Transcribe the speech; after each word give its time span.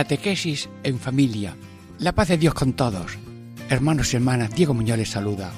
Catequesis 0.00 0.70
en 0.82 0.98
familia. 0.98 1.54
La 1.98 2.12
paz 2.12 2.28
de 2.28 2.38
Dios 2.38 2.54
con 2.54 2.72
todos. 2.72 3.18
Hermanos 3.68 4.14
y 4.14 4.16
hermanas, 4.16 4.50
Diego 4.54 4.72
Muñoz 4.72 4.96
les 4.96 5.10
saluda. 5.10 5.52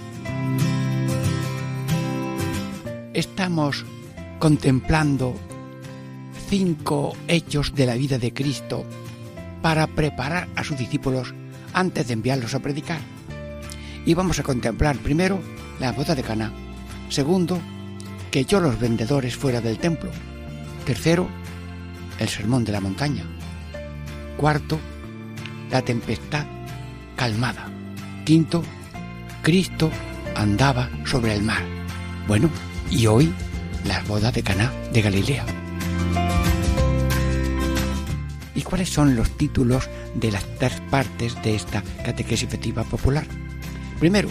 Estamos 3.15 3.85
contemplando 4.41 5.37
cinco 6.49 7.13
hechos 7.29 7.73
de 7.77 7.87
la 7.87 7.95
vida 7.95 8.19
de 8.19 8.35
Cristo 8.35 8.85
para 9.63 9.87
preparar 9.87 10.49
a 10.57 10.65
sus 10.65 10.77
discípulos 10.77 11.33
antes 11.73 12.09
de 12.09 12.15
enviarlos 12.15 12.57
a 12.57 12.59
predicar. 12.59 12.99
Y 14.05 14.15
vamos 14.15 14.41
a 14.41 14.43
contemplar 14.43 14.97
primero 14.97 15.39
la 15.79 15.93
boda 15.93 16.17
de 16.17 16.25
Caná. 16.25 16.53
Segundo, 17.11 17.61
que 18.33 18.41
echó 18.41 18.59
los 18.59 18.81
vendedores 18.81 19.37
fuera 19.37 19.61
del 19.61 19.79
templo. 19.79 20.11
Tercero, 20.85 21.29
el 22.19 22.29
sermón 22.29 22.65
de 22.65 22.73
la 22.73 22.81
montaña. 22.81 23.25
Cuarto, 24.43 24.81
la 25.71 25.83
tempestad 25.83 26.45
calmada. 27.15 27.71
Quinto, 28.25 28.65
Cristo 29.41 29.89
andaba 30.35 30.91
sobre 31.05 31.33
el 31.37 31.45
mar. 31.45 31.63
Bueno, 32.27 32.51
y 32.91 33.07
hoy 33.07 33.33
las 33.85 34.05
bodas 34.09 34.35
de 34.35 34.43
Caná 34.43 34.73
de 34.93 35.01
Galilea. 35.01 35.47
¿Y 38.57 38.63
cuáles 38.63 38.89
son 38.89 39.15
los 39.15 39.31
títulos 39.31 39.89
de 40.17 40.33
las 40.33 40.45
tres 40.59 40.83
partes 40.91 41.41
de 41.45 41.55
esta 41.55 41.85
catequesis 42.05 42.49
efectiva 42.49 42.83
popular? 42.83 43.29
Primero, 44.01 44.29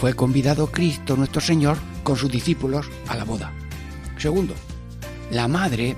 fue 0.00 0.14
convidado 0.14 0.72
Cristo 0.72 1.18
nuestro 1.18 1.42
Señor 1.42 1.76
con 2.02 2.16
sus 2.16 2.32
discípulos 2.32 2.88
a 3.06 3.14
la 3.14 3.24
boda. 3.24 3.52
Segundo, 4.16 4.54
la 5.30 5.48
madre 5.48 5.96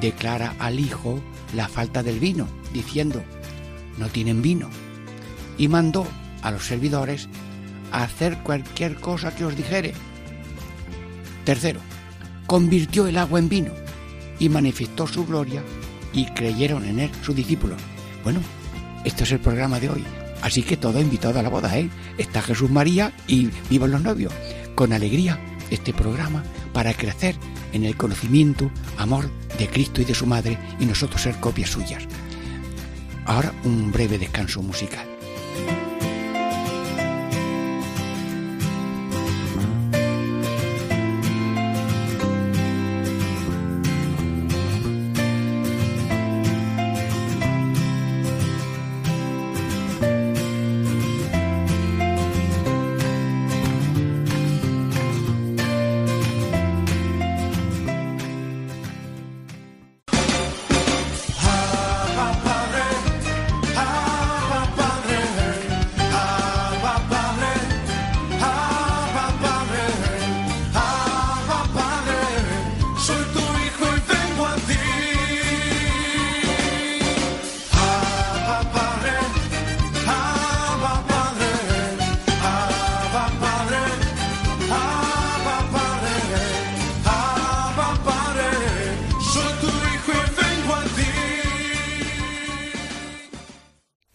declara 0.00 0.54
al 0.58 0.80
hijo 0.80 1.20
la 1.54 1.68
falta 1.68 2.02
del 2.02 2.18
vino, 2.20 2.46
diciendo, 2.72 3.22
no 3.98 4.08
tienen 4.08 4.42
vino. 4.42 4.68
Y 5.56 5.68
mandó 5.68 6.06
a 6.42 6.50
los 6.50 6.66
servidores 6.66 7.28
a 7.92 8.02
hacer 8.04 8.38
cualquier 8.38 8.96
cosa 8.96 9.34
que 9.34 9.44
os 9.44 9.56
dijere. 9.56 9.94
Tercero, 11.44 11.80
convirtió 12.46 13.06
el 13.06 13.18
agua 13.18 13.38
en 13.38 13.48
vino 13.48 13.72
y 14.38 14.48
manifestó 14.48 15.06
su 15.06 15.26
gloria 15.26 15.62
y 16.12 16.26
creyeron 16.26 16.84
en 16.84 17.00
él 17.00 17.10
sus 17.22 17.34
discípulos. 17.34 17.80
Bueno, 18.22 18.40
esto 19.04 19.24
es 19.24 19.32
el 19.32 19.40
programa 19.40 19.80
de 19.80 19.90
hoy. 19.90 20.04
Así 20.42 20.62
que 20.62 20.76
todo 20.76 21.00
invitado 21.00 21.38
a 21.40 21.42
la 21.42 21.48
boda, 21.48 21.76
¿eh? 21.78 21.90
Está 22.16 22.42
Jesús 22.42 22.70
María 22.70 23.12
y 23.26 23.50
vivan 23.68 23.90
los 23.90 24.02
novios. 24.02 24.32
Con 24.74 24.92
alegría 24.92 25.38
este 25.70 25.92
programa 25.92 26.44
para 26.72 26.94
crecer 26.94 27.36
en 27.72 27.84
el 27.84 27.96
conocimiento, 27.96 28.70
amor 28.96 29.30
de 29.58 29.68
Cristo 29.68 30.00
y 30.00 30.04
de 30.04 30.14
su 30.14 30.26
Madre 30.26 30.58
y 30.78 30.86
nosotros 30.86 31.22
ser 31.22 31.38
copias 31.40 31.70
suyas. 31.70 32.04
Ahora 33.26 33.52
un 33.64 33.92
breve 33.92 34.18
descanso 34.18 34.62
musical. 34.62 35.17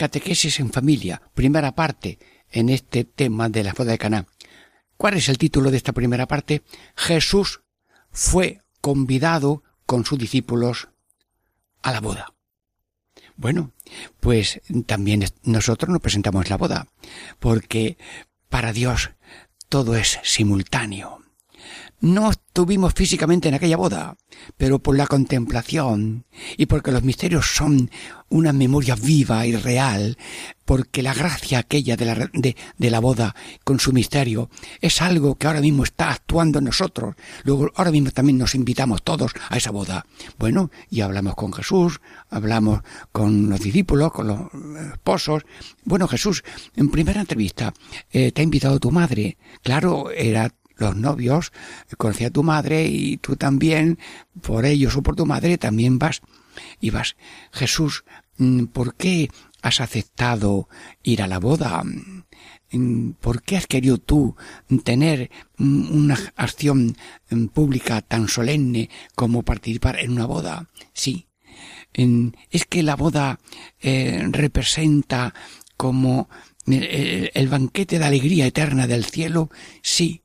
Catequesis 0.04 0.60
en 0.60 0.70
familia, 0.70 1.22
primera 1.34 1.76
parte 1.76 2.20
en 2.52 2.68
este 2.68 3.06
tema 3.06 3.48
de 3.48 3.64
la 3.64 3.72
boda 3.72 3.94
de 3.94 3.98
Caná. 3.98 4.28
¿Cuál 4.98 5.14
es 5.14 5.30
el 5.30 5.38
título 5.38 5.72
de 5.72 5.78
esta 5.78 5.94
primera 5.94 6.28
parte? 6.28 6.62
Jesús 6.94 7.62
fue 8.12 8.60
convidado 8.82 9.64
con 9.86 10.04
sus 10.04 10.20
discípulos 10.20 10.90
a 11.82 11.94
la 11.94 12.02
boda. 12.02 12.34
Bueno, 13.38 13.72
pues 14.20 14.60
también 14.86 15.24
nosotros 15.44 15.90
nos 15.90 16.02
presentamos 16.02 16.48
en 16.48 16.50
la 16.50 16.58
boda, 16.58 16.88
porque 17.40 17.98
para 18.50 18.74
Dios 18.74 19.12
todo 19.70 19.96
es 19.96 20.20
simultáneo. 20.24 21.23
No 22.04 22.32
estuvimos 22.32 22.94
físicamente 22.94 23.48
en 23.48 23.54
aquella 23.54 23.78
boda, 23.78 24.18
pero 24.58 24.80
por 24.80 24.98
la 24.98 25.08
contemplación 25.08 26.26
y 26.58 26.66
porque 26.66 26.92
los 26.92 27.02
misterios 27.02 27.56
son 27.56 27.90
una 28.28 28.52
memoria 28.52 28.96
viva 28.96 29.48
y 29.48 29.56
real, 29.56 30.18
porque 30.66 31.02
la 31.02 31.14
gracia 31.14 31.60
aquella 31.60 31.96
de 31.96 32.06
la, 32.06 32.30
de, 32.34 32.90
la 32.90 33.00
boda 33.00 33.34
con 33.64 33.80
su 33.80 33.94
misterio 33.94 34.50
es 34.82 35.02
algo 35.02 35.36
que 35.36 35.48
ahora 35.48 35.62
mismo 35.62 35.86
está 35.86 36.12
actuando 36.12 36.60
en 36.60 36.66
nosotros. 36.66 37.16
Luego, 37.46 37.72
ahora 37.76 37.92
mismo 37.92 38.12
también 38.12 38.38
nos 38.38 38.54
invitamos 38.54 39.02
todos 39.04 39.32
a 39.48 39.56
esa 39.56 39.72
boda. 39.72 40.06
Bueno, 40.38 40.72
y 40.90 41.00
hablamos 41.00 41.36
con 41.36 41.54
Jesús, 41.54 42.02
hablamos 42.30 42.82
con 43.14 43.50
los 43.50 43.62
discípulos, 43.62 44.12
con 44.12 44.28
los 44.28 44.42
esposos. 44.92 45.44
Bueno, 45.86 46.10
Jesús, 46.10 46.44
en 46.76 46.90
primera 46.90 47.22
entrevista, 47.22 47.74
eh, 48.12 48.34
te 48.34 48.42
ha 48.42 48.44
invitado 48.44 48.78
tu 48.82 48.92
madre. 48.92 49.38
Claro, 49.62 50.12
era 50.12 50.54
los 50.78 50.96
novios, 50.96 51.52
conocía 51.98 52.28
a 52.28 52.32
tu 52.32 52.44
madre 52.44 52.86
y 52.86 53.18
tú 53.18 53.36
también, 53.36 54.00
por 54.42 54.66
ellos 54.66 54.96
o 54.96 55.02
por 55.02 55.16
tu 55.16 55.26
madre, 55.26 55.58
también 55.58 56.00
vas 56.00 56.22
y 56.80 56.90
vas. 56.90 57.16
Jesús, 57.52 58.04
mm, 58.38 58.66
¿por 58.66 58.96
qué 58.96 59.30
has 59.62 59.82
aceptado 59.82 60.68
ir 61.04 61.22
a 61.22 61.28
la 61.28 61.40
boda? 61.40 61.84
Mm, 62.72 63.12
¿Por 63.22 63.44
qué 63.44 63.58
has 63.58 63.68
querido 63.68 63.98
tú 63.98 64.36
tener 64.84 65.30
mm, 65.58 65.92
una 65.96 66.34
acción 66.36 66.98
pública 67.54 68.02
tan 68.02 68.28
solemne 68.28 68.90
como 69.16 69.44
participar 69.44 70.00
en 70.00 70.12
una 70.12 70.26
boda? 70.26 70.70
Sí. 70.94 71.28
Es 72.50 72.66
que 72.66 72.82
la 72.82 72.96
boda 72.96 73.40
eh, 73.80 74.26
representa 74.32 75.36
como 75.78 76.28
el, 76.66 77.30
el 77.34 77.48
banquete 77.48 78.00
de 78.00 78.06
alegría 78.06 78.48
eterna 78.48 78.88
del 78.88 79.06
cielo. 79.06 79.52
Sí 79.84 80.23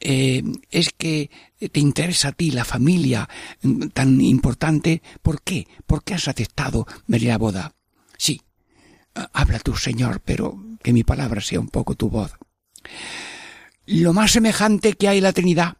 eh, 0.00 0.42
es 0.70 0.90
que 0.96 1.30
te 1.72 1.80
interesa 1.80 2.28
a 2.28 2.32
ti 2.32 2.50
la 2.50 2.64
familia 2.64 3.28
mm, 3.62 3.88
tan 3.88 4.20
importante, 4.20 5.02
¿por 5.22 5.42
qué? 5.42 5.66
¿Por 5.86 6.04
qué 6.04 6.14
has 6.14 6.28
aceptado 6.28 6.86
venir 7.06 7.30
a 7.30 7.34
la 7.34 7.38
boda? 7.38 7.74
Sí, 8.16 8.40
habla 9.32 9.58
tú, 9.58 9.76
Señor, 9.76 10.20
pero 10.24 10.56
que 10.82 10.92
mi 10.92 11.04
palabra 11.04 11.40
sea 11.40 11.60
un 11.60 11.68
poco 11.68 11.94
tu 11.94 12.08
voz. 12.08 12.32
Lo 13.86 14.12
más 14.12 14.32
semejante 14.32 14.94
que 14.94 15.08
hay 15.08 15.20
la 15.20 15.32
Trinidad 15.32 15.78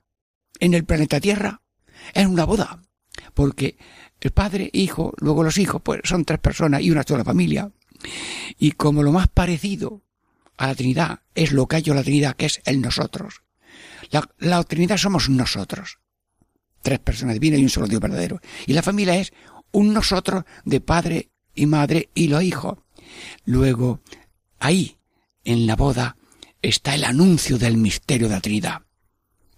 en 0.60 0.74
el 0.74 0.84
planeta 0.84 1.20
Tierra 1.20 1.62
es 2.14 2.26
una 2.26 2.44
boda, 2.44 2.82
porque 3.34 3.76
el 4.20 4.30
Padre, 4.30 4.70
Hijo, 4.72 5.12
luego 5.18 5.42
los 5.42 5.58
hijos, 5.58 5.82
pues 5.82 6.00
son 6.04 6.24
tres 6.24 6.38
personas 6.38 6.82
y 6.82 6.90
una 6.90 7.02
sola 7.02 7.24
familia. 7.24 7.70
Y 8.58 8.72
como 8.72 9.02
lo 9.02 9.12
más 9.12 9.28
parecido 9.28 10.02
a 10.56 10.68
la 10.68 10.74
Trinidad 10.74 11.20
es 11.34 11.52
lo 11.52 11.66
que 11.66 11.76
hay 11.76 11.82
en 11.86 11.96
la 11.96 12.02
Trinidad, 12.04 12.36
que 12.36 12.46
es 12.46 12.60
el 12.64 12.80
nosotros. 12.80 13.42
La, 14.38 14.62
Trinidad 14.64 14.98
somos 14.98 15.28
nosotros. 15.28 15.98
tres 16.82 16.98
personas 16.98 17.34
divinas 17.34 17.60
y 17.60 17.62
un 17.62 17.70
solo 17.70 17.86
Dios 17.86 18.00
verdadero. 18.00 18.40
Y 18.66 18.72
la 18.72 18.82
familia 18.82 19.16
es 19.16 19.32
un 19.70 19.94
nosotros 19.94 20.44
de 20.64 20.80
padre 20.80 21.30
y 21.54 21.66
madre 21.66 22.10
y 22.14 22.28
los 22.28 22.42
hijos. 22.42 22.78
Luego, 23.44 24.00
ahí, 24.58 24.98
en 25.44 25.66
la 25.66 25.76
boda, 25.76 26.16
está 26.60 26.94
el 26.94 27.04
anuncio 27.04 27.58
del 27.58 27.76
misterio 27.76 28.28
de 28.28 28.34
la 28.34 28.40
Trinidad. 28.40 28.82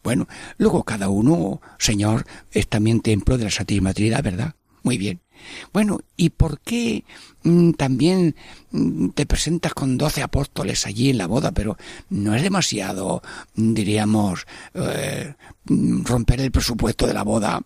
Bueno, 0.03 0.29
luego 0.59 0.85
cada 0.85 1.09
uno, 1.09 1.61
Señor, 1.79 2.27
es 2.51 2.69
también 2.69 3.01
templo 3.01 3.39
de 3.39 3.45
la 3.45 3.51
Santísima 3.51 3.95
Trinidad, 3.95 4.23
¿verdad? 4.23 4.55
Muy 4.83 4.99
bien. 4.99 5.24
Bueno, 5.73 6.01
¿y 6.17 6.31
por 6.31 6.61
qué 6.61 7.05
mm, 7.43 7.73
también 7.73 8.37
mm, 8.71 9.11
te 9.11 9.27
presentas 9.27 9.75
con 9.75 9.99
doce 9.99 10.23
apóstoles 10.23 10.87
allí 10.87 11.11
en 11.11 11.19
la 11.19 11.27
boda? 11.27 11.53
Pero 11.53 11.77
no 12.11 12.35
es 12.35 12.43
demasiado, 12.43 13.23
mm, 13.55 13.75
diríamos, 13.75 14.47
eh, 14.75 15.35
romper 15.67 16.41
el 16.41 16.51
presupuesto 16.51 17.07
de 17.07 17.15
la 17.15 17.25
boda. 17.25 17.63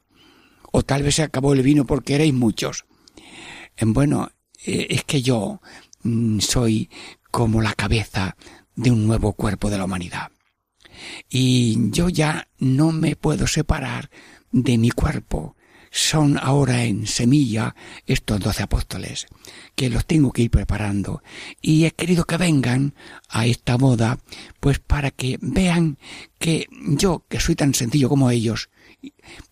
O 0.72 0.82
tal 0.82 1.02
vez 1.02 1.16
se 1.16 1.22
acabó 1.22 1.54
el 1.54 1.62
vino 1.62 1.86
porque 1.86 2.14
erais 2.14 2.34
muchos. 2.34 2.84
Bueno, 3.80 4.30
eh, 4.64 4.86
es 4.90 5.04
que 5.04 5.22
yo 5.22 5.60
soy 6.40 6.90
como 7.30 7.62
la 7.62 7.74
cabeza 7.74 8.36
de 8.76 8.90
un 8.90 9.06
nuevo 9.06 9.32
cuerpo 9.32 9.70
de 9.70 9.78
la 9.78 9.84
humanidad. 9.84 10.30
Y 11.28 11.90
yo 11.90 12.08
ya 12.08 12.48
no 12.58 12.92
me 12.92 13.16
puedo 13.16 13.46
separar 13.46 14.10
de 14.50 14.78
mi 14.78 14.90
cuerpo. 14.90 15.56
Son 15.90 16.38
ahora 16.38 16.84
en 16.84 17.06
semilla 17.06 17.74
estos 18.06 18.40
doce 18.40 18.62
apóstoles, 18.62 19.26
que 19.74 19.90
los 19.90 20.06
tengo 20.06 20.32
que 20.32 20.42
ir 20.42 20.50
preparando. 20.50 21.22
Y 21.62 21.84
he 21.84 21.90
querido 21.92 22.24
que 22.24 22.36
vengan 22.36 22.94
a 23.28 23.46
esta 23.46 23.76
boda, 23.76 24.18
pues 24.60 24.78
para 24.78 25.10
que 25.10 25.38
vean 25.40 25.98
que 26.38 26.66
yo, 26.70 27.24
que 27.28 27.40
soy 27.40 27.54
tan 27.54 27.74
sencillo 27.74 28.08
como 28.08 28.30
ellos, 28.30 28.70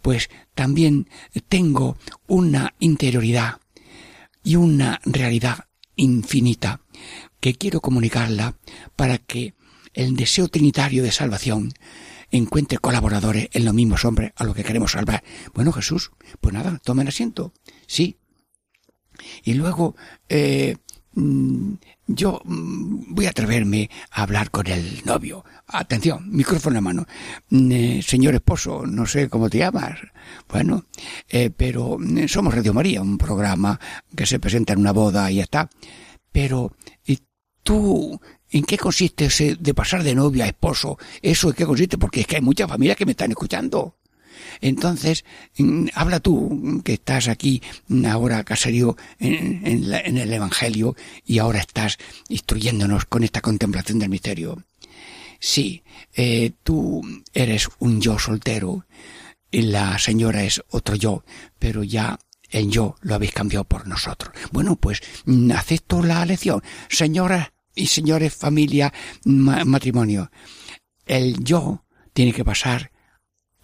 pues 0.02 0.28
también 0.54 1.08
tengo 1.48 1.96
una 2.26 2.74
interioridad 2.78 3.60
y 4.42 4.56
una 4.56 5.00
realidad 5.04 5.66
infinita 5.96 6.80
que 7.40 7.54
quiero 7.54 7.80
comunicarla 7.80 8.56
para 8.94 9.18
que 9.18 9.54
el 9.94 10.14
deseo 10.14 10.48
trinitario 10.48 11.02
de 11.02 11.10
salvación 11.10 11.72
encuentre 12.30 12.78
colaboradores 12.78 13.48
en 13.52 13.64
los 13.64 13.74
mismos 13.74 14.04
hombres 14.04 14.32
a 14.36 14.44
los 14.44 14.54
que 14.54 14.64
queremos 14.64 14.92
salvar. 14.92 15.22
Bueno, 15.54 15.72
Jesús, 15.72 16.10
pues 16.40 16.54
nada, 16.54 16.80
tomen 16.84 17.08
asiento. 17.08 17.52
Sí. 17.86 18.18
Y 19.44 19.54
luego, 19.54 19.96
eh, 20.28 20.76
mm, 21.14 21.74
yo 22.06 22.40
mm, 22.44 23.14
voy 23.14 23.26
a 23.26 23.30
atreverme 23.30 23.90
a 24.10 24.22
hablar 24.22 24.50
con 24.50 24.66
el 24.66 25.02
novio. 25.04 25.44
Atención, 25.68 26.30
micrófono 26.30 26.78
en 26.78 26.84
mano. 26.84 27.06
Mm, 27.50 27.72
eh, 27.72 28.02
señor 28.02 28.34
esposo, 28.34 28.84
no 28.86 29.06
sé 29.06 29.28
cómo 29.28 29.48
te 29.48 29.58
llamas. 29.58 29.98
Bueno, 30.48 30.84
eh, 31.28 31.50
pero 31.50 31.98
somos 32.28 32.54
Radio 32.54 32.74
María, 32.74 33.00
un 33.02 33.18
programa 33.18 33.80
que 34.14 34.26
se 34.26 34.38
presenta 34.38 34.72
en 34.72 34.80
una 34.80 34.92
boda 34.92 35.30
y 35.30 35.36
ya 35.36 35.44
está. 35.44 35.70
Pero, 36.32 36.76
¿y 37.04 37.20
tú 37.62 38.20
¿En 38.50 38.64
qué 38.64 38.78
consiste 38.78 39.26
ese 39.26 39.56
de 39.56 39.74
pasar 39.74 40.02
de 40.02 40.14
novia 40.14 40.44
a 40.44 40.48
esposo? 40.48 40.98
¿Eso 41.20 41.48
en 41.48 41.54
qué 41.54 41.66
consiste? 41.66 41.98
Porque 41.98 42.20
es 42.20 42.26
que 42.26 42.36
hay 42.36 42.42
muchas 42.42 42.68
familias 42.68 42.96
que 42.96 43.04
me 43.04 43.12
están 43.12 43.30
escuchando. 43.30 43.96
Entonces, 44.60 45.24
mm, 45.58 45.88
habla 45.94 46.20
tú, 46.20 46.82
que 46.84 46.94
estás 46.94 47.28
aquí 47.28 47.62
ahora, 48.08 48.44
caserío, 48.44 48.96
en, 49.18 49.62
en, 49.64 50.18
el 50.18 50.32
Evangelio, 50.32 50.96
y 51.24 51.38
ahora 51.38 51.60
estás 51.60 51.98
instruyéndonos 52.28 53.06
con 53.06 53.24
esta 53.24 53.40
contemplación 53.40 53.98
del 53.98 54.10
misterio. 54.10 54.62
Sí, 55.40 55.82
eh, 56.14 56.52
tú 56.62 57.02
eres 57.34 57.68
un 57.78 58.00
yo 58.00 58.18
soltero, 58.18 58.86
y 59.50 59.62
la 59.62 59.98
señora 59.98 60.44
es 60.44 60.62
otro 60.70 60.96
yo, 60.96 61.24
pero 61.58 61.82
ya 61.82 62.18
el 62.50 62.70
yo 62.70 62.96
lo 63.00 63.14
habéis 63.14 63.32
cambiado 63.32 63.64
por 63.64 63.86
nosotros. 63.86 64.32
Bueno, 64.52 64.76
pues 64.76 65.02
mm, 65.24 65.50
acepto 65.52 66.02
la 66.02 66.24
lección. 66.24 66.62
Señora, 66.88 67.52
y 67.76 67.86
señores, 67.86 68.34
familia, 68.34 68.92
matrimonio. 69.24 70.30
El 71.04 71.44
yo 71.44 71.84
tiene 72.12 72.32
que 72.32 72.44
pasar 72.44 72.90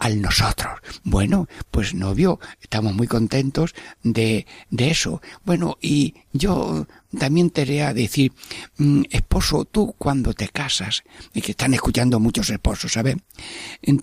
al 0.02 0.20
nosotros. 0.20 0.80
Bueno, 1.04 1.46
pues 1.70 1.94
novio, 1.94 2.40
estamos 2.60 2.92
muy 2.92 3.06
contentos 3.06 3.72
de, 4.02 4.46
de 4.68 4.90
eso. 4.90 5.22
Bueno, 5.44 5.78
y 5.80 6.14
yo 6.32 6.88
también 7.16 7.50
te 7.50 7.64
voy 7.64 7.78
a 7.78 7.94
decir, 7.94 8.32
mm, 8.78 9.02
esposo, 9.10 9.64
tú 9.64 9.94
cuando 9.96 10.34
te 10.34 10.48
casas, 10.48 11.04
y 11.32 11.40
que 11.40 11.52
están 11.52 11.72
escuchando 11.72 12.18
muchos 12.18 12.50
esposos, 12.50 12.92
¿sabes? 12.92 13.16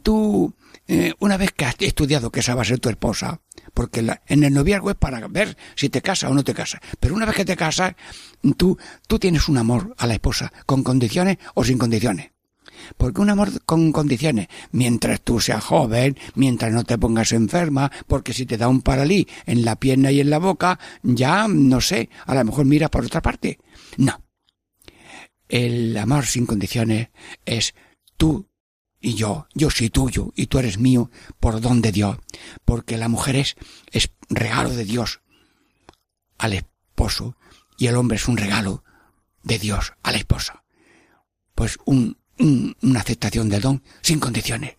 Tú, 0.02 0.54
eh, 0.92 1.14
una 1.20 1.38
vez 1.38 1.52
que 1.52 1.66
has 1.66 1.76
estudiado 1.78 2.32
que 2.32 2.40
esa 2.40 2.56
va 2.56 2.64
a 2.64 2.66
ser 2.66 2.80
tu 2.80 2.90
esposa, 2.90 3.42
porque 3.76 4.04
en 4.26 4.44
el 4.44 4.52
noviazgo 4.52 4.90
es 4.90 4.96
para 4.96 5.28
ver 5.28 5.56
si 5.76 5.88
te 5.90 6.02
casas 6.02 6.32
o 6.32 6.34
no 6.34 6.44
te 6.44 6.56
casas. 6.56 6.82
Pero 7.00 7.14
una 7.14 7.28
vez 7.28 7.36
que 7.36 7.46
te 7.46 7.56
casas, 7.56 7.94
tú, 8.58 8.76
tú 9.06 9.20
tienes 9.20 9.48
un 9.48 9.60
amor 9.60 9.94
a 10.00 10.08
la 10.08 10.16
esposa, 10.16 10.52
con 10.66 10.82
condiciones 10.82 11.38
o 11.54 11.64
sin 11.64 11.78
condiciones. 11.78 12.32
Porque 12.98 13.22
un 13.22 13.30
amor 13.30 13.64
con 13.68 13.92
condiciones, 13.92 14.48
mientras 14.72 15.22
tú 15.22 15.40
seas 15.40 15.64
joven, 15.64 16.18
mientras 16.34 16.74
no 16.74 16.84
te 16.84 16.98
pongas 16.98 17.34
enferma, 17.34 17.92
porque 18.08 18.34
si 18.34 18.48
te 18.48 18.58
da 18.58 18.68
un 18.68 18.82
paralí 18.82 19.28
en 19.46 19.64
la 19.64 19.76
pierna 19.76 20.12
y 20.12 20.22
en 20.22 20.32
la 20.32 20.40
boca, 20.40 20.80
ya, 21.04 21.48
no 21.48 21.82
sé, 21.82 22.10
a 22.26 22.34
lo 22.34 22.44
mejor 22.46 22.66
miras 22.66 22.90
por 22.90 23.06
otra 23.06 23.22
parte. 23.22 23.60
No. 23.98 24.24
El 25.48 25.96
amor 25.98 26.26
sin 26.26 26.48
condiciones 26.48 27.10
es 27.46 27.76
tú 28.18 28.49
y 29.02 29.14
yo, 29.16 29.48
yo 29.54 29.70
soy 29.70 29.90
tuyo 29.90 30.32
y 30.36 30.48
tú 30.48 30.60
eres 30.60 30.78
mío 30.78 31.10
por 31.40 31.62
don 31.62 31.82
de 31.82 31.92
Dios, 31.92 32.18
porque 32.66 32.98
la 32.98 33.08
mujer 33.08 33.36
es, 33.36 33.56
es 33.92 34.12
regalo 34.30 34.72
de 34.72 34.86
Dios 34.86 35.22
al 36.38 36.54
esposo 36.54 37.36
y 37.78 37.88
el 37.88 37.96
hombre 37.96 38.18
es 38.18 38.28
un 38.28 38.38
regalo 38.38 38.84
de 39.44 39.58
Dios 39.58 39.94
a 40.04 40.12
la 40.12 40.18
esposa. 40.18 40.64
Pues 41.56 41.78
un, 41.86 42.18
una 42.38 43.00
aceptación 43.00 43.50
del 43.50 43.62
don 43.62 43.84
sin 44.02 44.20
condiciones. 44.20 44.76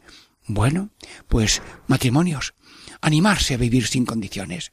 Bueno, 0.46 0.90
pues 1.28 1.62
matrimonios, 1.86 2.54
animarse 3.00 3.54
a 3.54 3.58
vivir 3.58 3.86
sin 3.86 4.04
condiciones. 4.04 4.70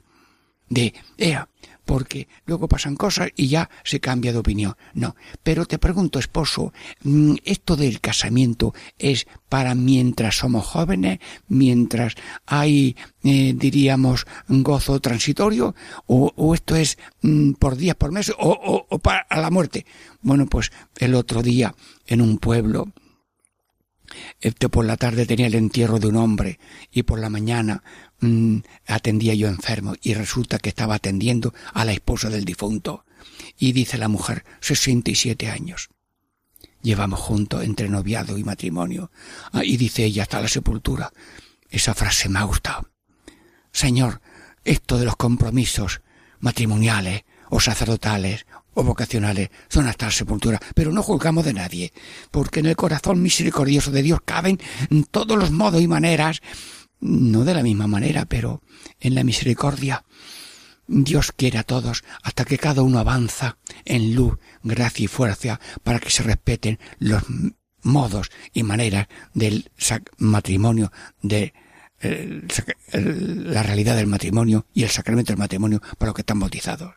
De, 0.70 0.94
ea, 1.18 1.50
porque 1.88 2.27
luego 2.46 2.67
pasan 2.67 2.98
cosas 2.98 3.29
y 3.36 3.48
ya 3.48 3.70
se 3.84 4.00
cambia 4.00 4.34
de 4.34 4.39
opinión. 4.39 4.75
No, 4.94 5.15
pero 5.41 5.65
te 5.65 5.79
pregunto, 5.79 6.20
esposo, 6.20 6.74
mm, 7.01 7.36
¿esto 7.46 7.77
del 7.77 8.01
casamiento 8.01 8.75
es 9.00 9.25
para 9.48 9.74
mientras 9.74 10.38
somos 10.38 10.67
jóvenes, 10.67 11.20
mientras 11.48 12.15
hay, 12.46 12.98
eh, 13.24 13.53
diríamos, 13.56 14.27
gozo 14.50 15.00
transitorio, 15.00 15.74
o, 16.08 16.53
esto 16.53 16.75
es 16.75 16.98
mm, 17.22 17.53
por 17.53 17.77
días, 17.77 17.96
por 17.96 18.12
meses, 18.12 18.36
o, 18.38 18.86
o 18.89 19.00
para 19.00 19.25
la 19.32 19.50
muerte? 19.50 19.86
Bueno, 20.22 20.46
pues 20.46 20.72
el 20.98 21.15
otro 21.15 21.41
día, 21.41 21.74
en 22.06 22.20
un 22.22 22.38
pueblo, 22.38 22.91
este 24.40 24.70
por 24.70 24.86
la 24.86 24.98
tarde 24.98 25.26
tenía 25.26 25.48
el 25.48 25.56
entierro 25.56 26.00
de 26.00 26.08
un 26.08 26.16
hombre 26.16 26.60
y 26.92 27.04
por 27.04 27.20
la 27.20 27.30
mañana 27.30 27.84
mm, 28.20 28.60
atendía 28.88 29.34
yo 29.34 29.48
enfermo 29.48 29.96
y 30.02 30.14
resulta 30.14 30.60
que 30.60 30.70
estaba 30.70 30.96
atendiendo 30.96 31.54
a 31.74 31.86
la 31.86 31.94
esposa 31.94 32.30
del 32.30 32.46
difunto. 32.46 33.06
Y 33.58 33.72
dice 33.72 33.98
la 33.98 34.08
mujer, 34.08 34.46
sesenta 34.60 35.12
y 35.12 35.16
siete 35.16 35.50
años. 35.50 35.90
Llevamos 36.82 37.20
juntos 37.20 37.64
entre 37.64 37.90
noviado 37.90 38.38
y 38.38 38.44
matrimonio. 38.44 39.12
Ah, 39.52 39.64
y 39.64 39.78
dice 39.78 40.06
ella 40.06 40.24
hasta 40.24 40.42
la 40.42 40.48
sepultura. 40.48 41.12
Esa 41.70 41.94
frase 41.94 42.30
me 42.30 42.40
ha 42.40 42.44
gustado. 42.44 42.90
Señor, 43.72 44.22
esto 44.64 44.98
de 44.98 45.06
los 45.06 45.16
compromisos 45.16 46.02
matrimoniales 46.40 47.24
o 47.50 47.60
sacerdotales 47.60 48.46
o 48.77 48.84
vocacionales 48.84 49.50
son 49.69 49.88
hasta 49.88 50.05
la 50.05 50.12
sepultura, 50.12 50.60
pero 50.75 50.91
no 50.91 51.01
juzgamos 51.01 51.43
de 51.43 51.53
nadie, 51.53 51.91
porque 52.29 52.60
en 52.60 52.67
el 52.67 52.75
corazón 52.75 53.24
misericordioso 53.24 53.89
de 53.89 54.03
Dios 54.03 54.19
caben 54.24 54.60
todos 55.10 55.36
los 55.36 55.50
modos 55.50 55.81
y 55.81 55.88
maneras, 55.88 56.41
no 57.00 57.43
de 57.43 57.55
la 57.55 57.63
misma 57.63 57.88
manera, 57.88 58.25
pero 58.25 58.62
en 59.00 59.15
la 59.15 59.24
misericordia. 59.24 60.05
Dios 60.86 61.34
quiere 61.36 61.57
a 61.57 61.63
todos 61.63 62.03
hasta 62.22 62.46
que 62.46 62.60
cada 62.60 62.84
uno 62.84 63.00
avanza 63.00 63.57
en 63.84 64.13
luz, 64.13 64.38
gracia 64.62 65.05
y 65.05 65.07
fuerza 65.07 65.60
para 65.84 66.00
que 66.00 66.12
se 66.12 66.24
respeten 66.24 66.79
los 67.00 67.24
modos 67.81 68.29
y 68.53 68.62
maneras 68.62 69.07
del 69.34 69.69
matrimonio, 70.19 70.91
de 71.22 71.53
la 72.93 73.63
realidad 73.63 73.96
del 73.96 74.07
matrimonio 74.07 74.67
y 74.72 74.84
el 74.84 74.91
sacramento 74.91 75.34
del 75.34 75.39
matrimonio 75.39 75.81
para 75.98 76.10
los 76.10 76.15
que 76.15 76.22
están 76.22 76.39
bautizados. 76.39 76.93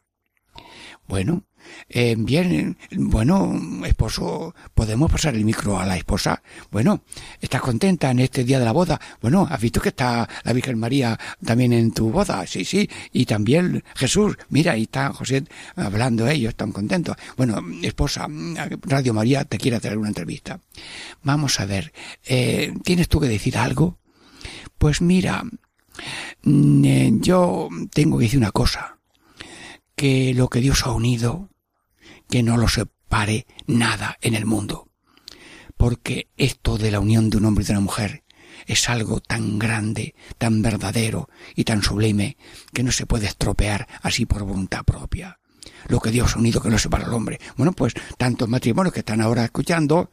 Bueno, 1.09 1.43
eh, 1.89 2.15
bien, 2.19 2.77
bueno, 2.93 3.59
esposo, 3.87 4.55
¿podemos 4.75 5.11
pasar 5.11 5.35
el 5.35 5.45
micro 5.45 5.79
a 5.79 5.87
la 5.87 5.97
esposa? 5.97 6.43
Bueno, 6.71 7.03
¿estás 7.41 7.61
contenta 7.61 8.11
en 8.11 8.21
este 8.21 8.45
día 8.45 8.59
de 8.59 8.65
la 8.65 8.73
boda? 8.73 9.01
Bueno, 9.21 9.47
¿has 9.51 9.61
visto 9.61 9.81
que 9.81 9.91
está 9.91 10.29
la 10.45 10.53
Virgen 10.53 10.79
María 10.79 11.19
también 11.45 11.73
en 11.73 11.93
tu 11.93 12.11
boda? 12.11 12.47
Sí, 12.47 12.65
sí, 12.65 12.89
y 13.13 13.27
también 13.27 13.83
Jesús, 13.95 14.37
mira, 14.49 14.73
ahí 14.73 14.83
está 14.83 15.13
José 15.13 15.45
hablando 15.77 16.29
ellos, 16.29 16.51
están 16.51 16.73
contentos. 16.73 17.17
Bueno, 17.37 17.61
esposa, 17.83 18.27
Radio 18.83 19.15
María 19.15 19.45
te 19.45 19.59
quiere 19.59 19.77
hacer 19.77 19.99
una 19.99 20.09
entrevista. 20.09 20.61
Vamos 21.23 21.61
a 21.61 21.67
ver, 21.67 21.93
eh, 22.25 22.73
¿tienes 22.85 23.09
tú 23.09 23.21
que 23.21 23.29
decir 23.29 23.57
algo? 23.59 23.99
Pues 24.79 25.03
mira, 25.03 25.45
mm, 26.43 26.85
eh, 26.85 27.13
yo 27.21 27.69
tengo 27.93 28.19
que 28.19 28.25
decir 28.25 28.39
una 28.39 28.53
cosa, 28.53 28.99
que 29.95 30.33
lo 30.35 30.49
que 30.49 30.61
Dios 30.61 30.87
ha 30.87 30.93
unido, 30.93 31.50
que 32.31 32.43
no 32.43 32.57
lo 32.57 32.69
separe 32.69 33.47
nada 33.67 34.17
en 34.23 34.35
el 34.35 34.47
mundo. 34.47 34.89
Porque 35.77 36.29
esto 36.37 36.79
de 36.79 36.91
la 36.91 37.01
unión 37.01 37.29
de 37.29 37.39
un 37.39 37.45
hombre 37.45 37.65
y 37.65 37.67
de 37.67 37.73
una 37.73 37.81
mujer 37.81 38.25
es 38.67 38.89
algo 38.89 39.21
tan 39.21 39.59
grande, 39.59 40.15
tan 40.39 40.63
verdadero 40.63 41.29
y 41.57 41.65
tan 41.65 41.83
sublime 41.83 42.37
que 42.73 42.83
no 42.83 42.93
se 42.93 43.07
puede 43.07 43.27
estropear 43.27 43.89
así 44.03 44.27
por 44.27 44.45
voluntad 44.45 44.85
propia. 44.85 45.39
Lo 45.89 46.01
que 46.01 46.11
Dios 46.11 46.37
ha 46.37 46.39
unido 46.39 46.61
que 46.61 46.71
no 46.71 46.79
separa 46.79 47.07
al 47.07 47.15
hombre. 47.15 47.41
Bueno, 47.57 47.73
pues 47.73 47.95
tantos 48.17 48.49
matrimonios 48.49 48.93
que 48.93 49.01
están 49.01 49.21
ahora 49.21 49.45
escuchando, 49.45 50.11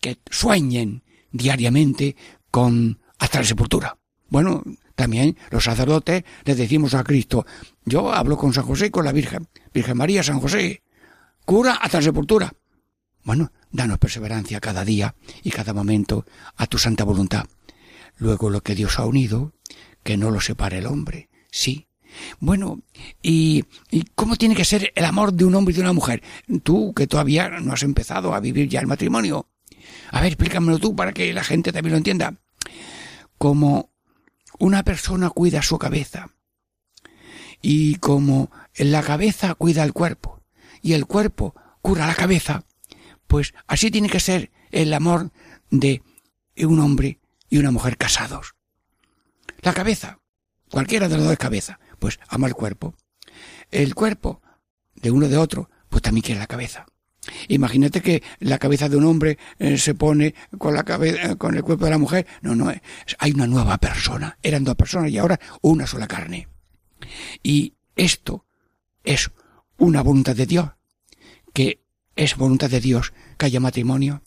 que 0.00 0.18
sueñen 0.30 1.02
diariamente 1.30 2.16
con 2.50 3.00
hasta 3.18 3.38
la 3.38 3.46
sepultura. 3.46 3.98
Bueno, 4.28 4.62
también 4.94 5.36
los 5.50 5.64
sacerdotes 5.64 6.24
les 6.44 6.56
decimos 6.56 6.94
a 6.94 7.04
Cristo, 7.04 7.46
yo 7.84 8.12
hablo 8.12 8.36
con 8.36 8.52
San 8.52 8.64
José 8.64 8.86
y 8.86 8.90
con 8.90 9.04
la 9.04 9.12
Virgen, 9.12 9.48
Virgen 9.72 9.96
María, 9.96 10.22
San 10.22 10.40
José, 10.40 10.82
cura 11.44 11.74
hasta 11.74 12.02
sepultura. 12.02 12.52
Bueno, 13.24 13.52
danos 13.70 13.98
perseverancia 13.98 14.60
cada 14.60 14.84
día 14.84 15.14
y 15.42 15.50
cada 15.50 15.72
momento 15.72 16.24
a 16.56 16.66
tu 16.66 16.78
santa 16.78 17.04
voluntad. 17.04 17.46
Luego 18.16 18.50
lo 18.50 18.62
que 18.62 18.74
Dios 18.74 18.98
ha 18.98 19.06
unido, 19.06 19.52
que 20.02 20.16
no 20.16 20.30
lo 20.30 20.40
separe 20.40 20.78
el 20.78 20.86
hombre. 20.86 21.28
Sí. 21.50 21.88
Bueno, 22.40 22.82
¿y, 23.22 23.64
¿y 23.90 24.04
cómo 24.14 24.36
tiene 24.36 24.54
que 24.54 24.64
ser 24.64 24.92
el 24.94 25.04
amor 25.04 25.32
de 25.32 25.44
un 25.44 25.54
hombre 25.54 25.72
y 25.72 25.76
de 25.76 25.82
una 25.82 25.94
mujer? 25.94 26.22
Tú 26.62 26.92
que 26.92 27.06
todavía 27.06 27.48
no 27.48 27.72
has 27.72 27.82
empezado 27.82 28.34
a 28.34 28.40
vivir 28.40 28.68
ya 28.68 28.80
el 28.80 28.86
matrimonio. 28.86 29.48
A 30.10 30.20
ver, 30.20 30.32
explícamelo 30.32 30.78
tú 30.78 30.94
para 30.94 31.12
que 31.12 31.32
la 31.32 31.44
gente 31.44 31.72
también 31.72 31.92
lo 31.92 31.98
entienda. 31.98 32.34
Como 33.38 33.92
una 34.58 34.82
persona 34.82 35.30
cuida 35.30 35.62
su 35.62 35.78
cabeza 35.78 36.30
y 37.62 37.96
como 37.96 38.50
la 38.76 39.02
cabeza 39.02 39.54
cuida 39.54 39.82
el 39.84 39.92
cuerpo 39.92 40.41
y 40.82 40.92
el 40.92 41.06
cuerpo 41.06 41.54
cura 41.80 42.06
la 42.06 42.14
cabeza, 42.14 42.64
pues 43.26 43.54
así 43.66 43.90
tiene 43.90 44.10
que 44.10 44.20
ser 44.20 44.50
el 44.70 44.92
amor 44.92 45.30
de 45.70 46.02
un 46.58 46.80
hombre 46.80 47.20
y 47.48 47.58
una 47.58 47.70
mujer 47.70 47.96
casados. 47.96 48.54
La 49.60 49.72
cabeza, 49.72 50.18
cualquiera 50.70 51.08
de 51.08 51.16
los 51.16 51.26
dos 51.26 51.36
cabeza, 51.36 51.78
pues 51.98 52.18
ama 52.28 52.48
el 52.48 52.54
cuerpo. 52.54 52.94
El 53.70 53.94
cuerpo 53.94 54.42
de 54.94 55.10
uno 55.10 55.28
de 55.28 55.36
otro, 55.36 55.70
pues 55.88 56.02
también 56.02 56.22
quiere 56.22 56.40
la 56.40 56.46
cabeza. 56.46 56.86
Imagínate 57.48 58.00
que 58.00 58.22
la 58.40 58.58
cabeza 58.58 58.88
de 58.88 58.96
un 58.96 59.04
hombre 59.04 59.38
eh, 59.58 59.78
se 59.78 59.94
pone 59.94 60.34
con 60.58 60.74
la 60.74 60.82
cabeza, 60.82 61.36
con 61.36 61.54
el 61.54 61.62
cuerpo 61.62 61.84
de 61.84 61.90
la 61.92 61.98
mujer. 61.98 62.26
No, 62.40 62.56
no, 62.56 62.72
hay 63.18 63.32
una 63.32 63.46
nueva 63.46 63.78
persona. 63.78 64.36
Eran 64.42 64.64
dos 64.64 64.74
personas 64.74 65.10
y 65.10 65.18
ahora 65.18 65.38
una 65.60 65.86
sola 65.86 66.08
carne. 66.08 66.48
Y 67.42 67.74
esto 67.94 68.44
es 69.04 69.30
una 69.82 70.00
voluntad 70.00 70.36
de 70.36 70.46
Dios, 70.46 70.70
que 71.52 71.82
es 72.14 72.36
voluntad 72.36 72.70
de 72.70 72.80
Dios 72.80 73.12
que 73.36 73.46
haya 73.46 73.58
matrimonio 73.58 74.22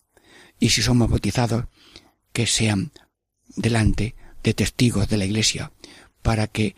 y 0.60 0.72
si 0.72 0.82
somos 0.82 1.10
bautizados, 1.10 1.68
que 2.34 2.46
sean 2.46 2.92
delante 3.56 4.16
de 4.44 4.54
testigos 4.54 5.08
de 5.08 5.18
la 5.18 5.24
Iglesia, 5.24 5.72
para 6.22 6.48
que 6.48 6.76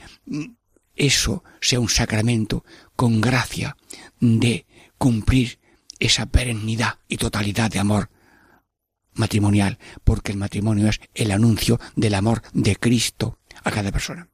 eso 0.96 1.44
sea 1.60 1.80
un 1.80 1.90
sacramento 1.90 2.64
con 2.96 3.20
gracia 3.20 3.78
de 4.20 4.68
cumplir 5.00 5.58
esa 5.98 6.28
perennidad 6.28 7.00
y 7.08 7.18
totalidad 7.18 7.72
de 7.72 7.80
amor 7.80 8.12
matrimonial, 9.16 9.80
porque 10.04 10.32
el 10.34 10.38
matrimonio 10.38 10.88
es 10.88 11.00
el 11.16 11.32
anuncio 11.32 11.80
del 11.96 12.14
amor 12.14 12.44
de 12.54 12.76
Cristo 12.76 13.40
a 13.64 13.72
cada 13.72 13.92
persona. 13.92 14.30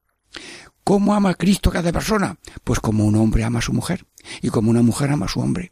¿Cómo 0.83 1.13
ama 1.13 1.35
Cristo 1.35 1.69
a 1.69 1.73
cada 1.73 1.91
persona? 1.91 2.37
Pues 2.63 2.79
como 2.79 3.05
un 3.05 3.15
hombre 3.15 3.43
ama 3.43 3.59
a 3.59 3.61
su 3.61 3.73
mujer 3.73 4.05
y 4.41 4.49
como 4.49 4.69
una 4.69 4.81
mujer 4.81 5.11
ama 5.11 5.25
a 5.25 5.29
su 5.29 5.39
hombre. 5.39 5.71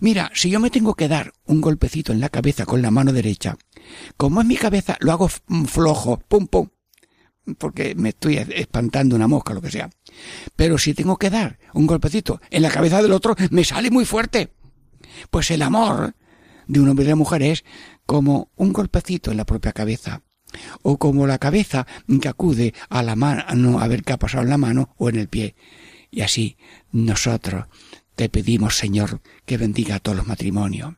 Mira, 0.00 0.30
si 0.34 0.50
yo 0.50 0.60
me 0.60 0.70
tengo 0.70 0.94
que 0.94 1.08
dar 1.08 1.32
un 1.46 1.60
golpecito 1.60 2.12
en 2.12 2.20
la 2.20 2.28
cabeza 2.28 2.66
con 2.66 2.82
la 2.82 2.90
mano 2.90 3.12
derecha, 3.12 3.56
como 4.16 4.40
es 4.40 4.46
mi 4.46 4.56
cabeza, 4.56 4.96
lo 5.00 5.12
hago 5.12 5.28
flojo, 5.28 6.18
pum 6.28 6.46
pum, 6.46 6.68
porque 7.58 7.94
me 7.94 8.10
estoy 8.10 8.36
espantando 8.36 9.16
una 9.16 9.28
mosca, 9.28 9.54
lo 9.54 9.62
que 9.62 9.70
sea. 9.70 9.90
Pero 10.56 10.78
si 10.78 10.94
tengo 10.94 11.16
que 11.16 11.30
dar 11.30 11.58
un 11.74 11.86
golpecito 11.86 12.40
en 12.50 12.62
la 12.62 12.70
cabeza 12.70 13.02
del 13.02 13.12
otro, 13.12 13.34
me 13.50 13.64
sale 13.64 13.90
muy 13.90 14.04
fuerte. 14.04 14.52
Pues 15.30 15.50
el 15.50 15.62
amor 15.62 16.14
de 16.66 16.80
un 16.80 16.88
hombre 16.88 17.04
y 17.04 17.08
una 17.08 17.16
mujer 17.16 17.42
es 17.42 17.64
como 18.04 18.50
un 18.56 18.72
golpecito 18.72 19.30
en 19.30 19.36
la 19.36 19.44
propia 19.44 19.72
cabeza, 19.72 20.22
o 20.82 20.98
como 20.98 21.26
la 21.26 21.38
cabeza 21.38 21.86
que 22.20 22.28
acude 22.28 22.74
a 22.88 23.02
la 23.02 23.16
mano 23.16 23.80
a 23.80 23.88
ver 23.88 24.02
qué 24.02 24.12
ha 24.12 24.18
pasado 24.18 24.44
en 24.44 24.50
la 24.50 24.58
mano 24.58 24.94
o 24.96 25.08
en 25.08 25.16
el 25.16 25.28
pie. 25.28 25.54
Y 26.10 26.22
así 26.22 26.56
nosotros 26.92 27.66
te 28.14 28.28
pedimos, 28.28 28.76
Señor, 28.76 29.20
que 29.44 29.58
bendiga 29.58 29.96
a 29.96 30.00
todos 30.00 30.16
los 30.16 30.26
matrimonios, 30.26 30.94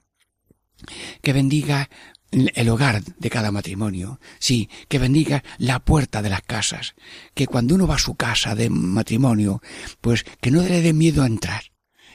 que 1.23 1.33
bendiga 1.33 1.89
el 2.31 2.69
hogar 2.69 3.03
de 3.03 3.31
cada 3.31 3.51
matrimonio, 3.51 4.21
sí, 4.39 4.69
que 4.89 4.99
bendiga 4.99 5.43
la 5.57 5.81
puerta 5.81 6.21
de 6.23 6.29
las 6.29 6.43
casas, 6.43 6.95
que 7.35 7.47
cuando 7.47 7.75
uno 7.75 7.87
va 7.87 7.97
a 7.97 7.99
su 7.99 8.15
casa 8.15 8.55
de 8.55 8.69
matrimonio, 8.71 9.63
pues 10.01 10.25
que 10.41 10.51
no 10.51 10.63
le 10.63 10.83
dé 10.83 10.93
miedo 10.93 11.23
a 11.23 11.27
entrar 11.27 11.63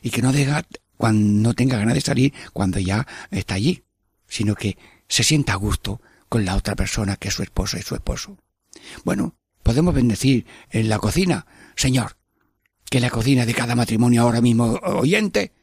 y 0.01 0.11
que 0.11 0.21
no 0.21 0.31
diga 0.31 0.65
cuando 0.97 1.49
no 1.49 1.53
tenga 1.55 1.77
ganas 1.77 1.95
de 1.95 2.01
salir 2.01 2.33
cuando 2.53 2.79
ya 2.79 3.07
está 3.31 3.55
allí, 3.55 3.83
sino 4.27 4.55
que 4.55 4.77
se 5.07 5.23
sienta 5.23 5.53
a 5.53 5.57
gusto 5.57 6.01
con 6.33 6.45
la 6.45 6.55
otra 6.55 6.75
persona 6.75 7.15
que 7.15 7.27
es 7.27 7.35
su 7.35 7.43
esposa 7.43 7.77
y 7.77 7.83
su 7.83 7.93
esposo. 7.93 8.39
Bueno, 9.03 9.35
podemos 9.61 9.93
bendecir 9.93 10.47
en 10.71 10.89
la 10.89 10.97
cocina, 10.97 11.45
Señor, 11.75 12.17
que 12.89 12.99
la 12.99 13.11
cocina 13.11 13.45
de 13.45 13.53
cada 13.53 13.75
matrimonio 13.75 14.23
ahora 14.23 14.41
mismo 14.41 14.79
oyente 14.83 15.53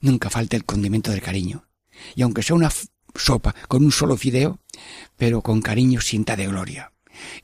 nunca 0.00 0.28
falte 0.28 0.56
el 0.56 0.64
condimento 0.64 1.12
del 1.12 1.22
cariño. 1.22 1.68
Y 2.16 2.22
aunque 2.22 2.42
sea 2.42 2.56
una 2.56 2.72
sopa 3.14 3.54
con 3.68 3.84
un 3.84 3.92
solo 3.92 4.16
fideo, 4.16 4.58
pero 5.16 5.40
con 5.40 5.62
cariño 5.62 6.00
sienta 6.00 6.34
de 6.34 6.48
gloria. 6.48 6.90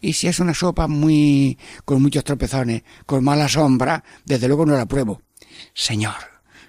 Y 0.01 0.15
si 0.15 0.27
es 0.27 0.41
una 0.41 0.53
sopa 0.53 0.89
muy 0.89 1.57
con 1.85 2.03
muchos 2.03 2.25
tropezones, 2.25 2.83
con 3.07 3.23
mala 3.23 3.49
sombra, 3.49 4.03
desde 4.25 4.49
luego 4.49 4.67
no 4.67 4.75
la 4.75 4.87
pruebo. 4.87 5.23
Señor, 5.75 6.17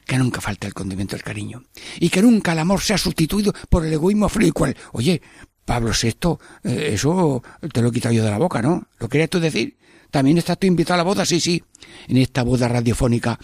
que 0.06 0.20
nunca 0.20 0.40
falte 0.40 0.68
el 0.68 0.76
condimento 0.76 1.16
del 1.16 1.24
cariño 1.24 1.64
y 2.00 2.10
que 2.10 2.22
nunca 2.22 2.52
el 2.52 2.60
amor 2.60 2.82
sea 2.82 3.00
sustituido 3.00 3.56
por 3.70 3.84
el 3.88 3.94
egoísmo 3.94 4.30
frío 4.30 4.50
y 4.50 4.52
cual. 4.52 4.78
Oye, 4.92 5.24
Pablo 5.66 5.92
VI, 6.00 6.38
eh, 6.64 6.92
eso 6.94 7.44
te 7.74 7.82
lo 7.82 7.90
he 7.90 7.92
quitado 7.92 8.14
yo 8.14 8.24
de 8.24 8.30
la 8.30 8.38
boca, 8.38 8.62
¿no? 8.62 8.88
¿Lo 9.00 9.10
querías 9.10 9.30
tú 9.30 9.40
decir? 9.40 9.78
¿También 10.12 10.38
estás 10.38 10.60
tú 10.60 10.68
invitado 10.68 10.96
a 10.96 10.98
la 10.98 11.04
boda? 11.04 11.26
Sí, 11.26 11.40
sí. 11.40 11.64
En 12.08 12.18
esta 12.18 12.44
boda 12.44 12.68
radiofónica, 12.68 13.40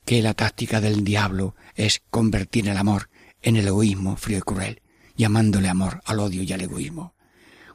que 0.05 0.23
la 0.23 0.35
táctica 0.35 0.81
del 0.81 1.03
diablo 1.05 1.57
es 1.75 2.03
convertir 2.11 2.69
el 2.69 2.77
amor 2.77 3.11
en 3.43 3.57
el 3.57 3.67
egoísmo 3.67 4.17
frío 4.17 4.39
y 4.39 4.43
cruel, 4.43 4.81
llamándole 5.17 5.69
amor 5.69 6.03
al 6.05 6.21
odio 6.21 6.43
y 6.43 6.53
al 6.53 6.61
egoísmo. 6.61 7.15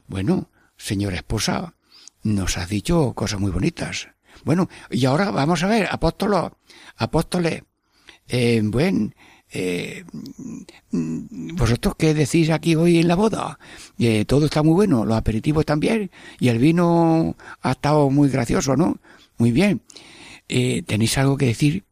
Bueno, 0.06 0.50
señora 0.76 1.16
esposa, 1.16 1.74
nos 2.22 2.56
has 2.58 2.68
dicho 2.68 3.12
cosas 3.14 3.40
muy 3.40 3.50
bonitas. 3.50 4.08
Bueno, 4.44 4.68
y 4.90 5.04
ahora 5.04 5.30
vamos 5.30 5.62
a 5.62 5.68
ver, 5.68 5.88
apóstolos, 5.90 6.52
apóstoles, 6.96 7.62
eh, 8.28 8.60
buen, 8.64 9.14
eh, 9.50 10.04
vosotros 10.90 11.94
qué 11.98 12.14
decís 12.14 12.48
aquí 12.50 12.74
hoy 12.74 13.00
en 13.00 13.08
la 13.08 13.16
boda 13.16 13.58
todo 14.26 14.46
está 14.46 14.62
muy 14.62 14.72
bueno 14.72 15.04
los 15.04 15.18
aperitivos 15.18 15.66
también 15.66 16.10
y 16.40 16.48
el 16.48 16.56
vino 16.56 17.36
ha 17.60 17.72
estado 17.72 18.08
muy 18.08 18.30
gracioso 18.30 18.76
no 18.76 18.96
muy 19.36 19.52
bien. 19.52 19.82
Eh, 20.48 20.82
tenéis 20.86 21.18
algo 21.18 21.36
que 21.36 21.46
decir 21.46 21.84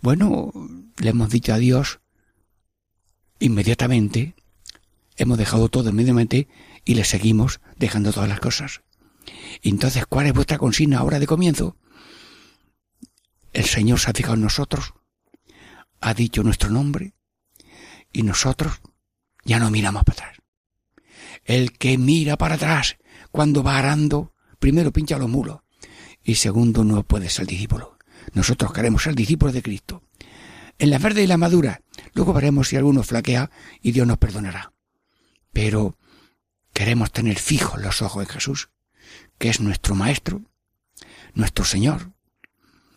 bueno, 0.00 0.52
le 0.98 1.10
hemos 1.10 1.30
dicho 1.30 1.52
adiós 1.52 2.00
inmediatamente, 3.40 4.34
hemos 5.22 5.38
dejado 5.38 5.68
todo 5.68 5.90
inmediatamente 5.90 6.48
y 6.84 6.94
le 6.94 7.04
seguimos 7.04 7.60
dejando 7.76 8.12
todas 8.12 8.28
las 8.28 8.40
cosas. 8.40 8.82
Entonces, 9.62 10.06
¿cuál 10.06 10.26
es 10.26 10.32
vuestra 10.32 10.58
consigna 10.58 10.98
ahora 10.98 11.18
de 11.18 11.26
comienzo? 11.26 11.76
El 13.52 13.64
Señor 13.64 14.00
se 14.00 14.10
ha 14.10 14.14
fijado 14.14 14.34
en 14.34 14.42
nosotros, 14.42 14.94
ha 16.00 16.14
dicho 16.14 16.42
nuestro 16.42 16.70
nombre 16.70 17.14
y 18.12 18.22
nosotros 18.22 18.80
ya 19.44 19.58
no 19.58 19.70
miramos 19.70 20.04
para 20.04 20.28
atrás. 20.28 20.38
El 21.44 21.72
que 21.76 21.98
mira 21.98 22.38
para 22.38 22.54
atrás 22.54 22.96
cuando 23.30 23.62
va 23.62 23.78
arando, 23.78 24.34
primero 24.58 24.92
pincha 24.92 25.18
los 25.18 25.28
mulos 25.28 25.60
y 26.24 26.36
segundo 26.36 26.82
no 26.82 27.02
puede 27.02 27.28
ser 27.28 27.46
discípulo. 27.46 27.98
Nosotros 28.32 28.72
queremos 28.72 29.02
ser 29.02 29.14
discípulos 29.14 29.54
de 29.54 29.62
Cristo. 29.62 30.02
En 30.78 30.88
la 30.88 30.98
verde 30.98 31.22
y 31.22 31.26
la 31.26 31.36
madura, 31.36 31.82
luego 32.14 32.32
veremos 32.32 32.68
si 32.68 32.76
alguno 32.76 33.02
flaquea 33.02 33.50
y 33.82 33.92
Dios 33.92 34.06
nos 34.06 34.18
perdonará. 34.18 34.72
Pero 35.52 35.98
queremos 36.72 37.12
tener 37.12 37.38
fijos 37.38 37.80
los 37.80 38.02
ojos 38.02 38.22
en 38.22 38.28
Jesús, 38.28 38.70
que 39.38 39.48
es 39.48 39.60
nuestro 39.60 39.94
Maestro, 39.94 40.42
nuestro 41.34 41.64
Señor, 41.64 42.12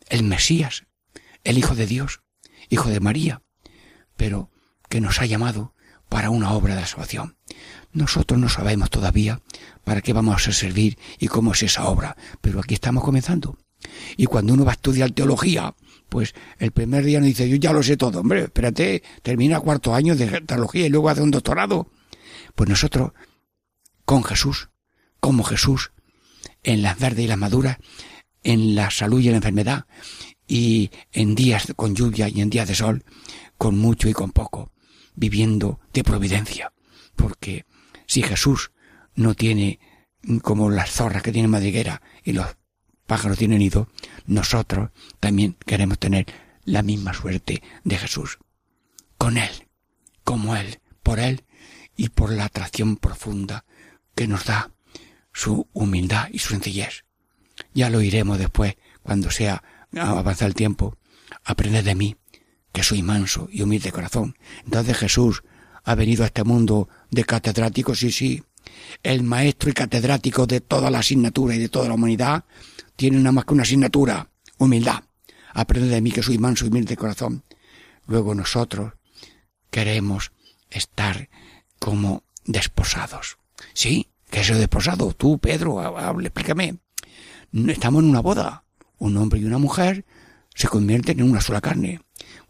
el 0.10 0.24
Mesías, 0.24 0.86
el 1.43 1.57
Hijo 1.57 1.75
de 1.75 1.88
Dios, 1.88 2.22
Hijo 2.69 2.89
de 2.89 3.00
María, 3.00 3.41
pero 4.15 4.50
que 4.89 5.01
nos 5.01 5.22
ha 5.22 5.25
llamado 5.25 5.74
para 6.10 6.29
una 6.29 6.51
obra 6.51 6.75
de 6.75 6.86
salvación. 6.86 7.38
Nosotros 7.91 8.39
no 8.39 8.50
sabemos 8.50 8.89
todavía 8.89 9.41
para 9.83 10.01
qué 10.01 10.13
vamos 10.13 10.48
a 10.48 10.51
servir 10.51 10.98
y 11.19 11.27
cómo 11.27 11.53
es 11.53 11.63
esa 11.63 11.86
obra, 11.88 12.15
pero 12.41 12.60
aquí 12.60 12.75
estamos 12.75 13.03
comenzando. 13.03 13.57
Y 14.15 14.25
cuando 14.25 14.53
uno 14.53 14.65
va 14.65 14.72
a 14.72 14.75
estudiar 14.75 15.12
teología, 15.12 15.75
pues 16.10 16.33
el 16.60 16.72
primer 16.72 17.03
día 17.03 17.19
nos 17.19 17.27
dice, 17.27 17.50
yo 17.50 17.55
ya 17.55 17.74
lo 17.74 17.83
sé 17.83 17.98
todo, 17.98 18.19
hombre, 18.19 18.43
espérate, 18.43 19.03
termina 19.22 19.60
cuarto 19.60 19.93
año 19.93 20.15
de 20.15 20.41
teología 20.41 20.86
y 20.86 20.89
luego 20.89 21.10
hace 21.10 21.22
un 21.22 21.31
doctorado. 21.31 21.89
Pues 22.55 22.69
nosotros, 22.69 23.12
con 24.05 24.24
Jesús, 24.24 24.69
como 25.19 25.43
Jesús, 25.43 25.91
en 26.63 26.81
las 26.81 27.00
verdes 27.00 27.25
y 27.25 27.27
las 27.27 27.38
maduras, 27.38 27.77
en 28.43 28.75
la 28.75 28.91
salud 28.91 29.22
y 29.22 29.27
en 29.27 29.31
la 29.31 29.38
enfermedad, 29.38 29.86
y 30.48 30.91
en 31.12 31.36
días 31.36 31.74
con 31.75 31.95
lluvia 31.95 32.29
y 32.29 32.41
en 32.41 32.50
días 32.50 32.67
de 32.67 32.75
sol, 32.75 33.03
con 33.57 33.77
mucho 33.77 34.10
y 34.10 34.13
con 34.13 34.31
poco, 34.31 34.72
viviendo 35.15 35.79
de 35.93 36.03
providencia. 36.03 36.74
Porque 37.15 37.65
si 38.07 38.22
Jesús 38.22 38.72
no 39.15 39.36
tiene 39.36 39.79
como 40.41 40.69
las 40.69 40.91
zorras 40.91 41.24
que 41.24 41.31
tienen 41.31 41.51
madriguera 41.51 42.01
y 42.24 42.33
los 42.33 42.57
pájaros 43.05 43.38
tienen 43.38 43.60
nido, 43.60 43.89
nosotros 44.25 44.91
también 45.19 45.55
queremos 45.65 46.00
tener 46.00 46.25
la 46.65 46.81
misma 46.81 47.13
suerte 47.13 47.62
de 47.83 47.98
Jesús. 47.98 48.39
Con 49.17 49.38
Él, 49.38 49.67
como 50.24 50.55
Él, 50.55 50.79
por 51.03 51.19
Él 51.19 51.43
y 51.95 52.09
por 52.09 52.31
la 52.31 52.45
atracción 52.45 52.97
profunda 52.97 53.65
que 54.15 54.27
nos 54.27 54.45
da 54.45 54.71
su 55.33 55.67
humildad 55.73 56.29
y 56.31 56.39
su 56.39 56.50
sencillez. 56.50 57.05
Ya 57.73 57.89
lo 57.89 58.01
iremos 58.01 58.38
después, 58.38 58.75
cuando 59.01 59.31
sea 59.31 59.63
avanzar 59.95 60.47
el 60.47 60.55
tiempo. 60.55 60.97
Aprended 61.43 61.83
de 61.83 61.95
mí, 61.95 62.15
que 62.71 62.83
soy 62.83 63.01
manso 63.01 63.47
y 63.51 63.62
humilde 63.62 63.85
de 63.85 63.91
corazón. 63.91 64.38
Entonces 64.65 64.97
Jesús 64.97 65.43
ha 65.83 65.95
venido 65.95 66.23
a 66.23 66.27
este 66.27 66.43
mundo 66.43 66.89
de 67.12 67.23
catedrático, 67.23 67.95
sí, 67.95 68.12
sí. 68.12 68.43
El 69.01 69.23
maestro 69.23 69.69
y 69.69 69.73
catedrático 69.73 70.47
de 70.47 70.62
toda 70.62 70.89
la 70.89 71.00
asignatura 71.00 71.55
y 71.55 71.59
de 71.59 71.69
toda 71.69 71.88
la 71.88 71.95
humanidad 71.95 72.45
tiene 72.95 73.17
nada 73.17 73.33
más 73.33 73.45
que 73.45 73.53
una 73.53 73.63
asignatura, 73.63 74.29
humildad. 74.57 75.03
Aprende 75.53 75.89
de 75.89 76.01
mí 76.01 76.12
que 76.12 76.23
soy 76.23 76.38
manso 76.38 76.65
y 76.65 76.69
humilde 76.69 76.89
de 76.89 76.97
corazón. 76.97 77.43
Luego 78.07 78.33
nosotros 78.33 78.93
queremos 79.69 80.31
estar 80.69 81.29
como 81.84 82.24
desposados. 82.46 83.38
¿Sí? 83.74 84.08
¿Qué 84.32 84.40
es 84.40 84.50
el 84.50 84.60
desposado? 84.60 85.12
Tú, 85.12 85.38
Pedro, 85.38 85.82
hable, 85.82 86.28
explícame. 86.28 86.78
Estamos 87.68 88.04
en 88.04 88.10
una 88.10 88.22
boda. 88.22 88.63
Un 89.00 89.18
hombre 89.18 89.42
y 89.42 89.44
una 89.44 89.58
mujer 89.58 90.06
se 90.56 90.70
convierten 90.70 91.20
en 91.20 91.30
una 91.30 91.42
sola 91.42 91.60
carne. 91.60 92.00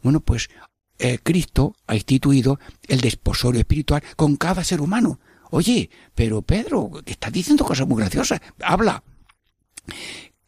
Bueno, 0.03 0.19
pues 0.19 0.51
eh, 0.99 1.17
Cristo 1.23 1.75
ha 1.87 1.95
instituido 1.95 2.59
el 2.87 3.01
desposorio 3.01 3.61
espiritual 3.61 4.03
con 4.15 4.35
cada 4.35 4.63
ser 4.63 4.81
humano. 4.81 5.19
Oye, 5.49 5.89
pero 6.13 6.43
Pedro, 6.43 6.91
estás 7.03 7.33
diciendo 7.33 7.65
cosas 7.65 7.87
muy 7.87 8.03
graciosas. 8.03 8.39
Habla. 8.61 9.03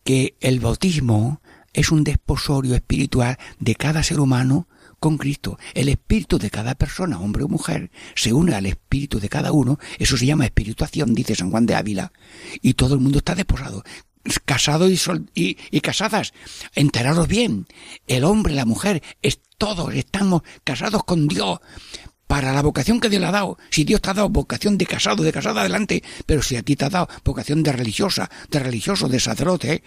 Que 0.04 0.36
el 0.42 0.60
bautismo 0.60 1.42
es 1.74 1.92
un 1.92 2.04
desposorio 2.04 2.76
espiritual 2.76 3.40
de 3.60 3.74
cada 3.74 4.04
ser 4.04 4.20
humano 4.20 4.68
con 5.00 5.18
Cristo. 5.18 5.58
El 5.74 5.90
espíritu 5.90 6.38
de 6.38 6.50
cada 6.50 6.76
persona, 6.76 7.20
hombre 7.20 7.44
o 7.44 7.48
mujer, 7.48 7.92
se 8.16 8.34
une 8.34 8.56
al 8.56 8.66
espíritu 8.66 9.20
de 9.20 9.30
cada 9.30 9.52
uno. 9.52 9.80
Eso 10.00 10.18
se 10.18 10.26
llama 10.26 10.46
espirituación, 10.46 11.14
dice 11.14 11.36
San 11.36 11.52
Juan 11.52 11.66
de 11.66 11.76
Ávila. 11.76 12.12
Y 12.62 12.74
todo 12.74 12.96
el 12.96 13.02
mundo 13.02 13.20
está 13.20 13.36
desposado 13.36 13.84
casados 14.46 14.92
y, 15.36 15.58
y, 15.70 15.82
casadas, 15.82 16.34
enteraros 16.74 17.28
bien, 17.28 17.68
el 18.08 18.24
hombre, 18.24 18.56
la 18.56 18.66
mujer, 18.66 19.04
todos 19.58 19.94
estamos 19.94 20.42
casados 20.64 21.04
con 21.04 21.28
Dios 21.28 21.60
para 22.28 22.54
la 22.54 22.62
vocación 22.62 23.00
que 23.00 23.10
Dios 23.10 23.22
le 23.22 23.28
ha 23.28 23.32
dado. 23.32 23.58
Si 23.70 23.84
Dios 23.84 24.02
te 24.02 24.10
ha 24.10 24.14
dado 24.14 24.30
vocación 24.30 24.78
de 24.78 24.86
casado, 24.86 25.24
de 25.24 25.32
casada 25.32 25.62
adelante, 25.62 26.04
pero 26.26 26.42
si 26.42 26.56
a 26.56 26.64
ti 26.64 26.76
te 26.76 26.86
ha 26.86 26.90
dado 26.90 27.08
vocación 27.24 27.64
de 27.64 27.72
religiosa, 27.72 28.30
de 28.50 28.60
religioso, 28.60 29.08
de 29.08 29.20
sacerdote, 29.20 29.84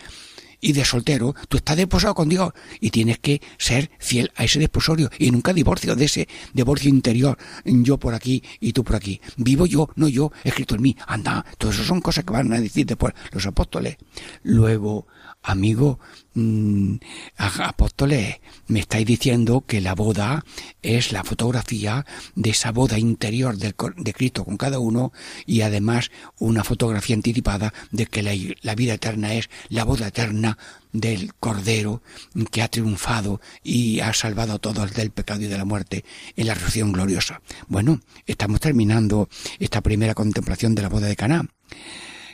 y 0.60 0.72
de 0.72 0.84
soltero, 0.84 1.34
tú 1.48 1.58
estás 1.58 1.76
desposado 1.76 2.14
con 2.14 2.28
Dios 2.28 2.52
y 2.80 2.90
tienes 2.90 3.18
que 3.18 3.40
ser 3.58 3.90
fiel 3.98 4.32
a 4.36 4.44
ese 4.44 4.58
desposorio 4.58 5.10
y 5.18 5.30
nunca 5.30 5.52
divorcio 5.52 5.94
de 5.94 6.04
ese 6.04 6.28
divorcio 6.52 6.88
interior, 6.90 7.38
yo 7.64 7.98
por 7.98 8.14
aquí 8.14 8.42
y 8.60 8.72
tú 8.72 8.84
por 8.84 8.96
aquí. 8.96 9.20
Vivo 9.36 9.66
yo, 9.66 9.88
no 9.96 10.08
yo, 10.08 10.32
escrito 10.44 10.74
en 10.74 10.82
mí. 10.82 10.96
Anda, 11.06 11.44
todo 11.58 11.70
eso 11.70 11.84
son 11.84 12.00
cosas 12.00 12.24
que 12.24 12.32
van 12.32 12.52
a 12.52 12.60
decir 12.60 12.86
después 12.86 13.14
los 13.32 13.46
apóstoles. 13.46 13.96
Luego, 14.42 15.06
amigo, 15.42 15.98
mm, 16.34 16.96
apóstoles, 17.36 18.36
me 18.66 18.80
estáis 18.80 19.06
diciendo 19.06 19.64
que 19.66 19.80
la 19.80 19.94
boda 19.94 20.44
es 20.82 21.12
la 21.12 21.24
fotografía 21.24 22.04
de 22.34 22.50
esa 22.50 22.72
boda 22.72 22.98
interior 22.98 23.56
de 23.56 23.74
Cristo 24.12 24.44
con 24.44 24.56
cada 24.56 24.78
uno 24.78 25.12
y 25.46 25.62
además 25.62 26.10
una 26.38 26.64
fotografía 26.64 27.16
anticipada 27.16 27.72
de 27.90 28.06
que 28.06 28.22
la, 28.22 28.32
la 28.62 28.74
vida 28.74 28.94
eterna 28.94 29.34
es 29.34 29.48
la 29.68 29.84
boda 29.84 30.08
eterna 30.08 30.58
del 30.92 31.34
Cordero 31.34 32.02
que 32.50 32.62
ha 32.62 32.68
triunfado 32.68 33.40
y 33.62 34.00
ha 34.00 34.12
salvado 34.12 34.54
a 34.54 34.58
todos 34.58 34.92
del 34.94 35.10
pecado 35.10 35.42
y 35.42 35.46
de 35.46 35.58
la 35.58 35.64
muerte 35.64 36.04
en 36.36 36.46
la 36.46 36.54
resurrección 36.54 36.92
gloriosa. 36.92 37.40
Bueno, 37.68 38.00
estamos 38.26 38.60
terminando 38.60 39.28
esta 39.58 39.80
primera 39.80 40.14
contemplación 40.14 40.74
de 40.74 40.82
la 40.82 40.88
boda 40.88 41.06
de 41.06 41.16
Caná. 41.16 41.46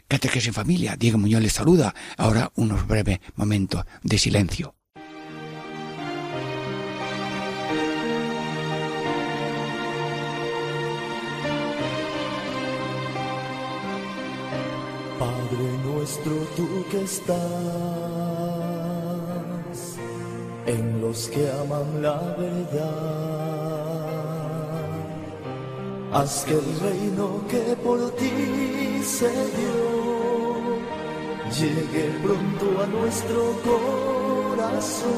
Catequesis 0.09 0.49
en 0.49 0.55
familia. 0.55 0.97
Diego 0.97 1.19
Muñoz 1.19 1.43
les 1.43 1.53
saluda. 1.53 1.95
Ahora 2.17 2.51
unos 2.57 2.87
breves 2.87 3.21
momentos 3.37 3.85
de 4.03 4.19
silencio. 4.19 4.75
Padre 15.19 15.79
nuestro, 15.85 16.33
tú 16.57 16.85
que 16.91 17.03
estás 17.03 17.39
en 20.67 21.01
los 21.01 21.29
que 21.29 21.51
aman 21.51 22.03
la 22.03 22.19
verdad 22.39 23.35
Haz 26.13 26.45
que 26.45 26.55
el 26.55 26.81
reino 26.81 27.43
que 27.49 27.75
por 27.83 28.11
ti 28.13 29.03
se 29.03 29.29
dio 29.29 29.94
llegue 31.61 32.05
pronto 32.23 32.67
a 32.83 32.87
nuestro 32.87 33.41
corazón. 33.63 35.13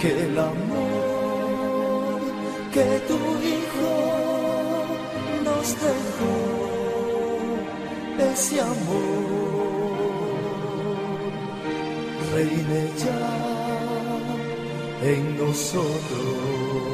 Que 0.00 0.10
el 0.24 0.38
amor 0.38 2.20
que 2.72 2.86
tu 3.08 3.18
Hijo 3.52 3.92
nos 5.44 5.66
dejó, 5.86 6.34
ese 8.32 8.60
amor, 8.60 9.52
reine 12.34 12.82
ya 13.04 13.22
en 15.08 15.22
nosotros. 15.38 16.91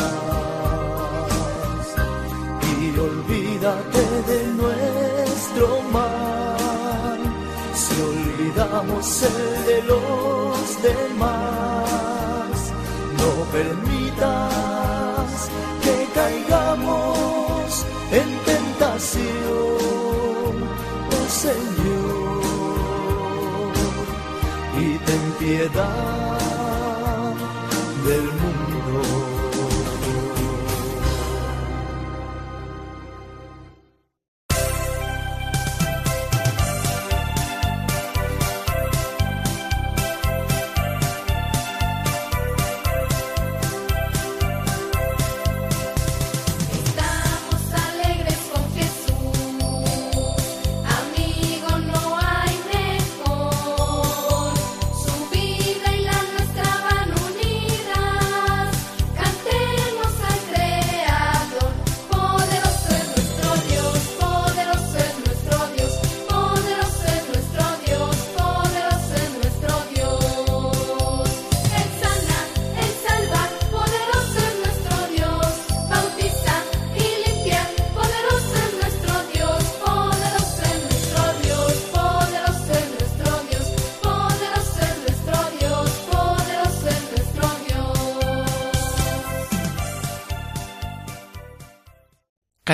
y 2.73 2.99
olvídate 2.99 4.03
de 4.31 4.41
nuestro 4.61 5.67
mal. 5.93 7.21
Si 7.75 7.95
olvidamos 8.13 9.23
el 9.23 9.41
de 9.67 9.79
los 9.83 10.83
demás 10.83 12.57
no 13.19 13.31
permitas 13.57 15.31
que 15.85 15.97
caigamos 16.15 17.69
en 18.11 18.29
tentación 18.51 19.39
oh 21.17 21.27
Señor. 21.29 22.29
Y 24.81 24.89
ten 25.07 25.25
piedad 25.39 26.39
del 28.07 28.38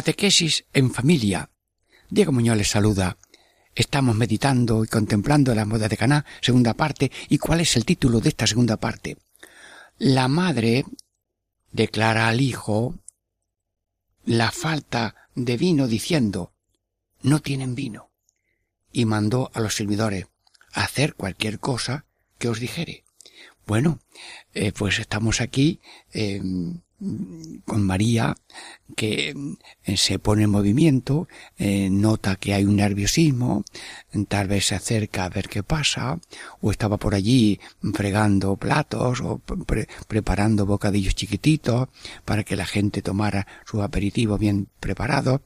Catequesis 0.05 0.67
en 0.75 0.93
familia. 0.93 1.49
Diego 2.11 2.31
Muñoz 2.31 2.59
les 2.59 2.69
saluda. 2.69 3.17
Estamos 3.75 4.15
meditando 4.15 4.85
y 4.85 4.87
contemplando 4.87 5.55
la 5.55 5.65
moda 5.65 5.89
de 5.89 5.97
Caná, 5.97 6.27
segunda 6.43 6.75
parte. 6.75 7.11
¿Y 7.31 7.39
cuál 7.39 7.63
es 7.63 7.75
el 7.75 7.87
título 7.87 8.21
de 8.21 8.29
esta 8.29 8.47
segunda 8.47 8.77
parte? 8.77 9.17
La 9.97 10.29
madre 10.29 10.85
declara 11.73 12.29
al 12.29 12.43
hijo 12.43 12.99
la 14.27 14.51
falta 14.51 15.15
de 15.35 15.57
vino 15.57 15.89
diciendo 15.89 16.53
no 17.23 17.41
tienen 17.41 17.75
vino 17.75 18.11
y 18.93 19.07
mandó 19.07 19.51
a 19.55 19.61
los 19.61 19.75
servidores 19.75 20.27
hacer 20.75 21.15
cualquier 21.15 21.61
cosa 21.61 22.05
que 22.37 22.51
os 22.51 22.61
dijere. 22.61 23.05
Bueno, 23.67 24.01
eh, 24.53 24.71
pues 24.73 24.99
estamos 24.99 25.41
aquí 25.41 25.81
eh, 26.13 26.43
con 27.65 27.83
María 27.83 28.37
que 28.97 29.35
eh, 29.85 29.97
se 29.97 30.19
pone 30.19 30.45
en 30.45 30.51
movimiento, 30.51 31.29
eh, 31.59 31.89
nota 31.91 32.37
que 32.37 32.55
hay 32.55 32.65
un 32.65 32.77
nerviosismo, 32.77 33.65
tal 34.29 34.49
vez 34.49 34.67
se 34.67 34.75
acerca 34.75 35.25
a 35.25 35.29
ver 35.29 35.49
qué 35.49 35.63
pasa, 35.63 36.19
o 36.61 36.71
estaba 36.71 36.97
por 36.97 37.15
allí 37.15 37.61
fregando 37.93 38.57
platos 38.57 39.21
o 39.21 39.41
preparando 40.07 40.67
bocadillos 40.67 41.15
chiquititos 41.15 41.89
para 42.25 42.45
que 42.45 42.57
la 42.57 42.67
gente 42.67 43.03
tomara 43.03 43.47
su 43.67 43.83
aperitivo 43.83 44.39
bien 44.39 44.69
preparado, 44.81 45.43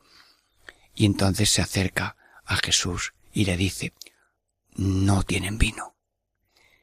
y 0.94 1.06
entonces 1.06 1.48
se 1.50 1.62
acerca 1.62 2.16
a 2.44 2.56
Jesús 2.56 3.14
y 3.32 3.44
le 3.44 3.56
dice, 3.56 3.92
no 4.76 5.22
tienen 5.22 5.58
vino. 5.58 5.94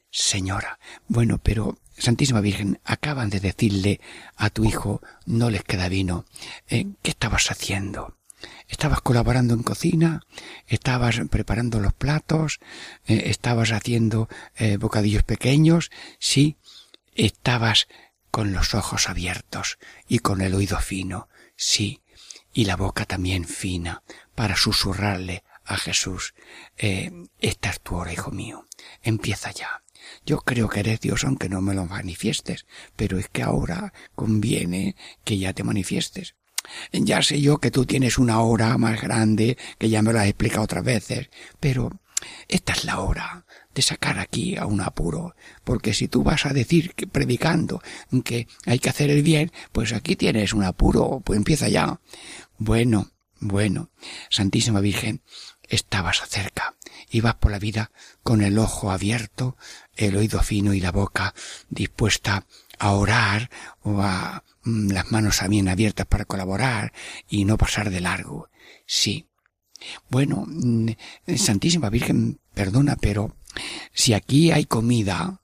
Señora, 0.09 0.79
bueno, 1.07 1.39
pero 1.43 1.77
Santísima 1.97 2.41
Virgen, 2.41 2.79
acaban 2.83 3.29
de 3.29 3.39
decirle 3.39 4.01
a 4.35 4.49
tu 4.49 4.65
hijo 4.65 5.01
no 5.25 5.49
les 5.49 5.63
queda 5.63 5.89
vino. 5.89 6.25
Eh, 6.67 6.87
¿Qué 7.01 7.11
estabas 7.11 7.49
haciendo? 7.51 8.17
¿Estabas 8.67 9.01
colaborando 9.01 9.53
en 9.53 9.63
cocina? 9.63 10.21
¿Estabas 10.67 11.19
preparando 11.29 11.79
los 11.79 11.93
platos? 11.93 12.59
Eh, 13.07 13.23
¿Estabas 13.27 13.71
haciendo 13.71 14.27
eh, 14.55 14.77
bocadillos 14.77 15.23
pequeños? 15.23 15.89
Sí, 16.19 16.57
estabas 17.15 17.87
con 18.29 18.51
los 18.51 18.73
ojos 18.75 19.07
abiertos 19.07 19.77
y 20.07 20.19
con 20.19 20.41
el 20.41 20.53
oído 20.53 20.79
fino. 20.79 21.29
Sí, 21.55 22.01
y 22.51 22.65
la 22.65 22.75
boca 22.75 23.05
también 23.05 23.45
fina 23.45 24.03
para 24.35 24.57
susurrarle 24.57 25.43
a 25.63 25.77
Jesús. 25.77 26.35
esta 26.77 27.69
es 27.69 27.81
tu 27.81 27.95
hora, 27.95 28.13
hijo 28.13 28.31
mío. 28.31 28.67
Empieza 29.01 29.51
ya. 29.51 29.84
Yo 30.25 30.39
creo 30.39 30.69
que 30.69 30.79
eres 30.79 30.99
Dios 31.01 31.23
aunque 31.23 31.49
no 31.49 31.61
me 31.61 31.75
lo 31.75 31.85
manifiestes, 31.85 32.65
pero 32.95 33.19
es 33.19 33.29
que 33.29 33.43
ahora 33.43 33.93
conviene 34.15 34.95
que 35.23 35.37
ya 35.37 35.53
te 35.53 35.63
manifiestes. 35.63 36.35
Ya 36.91 37.21
sé 37.21 37.41
yo 37.41 37.59
que 37.59 37.71
tú 37.71 37.85
tienes 37.85 38.17
una 38.17 38.41
hora 38.41 38.77
más 38.77 39.01
grande, 39.01 39.57
que 39.77 39.89
ya 39.89 40.01
me 40.01 40.13
lo 40.13 40.19
has 40.19 40.27
explicado 40.27 40.63
otras 40.63 40.83
veces, 40.83 41.29
pero 41.59 41.91
esta 42.47 42.73
es 42.73 42.85
la 42.85 42.99
hora 42.99 43.45
de 43.73 43.81
sacar 43.81 44.19
aquí 44.19 44.55
a 44.57 44.65
un 44.65 44.81
apuro, 44.81 45.35
porque 45.63 45.93
si 45.93 46.07
tú 46.07 46.23
vas 46.23 46.45
a 46.45 46.53
decir 46.53 46.93
que 46.95 47.07
predicando 47.07 47.81
que 48.23 48.47
hay 48.65 48.79
que 48.79 48.89
hacer 48.89 49.09
el 49.09 49.21
bien, 49.21 49.51
pues 49.71 49.93
aquí 49.93 50.15
tienes 50.15 50.53
un 50.53 50.63
apuro, 50.63 51.21
pues 51.23 51.37
empieza 51.37 51.67
ya. 51.67 51.99
Bueno, 52.57 53.11
bueno, 53.39 53.91
Santísima 54.29 54.79
Virgen, 54.79 55.21
estabas 55.69 56.21
cerca, 56.27 56.75
ibas 57.09 57.35
por 57.35 57.51
la 57.51 57.59
vida 57.59 57.91
con 58.23 58.41
el 58.41 58.57
ojo 58.59 58.91
abierto, 58.91 59.57
el 59.95 60.15
oído 60.17 60.41
fino 60.41 60.73
y 60.73 60.79
la 60.79 60.91
boca 60.91 61.33
dispuesta 61.69 62.45
a 62.79 62.91
orar 62.91 63.49
o 63.83 64.01
a 64.01 64.43
mm, 64.63 64.91
las 64.91 65.11
manos 65.11 65.37
también 65.37 65.69
abiertas 65.69 66.05
para 66.05 66.25
colaborar 66.25 66.93
y 67.29 67.45
no 67.45 67.57
pasar 67.57 67.89
de 67.89 68.01
largo. 68.01 68.49
Sí. 68.85 69.27
Bueno, 70.09 70.45
mm, 70.47 70.89
Santísima 71.37 71.89
Virgen, 71.89 72.39
perdona, 72.53 72.95
pero 72.95 73.35
si 73.93 74.13
aquí 74.13 74.51
hay 74.51 74.65
comida 74.65 75.41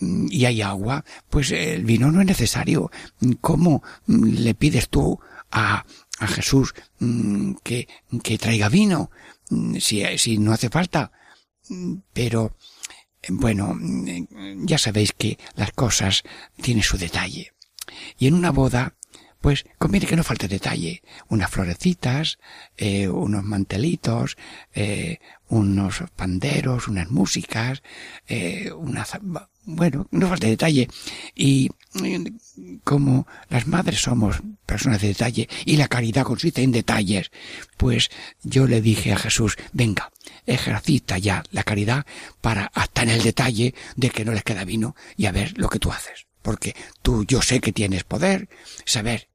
mm, 0.00 0.26
y 0.30 0.44
hay 0.44 0.62
agua, 0.62 1.04
pues 1.30 1.50
el 1.50 1.84
vino 1.84 2.10
no 2.10 2.20
es 2.20 2.26
necesario. 2.26 2.90
¿Cómo 3.40 3.82
le 4.06 4.54
pides 4.54 4.88
tú 4.88 5.18
a, 5.50 5.84
a 6.18 6.26
Jesús 6.26 6.74
que, 7.62 7.88
que 8.22 8.38
traiga 8.38 8.68
vino 8.68 9.10
si, 9.78 10.04
si 10.18 10.38
no 10.38 10.52
hace 10.52 10.68
falta? 10.68 11.12
Pero 12.12 12.56
bueno, 13.28 13.76
ya 14.64 14.78
sabéis 14.78 15.12
que 15.12 15.38
las 15.54 15.72
cosas 15.72 16.22
tienen 16.60 16.82
su 16.82 16.96
detalle. 16.96 17.52
Y 18.18 18.26
en 18.26 18.34
una 18.34 18.50
boda, 18.50 18.94
pues 19.40 19.64
conviene 19.78 20.06
que 20.06 20.16
no 20.16 20.24
falte 20.24 20.48
detalle. 20.48 21.02
Unas 21.28 21.50
florecitas, 21.50 22.38
eh, 22.76 23.08
unos 23.08 23.44
mantelitos, 23.44 24.36
eh, 24.74 25.18
unos 25.48 26.04
panderos, 26.16 26.88
unas 26.88 27.10
músicas, 27.10 27.82
eh, 28.26 28.72
una, 28.72 29.06
bueno, 29.66 30.06
no 30.12 30.28
falte 30.28 30.46
detalle. 30.46 30.88
Y 31.34 31.70
como 32.84 33.26
las 33.50 33.66
madres 33.66 34.00
somos 34.00 34.40
personas 34.64 35.00
de 35.00 35.08
detalle 35.08 35.48
y 35.64 35.76
la 35.76 35.88
caridad 35.88 36.24
consiste 36.24 36.62
en 36.62 36.70
detalles, 36.72 37.30
pues 37.76 38.10
yo 38.42 38.66
le 38.66 38.80
dije 38.80 39.12
a 39.12 39.18
Jesús, 39.18 39.56
venga, 39.72 40.12
ejercita 40.46 41.18
ya 41.18 41.42
la 41.50 41.64
caridad 41.64 42.06
para 42.40 42.70
hasta 42.74 43.02
en 43.02 43.10
el 43.10 43.22
detalle 43.22 43.74
de 43.96 44.10
que 44.10 44.24
no 44.24 44.32
les 44.32 44.44
queda 44.44 44.64
vino 44.64 44.94
y 45.16 45.26
a 45.26 45.32
ver 45.32 45.58
lo 45.58 45.68
que 45.68 45.80
tú 45.80 45.90
haces. 45.90 46.26
Porque 46.42 46.76
tú 47.02 47.24
yo 47.24 47.42
sé 47.42 47.60
que 47.60 47.72
tienes 47.72 48.04
poder, 48.04 48.48
saber 48.84 49.28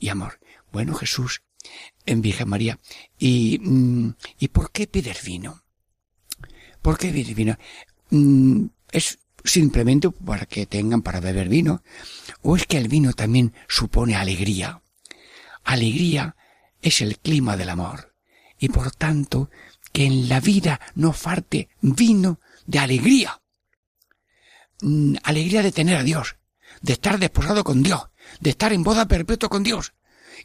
y 0.00 0.08
amor. 0.08 0.40
Bueno, 0.72 0.94
Jesús, 0.94 1.42
en 2.06 2.22
Virgen 2.22 2.48
María, 2.48 2.80
¿y, 3.18 3.60
mm, 3.62 4.14
¿y 4.40 4.48
por 4.48 4.72
qué 4.72 4.88
pides 4.88 5.22
vino? 5.22 5.62
¿Por 6.82 6.98
qué 6.98 7.10
pides 7.10 7.36
vino? 7.36 7.56
Mm, 8.10 8.66
es 8.90 9.18
simplemente 9.44 10.10
para 10.10 10.46
que 10.46 10.66
tengan 10.66 11.02
para 11.02 11.20
beber 11.20 11.48
vino, 11.48 11.82
o 12.42 12.56
es 12.56 12.66
que 12.66 12.78
el 12.78 12.88
vino 12.88 13.12
también 13.12 13.52
supone 13.68 14.16
alegría. 14.16 14.82
Alegría 15.62 16.36
es 16.80 17.02
el 17.02 17.18
clima 17.18 17.56
del 17.56 17.68
amor, 17.68 18.14
y 18.58 18.70
por 18.70 18.90
tanto 18.90 19.50
que 19.92 20.06
en 20.06 20.28
la 20.28 20.40
vida 20.40 20.80
no 20.94 21.12
falte 21.12 21.68
vino 21.80 22.40
de 22.66 22.78
alegría. 22.78 23.40
Mm, 24.80 25.16
alegría 25.22 25.62
de 25.62 25.72
tener 25.72 25.96
a 25.98 26.02
Dios, 26.02 26.36
de 26.80 26.94
estar 26.94 27.18
desposado 27.18 27.62
con 27.62 27.82
Dios, 27.82 28.08
de 28.40 28.50
estar 28.50 28.72
en 28.72 28.82
boda 28.82 29.06
perpetua 29.06 29.48
con 29.48 29.62
Dios. 29.62 29.92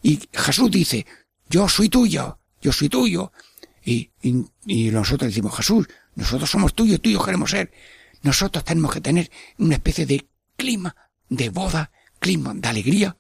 Y 0.04 0.20
Jesús 0.32 0.70
dice, 0.70 1.06
yo 1.50 1.68
soy 1.68 1.90
tuyo, 1.90 2.40
yo 2.62 2.72
soy 2.72 2.90
tuyo. 2.90 3.32
Y, 3.84 4.12
y, 4.22 4.46
y 4.66 4.92
nosotros 4.92 5.32
decimos, 5.32 5.56
Jesús, 5.56 5.88
nosotros 6.16 6.50
somos 6.50 6.76
tuyos, 6.76 7.02
tuyos 7.02 7.26
queremos 7.26 7.50
ser. 7.50 7.72
Nosotros 8.22 8.64
tenemos 8.64 8.94
que 8.94 9.02
tener 9.02 9.32
una 9.58 9.76
especie 9.76 10.06
de 10.06 10.28
clima 10.56 10.96
de 11.30 11.50
boda, 11.50 11.92
clima 12.20 12.54
de 12.54 12.68
alegría, 12.68 13.18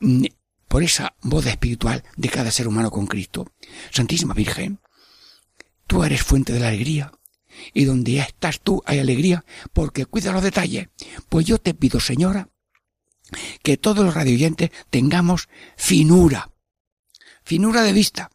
mm, 0.00 0.24
por 0.68 0.82
esa 0.82 1.14
boda 1.22 1.50
espiritual 1.50 2.02
de 2.16 2.28
cada 2.28 2.50
ser 2.50 2.68
humano 2.68 2.90
con 2.90 3.06
Cristo. 3.06 3.52
Santísima 3.90 4.34
Virgen, 4.34 4.80
tú 5.86 6.04
eres 6.04 6.22
fuente 6.22 6.52
de 6.52 6.60
la 6.60 6.68
alegría, 6.68 7.12
y 7.72 7.84
donde 7.84 8.18
estás 8.18 8.60
tú 8.60 8.82
hay 8.84 8.98
alegría, 8.98 9.44
porque 9.72 10.06
cuida 10.06 10.32
los 10.32 10.42
detalles. 10.42 10.88
Pues 11.28 11.46
yo 11.46 11.58
te 11.58 11.74
pido, 11.74 12.00
señora, 12.00 12.48
que 13.62 13.76
todos 13.76 14.04
los 14.04 14.14
radioyentes 14.14 14.70
tengamos 14.90 15.48
finura, 15.76 16.50
finura 17.44 17.82
de 17.82 17.92
vista, 17.92 18.30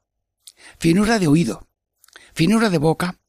finura 0.79 1.19
de 1.19 1.27
oído, 1.27 1.67
finura 2.33 2.69
de 2.69 2.77
boca 2.77 3.19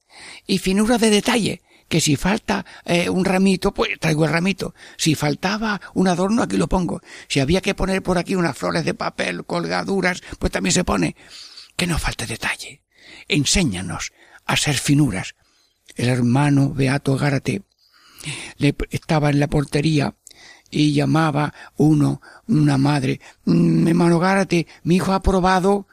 y 0.47 0.59
finura 0.59 0.99
de 0.99 1.11
detalle, 1.11 1.63
que 1.91 2.01
si 2.01 2.15
falta 2.15 2.65
eh, 2.85 3.11
un 3.11 3.25
ramito, 3.25 3.75
pues 3.75 3.99
traigo 3.99 4.25
el 4.25 4.31
ramito. 4.31 4.75
Si 4.97 5.17
faltaba 5.17 5.81
un 5.95 6.07
adorno, 6.07 6.45
aquí 6.45 6.57
lo 6.57 6.69
pongo. 6.69 7.03
Si 7.27 7.41
había 7.41 7.61
que 7.61 7.75
poner 7.75 8.01
por 8.01 8.17
aquí 8.17 8.37
unas 8.37 8.57
flores 8.57 8.85
de 8.85 8.95
papel 8.95 9.45
colgaduras, 9.45 10.23
pues 10.39 10.53
también 10.53 10.73
se 10.73 10.85
pone. 10.85 11.17
Que 11.75 11.89
no 11.89 11.99
falte 11.99 12.27
detalle. 12.27 12.85
Enséñanos 13.27 14.13
a 14.47 14.57
ser 14.57 14.79
finuras. 14.79 15.35
El 15.97 16.09
hermano 16.09 16.73
Beato 16.73 17.17
Gárate 17.17 17.63
le, 18.59 18.77
estaba 18.91 19.31
en 19.31 19.41
la 19.41 19.49
portería 19.49 20.15
y 20.71 20.93
llamaba 20.93 21.53
uno, 21.77 22.23
una 22.47 22.79
madre, 22.79 23.21
mm, 23.47 23.89
hermano 23.89 24.21
Gárate, 24.21 24.69
mi 24.85 24.97
hijo 24.97 25.13
ha 25.13 25.23
probado 25.23 25.89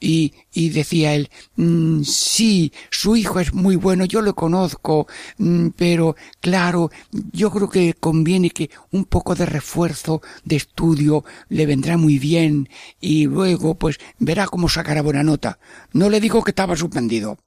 y, 0.00 0.32
y 0.52 0.70
decía 0.70 1.14
él, 1.14 1.30
mm, 1.56 2.02
sí, 2.02 2.72
su 2.90 3.16
hijo 3.16 3.40
es 3.40 3.52
muy 3.52 3.76
bueno, 3.76 4.04
yo 4.04 4.22
lo 4.22 4.34
conozco, 4.34 5.06
mm, 5.38 5.68
pero 5.76 6.16
claro, 6.40 6.90
yo 7.32 7.50
creo 7.50 7.68
que 7.68 7.94
conviene 7.94 8.50
que 8.50 8.70
un 8.92 9.04
poco 9.04 9.34
de 9.34 9.46
refuerzo 9.46 10.22
de 10.44 10.56
estudio 10.56 11.24
le 11.48 11.66
vendrá 11.66 11.96
muy 11.96 12.18
bien 12.18 12.68
y 13.00 13.26
luego 13.26 13.76
pues 13.76 13.98
verá 14.18 14.46
cómo 14.46 14.68
sacará 14.68 15.02
buena 15.02 15.22
nota. 15.22 15.58
No 15.92 16.10
le 16.10 16.20
digo 16.20 16.42
que 16.44 16.52
estaba 16.52 16.76
suspendido, 16.76 17.38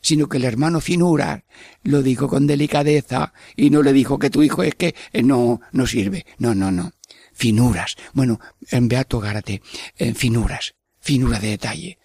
sino 0.00 0.28
que 0.28 0.38
el 0.38 0.44
hermano 0.44 0.80
Finura 0.80 1.44
lo 1.82 2.02
dijo 2.02 2.28
con 2.28 2.46
delicadeza 2.46 3.32
y 3.56 3.70
no 3.70 3.82
le 3.82 3.92
dijo 3.92 4.18
que 4.18 4.30
tu 4.30 4.42
hijo 4.42 4.62
es 4.62 4.74
que 4.74 4.94
eh, 5.12 5.22
no, 5.22 5.60
no 5.72 5.86
sirve. 5.86 6.26
No, 6.38 6.54
no, 6.54 6.72
no. 6.72 6.92
Finuras. 7.32 7.96
Bueno, 8.12 8.40
en 8.70 8.88
Beato 8.88 9.20
Gárate, 9.20 9.62
en 9.96 10.14
finuras 10.14 10.74
finura 11.02 11.38
de 11.38 11.48
detalle. 11.48 11.98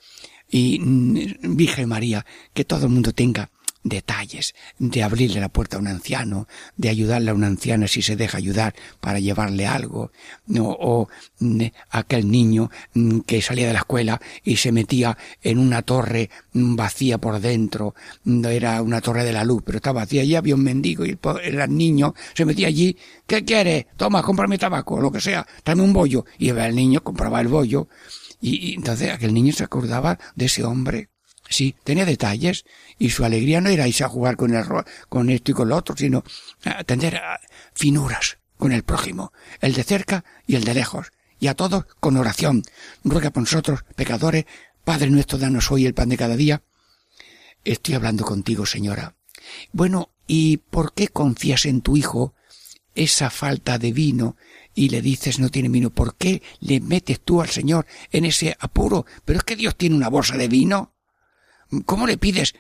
Y 0.50 0.80
mm, 0.80 1.56
Virgen 1.56 1.88
María, 1.88 2.26
que 2.54 2.66
todo 2.66 2.88
el 2.88 2.92
mundo 2.92 3.14
tenga 3.14 3.50
detalles, 3.84 4.54
de 4.80 5.04
abrirle 5.04 5.40
la 5.40 5.50
puerta 5.50 5.78
a 5.78 5.80
un 5.80 5.88
anciano, 5.88 6.48
de 6.76 6.90
ayudarle 6.90 7.32
a 7.32 7.34
una 7.34 7.48
anciana 7.48 7.88
si 7.88 8.02
se 8.02 8.16
deja 8.16 8.38
ayudar 8.38 8.76
para 9.00 9.20
llevarle 9.20 9.66
algo, 9.66 10.12
no, 10.48 10.70
o 10.70 11.08
mm, 11.40 11.62
aquel 11.92 12.30
niño 12.30 12.70
mm, 12.94 13.20
que 13.20 13.42
salía 13.42 13.68
de 13.68 13.74
la 13.74 13.80
escuela 13.80 14.20
y 14.44 14.58
se 14.58 14.72
metía 14.72 15.18
en 15.42 15.60
una 15.60 15.82
torre 15.82 16.30
vacía 16.54 17.18
por 17.18 17.40
dentro, 17.40 17.96
era 18.26 18.82
una 18.82 19.02
torre 19.02 19.24
de 19.24 19.34
la 19.34 19.44
luz, 19.44 19.64
pero 19.66 19.78
estaba 19.78 20.02
vacía, 20.02 20.24
y 20.24 20.36
había 20.36 20.56
un 20.56 20.64
mendigo 20.64 21.06
y 21.06 21.18
el, 21.44 21.76
niño 21.76 22.14
se 22.34 22.46
metía 22.46 22.68
allí, 22.68 22.98
¿qué 23.26 23.44
quiere? 23.46 23.88
Toma, 23.96 24.22
cómprame 24.22 24.58
tabaco, 24.58 25.00
lo 25.00 25.12
que 25.12 25.22
sea, 25.22 25.46
tráeme 25.64 25.84
un 25.84 25.94
bollo, 25.94 26.26
y 26.38 26.50
el 26.50 26.76
niño 26.76 27.04
compraba 27.04 27.42
el 27.42 27.48
bollo, 27.48 27.88
y, 28.42 28.76
entonces 28.76 29.12
aquel 29.12 29.34
niño 29.34 29.54
se 29.54 29.64
acordaba 29.64 30.20
de 30.36 30.46
ese 30.46 30.64
hombre. 30.64 31.10
Sí, 31.50 31.76
tenía 31.84 32.06
detalles 32.06 32.66
y 33.00 33.10
su 33.10 33.24
alegría 33.24 33.62
no 33.62 33.70
era 33.70 33.88
irse 33.88 34.04
a 34.04 34.10
jugar 34.10 34.36
con, 34.36 34.54
el, 34.54 34.66
con 35.08 35.30
esto 35.30 35.52
y 35.52 35.54
con 35.54 35.70
lo 35.70 35.78
otro, 35.78 35.96
sino 35.96 36.24
atender 36.66 37.16
a 37.18 37.40
finuras 37.74 38.38
con 38.58 38.72
el 38.72 38.84
prójimo, 38.84 39.32
el 39.62 39.74
de 39.74 39.84
cerca 39.84 40.26
y 40.46 40.56
el 40.56 40.64
de 40.64 40.74
lejos, 40.74 41.12
y 41.40 41.48
a 41.48 41.54
todos 41.54 41.86
con 42.00 42.18
oración. 42.18 42.64
Ruega 43.04 43.30
por 43.30 43.44
nosotros, 43.44 43.86
pecadores, 43.96 44.46
Padre 44.84 45.10
nuestro, 45.10 45.38
danos 45.38 45.72
hoy 45.72 45.86
el 45.86 45.94
pan 45.94 46.10
de 46.10 46.18
cada 46.18 46.36
día. 46.36 46.64
Estoy 47.66 47.96
hablando 47.96 48.24
contigo, 48.24 48.66
señora. 48.66 49.16
Bueno, 49.74 50.12
¿y 50.28 50.58
por 50.58 50.94
qué 50.94 51.10
confías 51.10 51.66
en 51.66 51.82
tu 51.82 51.98
hijo 51.98 52.34
esa 52.96 53.30
falta 53.30 53.78
de 53.78 53.92
vino 53.92 54.38
y 54.78 54.90
le 54.90 55.02
dices 55.02 55.40
no 55.40 55.50
tiene 55.50 55.70
vino, 55.70 55.90
¿por 55.90 56.16
qué 56.18 56.44
le 56.60 56.80
metes 56.80 57.20
tú 57.22 57.42
al 57.42 57.50
Señor 57.50 57.88
en 58.12 58.26
ese 58.26 58.56
apuro? 58.60 59.08
Pero 59.26 59.40
es 59.40 59.44
que 59.44 59.56
Dios 59.56 59.76
tiene 59.76 59.96
una 59.96 60.08
bolsa 60.08 60.38
de 60.38 60.48
vino. 60.48 60.94
¿Cómo 61.86 62.06
le 62.06 62.20
pides 62.20 62.54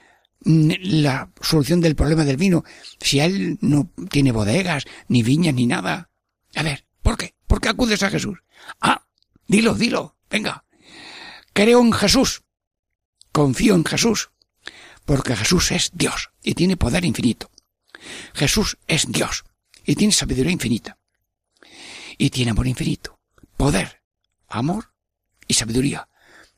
la 0.43 1.31
solución 1.39 1.79
del 1.79 1.95
problema 1.95 2.25
del 2.25 2.37
vino 2.37 2.63
si 2.99 3.19
él 3.19 3.59
no 3.61 3.91
tiene 4.09 4.31
bodegas, 4.31 4.85
ni 5.07 5.21
viñas, 5.21 5.53
ni 5.53 5.67
nada? 5.67 6.09
A 6.55 6.63
ver, 6.63 6.87
¿por 7.03 7.17
qué? 7.17 7.35
¿Por 7.45 7.61
qué 7.61 7.69
acudes 7.69 8.01
a 8.01 8.09
Jesús? 8.09 8.39
Ah, 8.81 9.05
dilo, 9.45 9.75
dilo, 9.75 10.17
venga. 10.27 10.65
Creo 11.53 11.81
en 11.81 11.93
Jesús. 11.93 12.41
Confío 13.31 13.75
en 13.75 13.85
Jesús. 13.85 14.31
Porque 15.05 15.35
Jesús 15.35 15.71
es 15.71 15.91
Dios 15.93 16.31
y 16.41 16.55
tiene 16.55 16.77
poder 16.77 17.05
infinito. 17.05 17.51
Jesús 18.33 18.79
es 18.87 19.05
Dios 19.11 19.45
y 19.85 19.95
tiene 19.95 20.13
sabiduría 20.13 20.51
infinita 20.51 20.97
y 22.17 22.29
tiene 22.29 22.51
amor 22.51 22.67
infinito, 22.67 23.19
poder, 23.55 24.01
amor 24.47 24.93
y 25.47 25.53
sabiduría. 25.53 26.09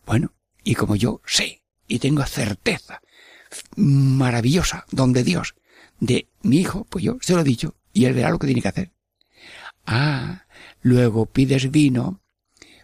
Bueno, 0.06 0.34
y 0.64 0.76
como 0.76 0.96
yo 0.96 1.22
sé 1.26 1.64
y 1.88 2.00
tengo 2.00 2.26
certeza 2.26 3.02
maravillosa 3.76 4.86
donde 4.92 5.24
Dios 5.24 5.56
de 6.00 6.28
mi 6.42 6.58
hijo, 6.58 6.86
pues 6.90 7.04
yo 7.04 7.18
se 7.22 7.34
lo 7.34 7.42
he 7.42 7.44
dicho 7.44 7.76
y 7.94 8.06
él 8.06 8.14
verá 8.14 8.30
lo 8.30 8.40
que 8.40 8.48
tiene 8.48 8.62
que 8.62 8.68
hacer. 8.68 8.92
Ah, 9.86 10.46
luego 10.82 11.26
pides 11.26 11.72
vino 11.72 12.22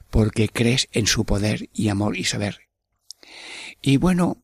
porque 0.10 0.50
crees 0.50 0.88
en 0.92 1.08
su 1.08 1.26
poder 1.26 1.70
y 1.74 1.90
amor 1.90 2.18
y 2.18 2.24
saber. 2.24 2.62
Y 3.82 3.98
bueno, 3.98 4.44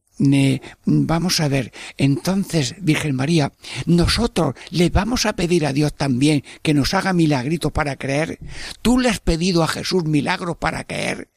vamos 0.85 1.39
a 1.39 1.47
ver, 1.47 1.71
entonces, 1.97 2.75
Virgen 2.79 3.15
María, 3.15 3.53
nosotros 3.85 4.55
le 4.69 4.89
vamos 4.89 5.25
a 5.25 5.33
pedir 5.33 5.65
a 5.65 5.73
Dios 5.73 5.95
también 5.95 6.43
que 6.61 6.73
nos 6.73 6.93
haga 6.93 7.13
milagritos 7.13 7.71
para 7.71 7.95
creer. 7.95 8.39
¿Tú 8.81 8.99
le 8.99 9.09
has 9.09 9.19
pedido 9.19 9.63
a 9.63 9.67
Jesús 9.67 10.05
milagros 10.05 10.57
para 10.57 10.83
creer? 10.83 11.29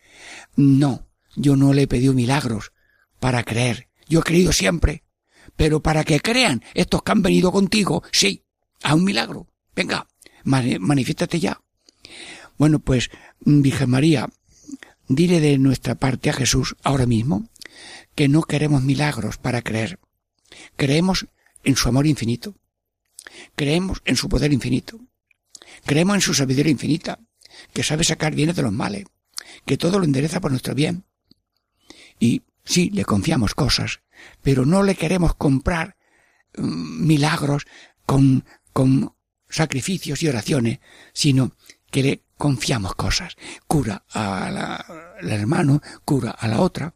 No, 0.56 1.06
yo 1.34 1.56
no 1.56 1.72
le 1.72 1.82
he 1.82 1.88
pedido 1.88 2.12
milagros 2.12 2.72
para 3.20 3.42
creer. 3.42 3.88
Yo 4.08 4.20
he 4.20 4.22
creído 4.22 4.52
siempre. 4.52 5.02
Pero 5.56 5.82
para 5.82 6.04
que 6.04 6.20
crean 6.20 6.62
estos 6.74 7.02
que 7.02 7.12
han 7.12 7.22
venido 7.22 7.52
contigo, 7.52 8.02
sí, 8.12 8.44
a 8.82 8.94
un 8.94 9.04
milagro. 9.04 9.46
Venga, 9.74 10.06
manifiéstate 10.44 11.40
ya. 11.40 11.60
Bueno, 12.58 12.80
pues, 12.80 13.10
Virgen 13.40 13.90
María, 13.90 14.28
dile 15.08 15.40
de 15.40 15.58
nuestra 15.58 15.94
parte 15.94 16.30
a 16.30 16.34
Jesús 16.34 16.76
ahora 16.82 17.06
mismo 17.06 17.48
que 18.14 18.28
no 18.28 18.42
queremos 18.42 18.82
milagros 18.82 19.38
para 19.38 19.62
creer. 19.62 19.98
Creemos 20.76 21.26
en 21.64 21.76
su 21.76 21.88
amor 21.88 22.06
infinito. 22.06 22.54
Creemos 23.56 24.02
en 24.04 24.16
su 24.16 24.28
poder 24.28 24.52
infinito. 24.52 25.00
Creemos 25.84 26.16
en 26.16 26.20
su 26.20 26.34
sabiduría 26.34 26.72
infinita, 26.72 27.18
que 27.72 27.82
sabe 27.82 28.04
sacar 28.04 28.34
bienes 28.34 28.56
de 28.56 28.62
los 28.62 28.72
males, 28.72 29.04
que 29.66 29.76
todo 29.76 29.98
lo 29.98 30.04
endereza 30.04 30.40
por 30.40 30.50
nuestro 30.50 30.74
bien. 30.74 31.04
Y 32.18 32.42
sí, 32.64 32.90
le 32.90 33.04
confiamos 33.04 33.54
cosas, 33.54 34.00
pero 34.42 34.66
no 34.66 34.82
le 34.82 34.94
queremos 34.94 35.34
comprar 35.34 35.96
mm, 36.56 37.06
milagros 37.06 37.66
con, 38.06 38.44
con 38.72 39.14
sacrificios 39.48 40.22
y 40.22 40.28
oraciones, 40.28 40.80
sino 41.12 41.52
que 41.90 42.02
le 42.02 42.22
confiamos 42.36 42.94
cosas. 42.94 43.36
Cura 43.66 44.04
al 44.10 45.30
hermano, 45.30 45.82
cura 46.04 46.30
a 46.30 46.48
la 46.48 46.60
otra, 46.60 46.94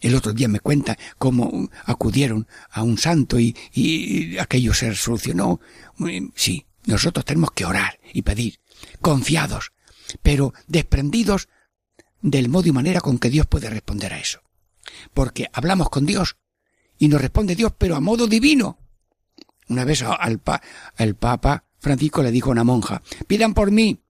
el 0.00 0.14
otro 0.14 0.32
día 0.32 0.48
me 0.48 0.60
cuenta 0.60 0.98
cómo 1.18 1.68
acudieron 1.84 2.46
a 2.70 2.82
un 2.82 2.98
santo 2.98 3.38
y, 3.38 4.36
aquello 4.38 4.74
se 4.74 4.94
solucionó. 4.94 5.60
Sí, 6.34 6.66
nosotros 6.86 7.24
tenemos 7.24 7.52
que 7.52 7.64
orar 7.64 7.98
y 8.12 8.22
pedir, 8.22 8.60
confiados, 9.00 9.72
pero 10.22 10.54
desprendidos 10.66 11.48
del 12.22 12.48
modo 12.48 12.68
y 12.68 12.72
manera 12.72 13.00
con 13.00 13.18
que 13.18 13.30
Dios 13.30 13.46
puede 13.46 13.70
responder 13.70 14.12
a 14.12 14.18
eso. 14.18 14.40
Porque 15.14 15.48
hablamos 15.52 15.90
con 15.90 16.06
Dios 16.06 16.36
y 16.98 17.08
nos 17.08 17.20
responde 17.20 17.56
Dios, 17.56 17.72
pero 17.76 17.96
a 17.96 18.00
modo 18.00 18.26
divino. 18.26 18.78
Una 19.68 19.84
vez 19.84 20.02
al 20.02 20.40
el 20.98 21.14
Papa 21.14 21.64
Francisco 21.78 22.22
le 22.22 22.32
dijo 22.32 22.50
a 22.50 22.52
una 22.52 22.64
monja, 22.64 23.02
pidan 23.26 23.54
por 23.54 23.70
mí. 23.70 24.02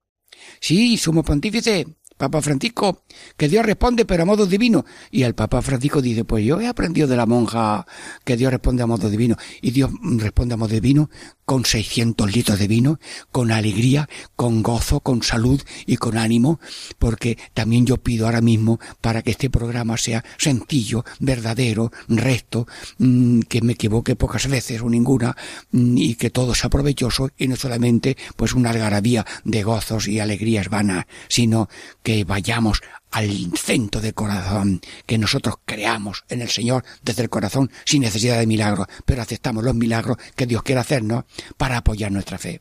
Sí, 0.59 0.97
sumo 0.97 1.23
pontífice, 1.23 1.87
Papa 2.21 2.39
Francisco, 2.39 3.01
que 3.35 3.49
Dios 3.49 3.65
responde 3.65 4.05
pero 4.05 4.21
a 4.21 4.25
modo 4.27 4.45
divino. 4.45 4.85
Y 5.09 5.23
el 5.23 5.33
Papa 5.33 5.59
Francisco 5.63 6.03
dice, 6.03 6.23
pues 6.23 6.45
yo 6.45 6.61
he 6.61 6.67
aprendido 6.67 7.07
de 7.07 7.17
la 7.17 7.25
monja 7.25 7.87
que 8.23 8.37
Dios 8.37 8.51
responde 8.51 8.83
a 8.83 8.85
modo 8.85 9.09
divino. 9.09 9.37
Y 9.59 9.71
Dios 9.71 9.89
responde 10.17 10.53
a 10.53 10.57
modo 10.57 10.69
divino 10.69 11.09
con 11.51 11.65
600 11.65 12.33
litros 12.33 12.59
de 12.59 12.67
vino, 12.69 12.97
con 13.29 13.51
alegría, 13.51 14.07
con 14.37 14.63
gozo, 14.63 15.01
con 15.01 15.21
salud 15.21 15.61
y 15.85 15.97
con 15.97 16.17
ánimo, 16.17 16.61
porque 16.97 17.37
también 17.53 17.85
yo 17.85 17.97
pido 17.97 18.25
ahora 18.25 18.39
mismo 18.39 18.79
para 19.01 19.21
que 19.21 19.31
este 19.31 19.49
programa 19.49 19.97
sea 19.97 20.23
sencillo, 20.37 21.03
verdadero, 21.19 21.91
recto, 22.07 22.67
mm, 22.99 23.41
que 23.49 23.61
me 23.61 23.73
equivoque 23.73 24.15
pocas 24.15 24.47
veces 24.47 24.81
o 24.81 24.89
ninguna, 24.89 25.35
mm, 25.73 25.97
y 25.97 26.15
que 26.15 26.29
todo 26.29 26.55
sea 26.55 26.69
provechoso 26.69 27.31
y 27.37 27.49
no 27.49 27.57
solamente 27.57 28.15
pues 28.37 28.53
una 28.53 28.69
algarabía 28.69 29.25
de 29.43 29.63
gozos 29.63 30.07
y 30.07 30.21
alegrías 30.21 30.69
vanas, 30.69 31.05
sino 31.27 31.67
que 32.01 32.23
vayamos 32.23 32.81
al 33.11 33.51
centro 33.57 34.01
del 34.01 34.13
corazón, 34.13 34.81
que 35.05 35.17
nosotros 35.17 35.55
creamos 35.65 36.23
en 36.29 36.41
el 36.41 36.49
Señor 36.49 36.83
desde 37.03 37.23
el 37.23 37.29
corazón 37.29 37.69
sin 37.85 38.01
necesidad 38.01 38.39
de 38.39 38.47
milagros, 38.47 38.87
pero 39.05 39.21
aceptamos 39.21 39.63
los 39.63 39.75
milagros 39.75 40.17
que 40.35 40.47
Dios 40.47 40.63
quiere 40.63 40.81
hacernos 40.81 41.25
para 41.57 41.77
apoyar 41.77 42.11
nuestra 42.11 42.37
fe. 42.37 42.59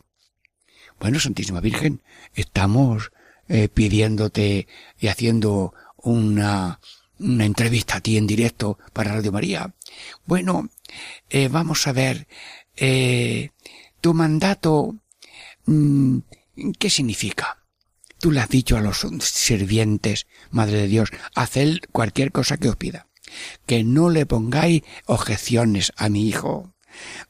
Bueno, 0.98 1.18
Santísima 1.18 1.60
Virgen, 1.60 2.02
estamos 2.34 3.12
eh, 3.48 3.68
pidiéndote 3.68 4.66
y 4.98 5.06
haciendo 5.06 5.72
una, 5.96 6.80
una 7.18 7.44
entrevista 7.44 7.96
a 7.96 8.00
ti 8.00 8.16
en 8.16 8.26
directo 8.26 8.78
para 8.92 9.14
Radio 9.14 9.32
María. 9.32 9.74
Bueno, 10.26 10.68
eh, 11.28 11.48
vamos 11.48 11.86
a 11.86 11.92
ver, 11.92 12.26
eh, 12.76 13.50
tu 14.00 14.14
mandato, 14.14 14.96
mm, 15.66 16.18
¿qué 16.78 16.90
significa? 16.90 17.59
Tú 18.20 18.30
le 18.30 18.40
has 18.40 18.50
dicho 18.50 18.76
a 18.76 18.82
los 18.82 19.06
sirvientes, 19.20 20.26
Madre 20.50 20.76
de 20.76 20.88
Dios, 20.88 21.10
haced 21.34 21.78
cualquier 21.90 22.32
cosa 22.32 22.58
que 22.58 22.68
os 22.68 22.76
pida. 22.76 23.06
Que 23.64 23.82
no 23.82 24.10
le 24.10 24.26
pongáis 24.26 24.82
objeciones 25.06 25.92
a 25.96 26.10
mi 26.10 26.28
hijo. 26.28 26.74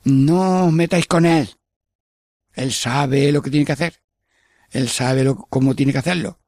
No 0.02 0.66
os 0.66 0.72
metáis 0.72 1.06
con 1.06 1.26
él. 1.26 1.56
Él 2.54 2.72
sabe 2.72 3.30
lo 3.30 3.40
que 3.40 3.50
tiene 3.50 3.66
que 3.66 3.72
hacer. 3.72 4.02
Él 4.70 4.88
sabe 4.88 5.32
cómo 5.48 5.76
tiene 5.76 5.92
que 5.92 5.98
hacerlo. 5.98 6.40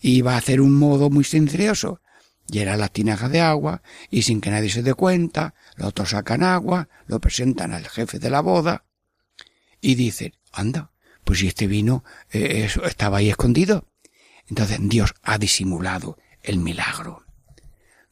Y 0.00 0.22
va 0.22 0.34
a 0.34 0.38
hacer 0.38 0.60
un 0.60 0.74
modo 0.76 1.10
muy 1.10 1.24
silencioso. 1.24 2.00
Llena 2.46 2.76
las 2.76 2.92
tinajas 2.92 3.30
de 3.32 3.40
agua 3.40 3.82
y 4.08 4.22
sin 4.22 4.40
que 4.40 4.50
nadie 4.50 4.70
se 4.70 4.82
dé 4.82 4.94
cuenta, 4.94 5.54
los 5.76 5.88
otros 5.88 6.10
sacan 6.10 6.42
agua, 6.42 6.88
lo 7.06 7.20
presentan 7.20 7.72
al 7.72 7.88
jefe 7.88 8.18
de 8.18 8.30
la 8.30 8.40
boda 8.40 8.84
y 9.80 9.94
dicen, 9.94 10.34
anda, 10.52 10.90
pues 11.24 11.40
si 11.40 11.48
este 11.48 11.66
vino 11.66 12.04
eh, 12.32 12.68
estaba 12.84 13.18
ahí 13.18 13.30
escondido. 13.30 13.86
Entonces 14.48 14.78
Dios 14.82 15.14
ha 15.22 15.38
disimulado 15.38 16.18
el 16.42 16.58
milagro. 16.58 17.24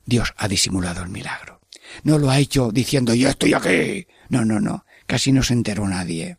Dios 0.04 0.32
ha 0.36 0.48
disimulado 0.48 1.02
el 1.02 1.08
milagro. 1.08 1.60
No 2.02 2.18
lo 2.18 2.30
ha 2.30 2.38
hecho 2.38 2.70
diciendo 2.70 3.14
yo 3.14 3.28
estoy 3.28 3.54
aquí. 3.54 4.06
No, 4.28 4.44
no, 4.44 4.60
no. 4.60 4.84
Casi 5.06 5.32
no 5.32 5.42
se 5.42 5.54
enteró 5.54 5.86
nadie. 5.88 6.38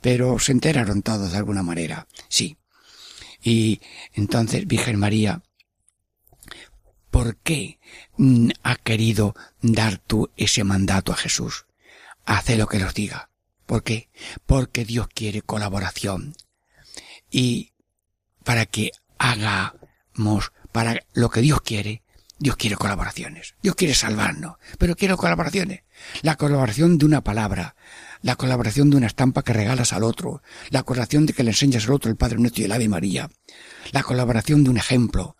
Pero 0.00 0.38
se 0.38 0.52
enteraron 0.52 1.02
todos 1.02 1.32
de 1.32 1.38
alguna 1.38 1.62
manera. 1.62 2.06
Sí. 2.28 2.58
Y 3.42 3.80
entonces, 4.14 4.66
Virgen 4.66 4.98
María, 4.98 5.42
¿por 7.10 7.36
qué 7.36 7.78
mm, 8.16 8.50
ha 8.62 8.76
querido 8.76 9.34
dar 9.60 9.98
tú 9.98 10.30
ese 10.36 10.64
mandato 10.64 11.12
a 11.12 11.16
Jesús? 11.16 11.66
Hace 12.24 12.56
lo 12.56 12.66
que 12.68 12.78
los 12.78 12.94
diga. 12.94 13.30
¿Por 13.66 13.82
qué? 13.82 14.10
Porque 14.46 14.84
Dios 14.84 15.08
quiere 15.08 15.42
colaboración. 15.42 16.34
Y 17.30 17.72
para 18.44 18.66
que 18.66 18.92
hagamos 19.18 20.52
para 20.72 21.00
lo 21.12 21.30
que 21.30 21.40
Dios 21.40 21.60
quiere, 21.60 22.02
Dios 22.38 22.56
quiere 22.56 22.76
colaboraciones. 22.76 23.54
Dios 23.62 23.76
quiere 23.76 23.94
salvarnos, 23.94 24.56
pero 24.78 24.96
quiere 24.96 25.16
colaboraciones. 25.16 25.82
La 26.22 26.34
colaboración 26.36 26.98
de 26.98 27.06
una 27.06 27.22
palabra, 27.22 27.76
la 28.20 28.34
colaboración 28.34 28.90
de 28.90 28.96
una 28.96 29.06
estampa 29.06 29.42
que 29.42 29.52
regalas 29.52 29.92
al 29.92 30.02
otro, 30.02 30.42
la 30.70 30.82
colaboración 30.82 31.26
de 31.26 31.34
que 31.34 31.44
le 31.44 31.50
enseñas 31.50 31.84
al 31.84 31.92
otro 31.92 32.10
el 32.10 32.16
Padre 32.16 32.38
Nuestro 32.38 32.62
y 32.62 32.64
el 32.64 32.72
Ave 32.72 32.88
María, 32.88 33.30
la 33.92 34.02
colaboración 34.02 34.64
de 34.64 34.70
un 34.70 34.76
ejemplo, 34.76 35.36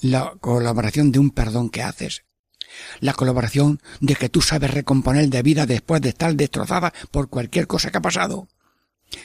la 0.00 0.34
colaboración 0.38 1.12
de 1.12 1.18
un 1.18 1.30
perdón 1.30 1.70
que 1.70 1.82
haces, 1.82 2.23
la 3.00 3.14
colaboración 3.14 3.80
de 4.00 4.14
que 4.16 4.28
tú 4.28 4.40
sabes 4.40 4.72
recomponer 4.72 5.28
de 5.28 5.42
vida 5.42 5.66
después 5.66 6.00
de 6.02 6.10
estar 6.10 6.34
destrozada 6.34 6.92
por 7.10 7.28
cualquier 7.28 7.66
cosa 7.66 7.90
que 7.90 7.98
ha 7.98 8.02
pasado. 8.02 8.48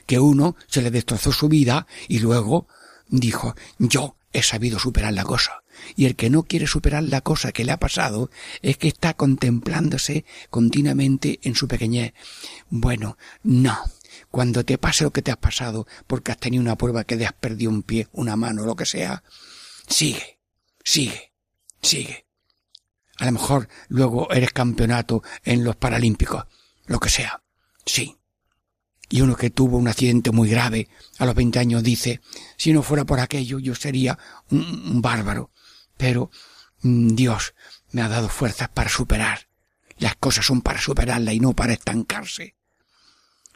Que 0.05 0.19
uno 0.19 0.55
se 0.67 0.81
le 0.81 0.91
destrozó 0.91 1.31
su 1.31 1.49
vida 1.49 1.88
y 2.07 2.19
luego 2.19 2.67
dijo, 3.07 3.55
yo 3.77 4.15
he 4.33 4.43
sabido 4.43 4.79
superar 4.79 5.13
la 5.13 5.23
cosa. 5.23 5.63
Y 5.95 6.05
el 6.05 6.15
que 6.15 6.29
no 6.29 6.43
quiere 6.43 6.67
superar 6.67 7.03
la 7.03 7.21
cosa 7.21 7.51
que 7.51 7.63
le 7.63 7.71
ha 7.71 7.79
pasado 7.79 8.29
es 8.62 8.77
que 8.77 8.88
está 8.88 9.13
contemplándose 9.13 10.25
continuamente 10.49 11.39
en 11.43 11.55
su 11.55 11.67
pequeñez. 11.67 12.13
Bueno, 12.69 13.17
no. 13.43 13.77
Cuando 14.29 14.65
te 14.65 14.77
pase 14.77 15.03
lo 15.03 15.12
que 15.12 15.21
te 15.21 15.31
has 15.31 15.38
pasado 15.38 15.88
porque 16.05 16.31
has 16.31 16.38
tenido 16.38 16.62
una 16.62 16.77
prueba 16.77 17.03
que 17.03 17.17
te 17.17 17.25
has 17.25 17.33
perdido 17.33 17.71
un 17.71 17.83
pie, 17.83 18.07
una 18.12 18.35
mano, 18.35 18.65
lo 18.65 18.75
que 18.75 18.85
sea, 18.85 19.23
sigue, 19.88 20.39
sigue, 20.83 21.31
sigue. 21.81 22.28
A 23.19 23.25
lo 23.25 23.34
mejor 23.34 23.67
luego 23.89 24.32
eres 24.32 24.51
campeonato 24.51 25.21
en 25.43 25.63
los 25.63 25.75
Paralímpicos, 25.75 26.45
lo 26.86 26.99
que 26.99 27.10
sea. 27.10 27.41
Sí. 27.86 28.17
Y 29.10 29.21
uno 29.21 29.36
que 29.36 29.49
tuvo 29.49 29.77
un 29.77 29.88
accidente 29.88 30.32
muy 30.32 30.49
grave 30.49 30.88
a 31.17 31.25
los 31.25 31.36
20 31.36 31.60
años 31.60 31.84
dice, 31.84 32.21
si 32.58 32.71
no 32.71 32.82
fuera 32.82 33.05
por 33.05 33.19
aquello 33.19 33.60
yo 33.60 33.75
sería 33.75 34.17
un, 34.51 35.01
bárbaro. 35.01 35.51
Pero 35.97 36.32
mm, 36.82 37.15
Dios 37.15 37.53
me 37.91 38.01
ha 38.01 38.08
dado 38.08 38.29
fuerzas 38.29 38.69
para 38.69 38.89
superar. 38.89 39.49
Las 39.97 40.15
cosas 40.15 40.45
son 40.45 40.62
para 40.62 40.79
superarla 40.79 41.34
y 41.34 41.39
no 41.39 41.53
para 41.53 41.73
estancarse. 41.73 42.55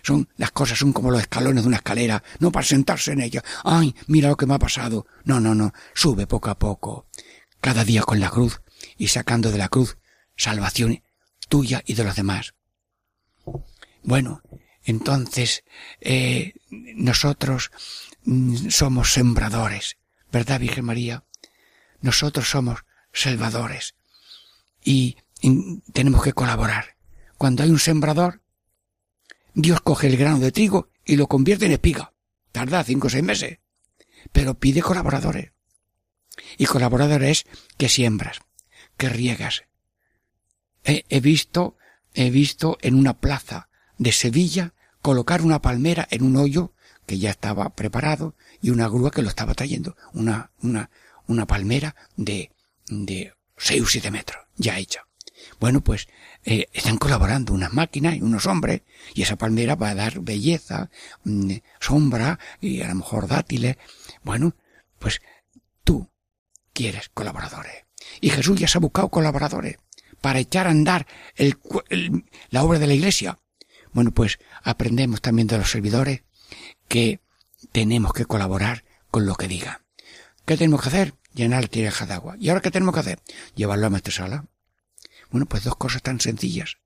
Son, 0.02 0.28
las 0.36 0.52
cosas 0.52 0.80
son 0.80 0.92
como 0.92 1.12
los 1.12 1.22
escalones 1.22 1.64
de 1.64 1.68
una 1.70 1.78
escalera, 1.78 2.22
no 2.40 2.52
para 2.52 2.66
sentarse 2.66 3.14
en 3.14 3.22
ella. 3.22 3.42
Ay, 3.64 3.96
mira 4.08 4.28
lo 4.28 4.36
que 4.36 4.46
me 4.46 4.56
ha 4.56 4.60
pasado. 4.60 5.06
No, 5.24 5.40
no, 5.40 5.56
no. 5.56 5.72
Sube 5.94 6.28
poco 6.28 6.50
a 6.50 6.60
poco. 6.60 7.08
Cada 7.62 7.86
día 7.86 8.02
con 8.02 8.20
la 8.20 8.30
cruz 8.30 8.60
y 8.98 9.08
sacando 9.08 9.52
de 9.52 9.58
la 9.58 9.70
cruz 9.70 9.98
salvación 10.36 11.04
tuya 11.50 11.84
y 11.86 11.94
de 11.94 12.04
los 12.04 12.16
demás. 12.16 12.54
Bueno, 14.04 14.42
entonces 14.84 15.64
eh, 16.02 16.54
nosotros 16.70 17.72
mm, 18.24 18.70
somos 18.70 19.14
sembradores, 19.14 19.98
¿verdad, 20.32 20.60
Virgen 20.60 20.86
María? 20.86 21.24
Nosotros 22.02 22.50
somos 22.50 22.86
salvadores 23.14 23.96
y, 24.84 25.18
y 25.42 25.80
tenemos 25.92 26.24
que 26.24 26.34
colaborar. 26.34 26.98
Cuando 27.38 27.64
hay 27.64 27.70
un 27.70 27.80
sembrador, 27.80 28.42
Dios 29.54 29.82
coge 29.82 30.08
el 30.08 30.18
grano 30.18 30.40
de 30.40 30.52
trigo 30.52 30.90
y 31.06 31.16
lo 31.16 31.28
convierte 31.28 31.66
en 31.66 31.74
espiga. 31.74 32.14
Tarda 32.52 32.84
cinco 32.84 33.08
o 33.08 33.10
seis 33.10 33.24
meses. 33.24 33.60
Pero 34.32 34.56
pide 34.56 34.82
colaboradores. 34.82 35.52
Y 36.58 36.66
colaboradores 36.66 37.46
que 37.78 37.90
siembras 37.90 38.40
que 38.98 39.10
riegas. 39.10 39.64
He, 40.84 41.20
visto, 41.22 41.78
he 42.14 42.30
visto 42.30 42.78
en 42.82 42.96
una 42.96 43.14
plaza 43.20 43.70
de 43.98 44.12
Sevilla 44.12 44.74
colocar 45.02 45.42
una 45.42 45.62
palmera 45.62 46.08
en 46.12 46.24
un 46.24 46.36
hoyo 46.36 46.74
que 47.06 47.20
ya 47.20 47.30
estaba 47.30 47.70
preparado 47.70 48.36
y 48.62 48.70
una 48.70 48.88
grúa 48.88 49.12
que 49.12 49.22
lo 49.22 49.30
estaba 49.30 49.54
trayendo. 49.54 49.96
Una, 50.14 50.52
una, 50.62 50.90
una 51.28 51.46
palmera 51.46 51.96
de, 52.16 52.52
de 52.88 53.34
seis 53.58 53.82
o 53.82 53.86
siete 53.86 54.12
metros, 54.12 54.42
ya 54.58 54.78
hecha. 54.78 55.06
Bueno, 55.60 55.82
pues 55.82 56.08
eh, 56.46 56.68
están 56.74 56.98
colaborando 56.98 57.54
unas 57.54 57.74
máquinas 57.74 58.16
y 58.16 58.22
unos 58.22 58.46
hombres 58.46 58.82
y 59.14 59.24
esa 59.24 59.38
palmera 59.38 59.76
va 59.76 59.90
a 59.90 59.96
dar 59.96 60.20
belleza, 60.20 60.90
mm, 61.24 61.54
sombra 61.80 62.40
y 62.62 62.82
a 62.82 62.88
lo 62.90 62.96
mejor 62.96 63.28
dátiles. 63.28 63.78
Bueno, 64.24 64.56
pues 65.00 65.22
tú 65.84 66.10
quieres 66.74 67.10
colaboradores. 67.10 67.86
Y 68.22 68.30
Jesús 68.30 68.60
ya 68.60 68.68
se 68.68 68.78
ha 68.78 68.82
buscado 68.82 69.10
colaboradores 69.10 69.78
para 70.22 70.40
echar 70.40 70.68
a 70.68 70.72
andar 70.72 71.08
el, 71.36 71.58
la 72.50 72.64
obra 72.64 72.80
de 72.80 72.88
la 72.88 72.94
iglesia. 72.94 73.40
Bueno, 73.92 74.12
pues 74.12 74.40
aprendemos 74.64 75.22
también 75.22 75.48
de 75.48 75.58
los 75.58 75.70
servidores 75.70 76.24
que 76.88 77.20
tenemos 77.72 78.14
que 78.14 78.26
colaborar 78.26 78.84
con 79.12 79.26
lo 79.26 79.36
que 79.36 79.48
diga. 79.48 79.82
¿Qué 80.46 80.58
tenemos 80.58 80.82
que 80.82 80.90
hacer? 80.90 81.14
Llenar 81.34 81.64
la 81.64 81.68
tiraja 81.68 82.06
de 82.06 82.14
agua. 82.14 82.36
¿Y 82.40 82.50
ahora 82.50 82.62
qué 82.62 82.72
tenemos 82.72 82.94
que 82.94 83.02
hacer? 83.02 83.20
Llevarlo 83.56 83.88
a 83.88 84.12
sala. 84.12 84.46
Bueno, 85.32 85.46
pues 85.46 85.64
dos 85.64 85.76
cosas 85.76 86.02
tan 86.02 86.20
sencillas. 86.20 86.78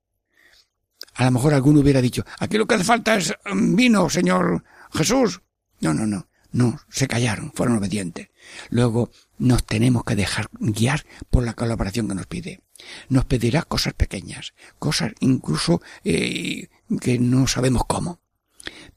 A 1.15 1.25
lo 1.25 1.31
mejor 1.31 1.53
alguno 1.53 1.81
hubiera 1.81 2.01
dicho, 2.01 2.25
aquí 2.39 2.57
lo 2.57 2.65
que 2.65 2.75
hace 2.75 2.83
falta 2.83 3.15
es 3.15 3.33
mm, 3.45 3.75
vino, 3.75 4.09
Señor 4.09 4.63
Jesús. 4.93 5.41
No, 5.81 5.93
no, 5.93 6.05
no. 6.05 6.27
No, 6.51 6.79
se 6.89 7.07
callaron, 7.07 7.51
fueron 7.53 7.77
obedientes. 7.77 8.29
Luego 8.69 9.11
nos 9.37 9.63
tenemos 9.65 10.03
que 10.03 10.15
dejar 10.15 10.49
guiar 10.59 11.05
por 11.29 11.43
la 11.43 11.53
colaboración 11.53 12.07
que 12.07 12.15
nos 12.15 12.27
pide. 12.27 12.61
Nos 13.09 13.25
pedirá 13.25 13.63
cosas 13.63 13.93
pequeñas, 13.93 14.53
cosas 14.79 15.13
incluso 15.19 15.81
eh, 16.03 16.69
que 17.01 17.19
no 17.19 17.47
sabemos 17.47 17.83
cómo. 17.87 18.19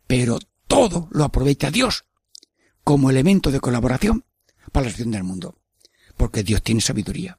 Pero 0.07 0.39
todo 0.67 1.09
lo 1.11 1.25
aprovecha 1.25 1.71
Dios 1.71 2.05
como 2.85 3.11
elemento 3.11 3.51
de 3.51 3.61
colaboración 3.61 4.25
para 4.73 4.85
la 4.85 4.91
acción 4.91 5.11
del 5.11 5.25
mundo. 5.25 5.57
Porque 6.17 6.43
Dios 6.43 6.63
tiene 6.63 6.81
sabiduría. 6.81 7.39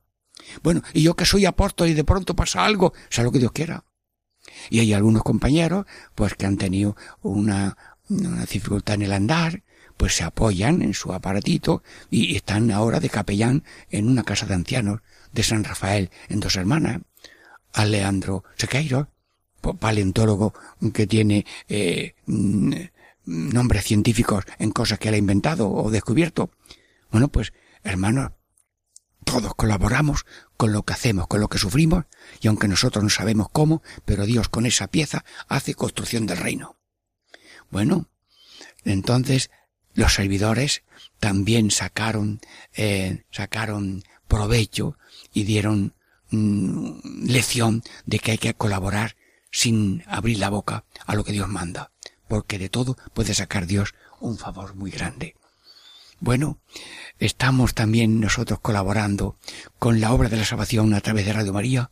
Bueno, 0.63 0.81
y 0.93 1.03
yo 1.03 1.15
que 1.15 1.25
soy 1.25 1.45
apóstol 1.45 1.89
y 1.89 1.93
de 1.93 2.03
pronto 2.03 2.35
pasa 2.35 2.65
algo, 2.65 2.93
sea 3.09 3.23
lo 3.23 3.31
que 3.31 3.39
Dios 3.39 3.51
quiera. 3.51 3.85
Y 4.69 4.79
hay 4.79 4.93
algunos 4.93 5.23
compañeros, 5.23 5.85
pues 6.15 6.33
que 6.33 6.45
han 6.45 6.57
tenido 6.57 6.95
una, 7.21 7.77
una 8.11 8.45
dificultad 8.45 8.95
en 8.95 9.03
el 9.03 9.13
andar, 9.13 9.63
pues 9.97 10.15
se 10.15 10.23
apoyan 10.23 10.81
en 10.81 10.93
su 10.93 11.13
aparatito 11.13 11.83
y 12.09 12.35
están 12.35 12.71
ahora 12.71 12.99
de 12.99 13.09
capellán 13.09 13.63
en 13.89 14.09
una 14.09 14.23
casa 14.23 14.45
de 14.45 14.55
ancianos 14.55 15.01
de 15.31 15.43
San 15.43 15.63
Rafael 15.63 16.09
en 16.29 16.39
Dos 16.39 16.55
Hermanas. 16.55 17.01
A 17.73 17.85
Leandro 17.85 18.43
Sequeiro, 18.57 19.09
paleontólogo 19.79 20.53
que 20.93 21.07
tiene 21.07 21.45
eh, 21.69 22.15
mm, 22.25 22.73
nombres 23.25 23.85
científicos 23.85 24.43
en 24.59 24.71
cosas 24.71 24.99
que 24.99 25.07
él 25.07 25.13
ha 25.15 25.17
inventado 25.17 25.69
o 25.71 25.89
descubierto. 25.89 26.51
Bueno, 27.11 27.29
pues, 27.29 27.53
hermanos, 27.83 28.31
todos 29.23 29.55
colaboramos 29.55 30.25
con 30.57 30.73
lo 30.73 30.83
que 30.83 30.93
hacemos, 30.93 31.27
con 31.27 31.39
lo 31.39 31.47
que 31.47 31.59
sufrimos, 31.59 32.05
y 32.41 32.47
aunque 32.47 32.67
nosotros 32.67 33.03
no 33.03 33.09
sabemos 33.09 33.47
cómo, 33.51 33.81
pero 34.03 34.25
Dios 34.25 34.49
con 34.49 34.65
esa 34.65 34.87
pieza 34.87 35.23
hace 35.47 35.75
construcción 35.75 36.25
del 36.25 36.37
reino. 36.37 36.80
Bueno, 37.71 38.07
entonces 38.83 39.49
los 39.93 40.13
servidores 40.13 40.83
también 41.19 41.71
sacaron, 41.71 42.41
eh, 42.75 43.23
sacaron 43.31 44.03
provecho 44.27 44.97
y 45.33 45.43
dieron 45.43 45.93
mm, 46.29 47.25
lección 47.25 47.83
de 48.05 48.19
que 48.19 48.31
hay 48.31 48.37
que 48.37 48.53
colaborar 48.53 49.15
sin 49.51 50.03
abrir 50.07 50.39
la 50.39 50.49
boca 50.49 50.85
a 51.05 51.15
lo 51.15 51.23
que 51.23 51.33
Dios 51.33 51.49
manda, 51.49 51.91
porque 52.27 52.57
de 52.57 52.69
todo 52.69 52.97
puede 53.13 53.33
sacar 53.33 53.67
Dios 53.67 53.93
un 54.19 54.37
favor 54.37 54.75
muy 54.75 54.91
grande. 54.91 55.35
Bueno, 56.19 56.59
estamos 57.19 57.73
también 57.73 58.19
nosotros 58.19 58.59
colaborando 58.59 59.37
con 59.79 59.99
la 59.99 60.13
obra 60.13 60.29
de 60.29 60.37
la 60.37 60.45
salvación 60.45 60.93
a 60.93 61.01
través 61.01 61.25
de 61.25 61.33
Radio 61.33 61.51
María 61.51 61.89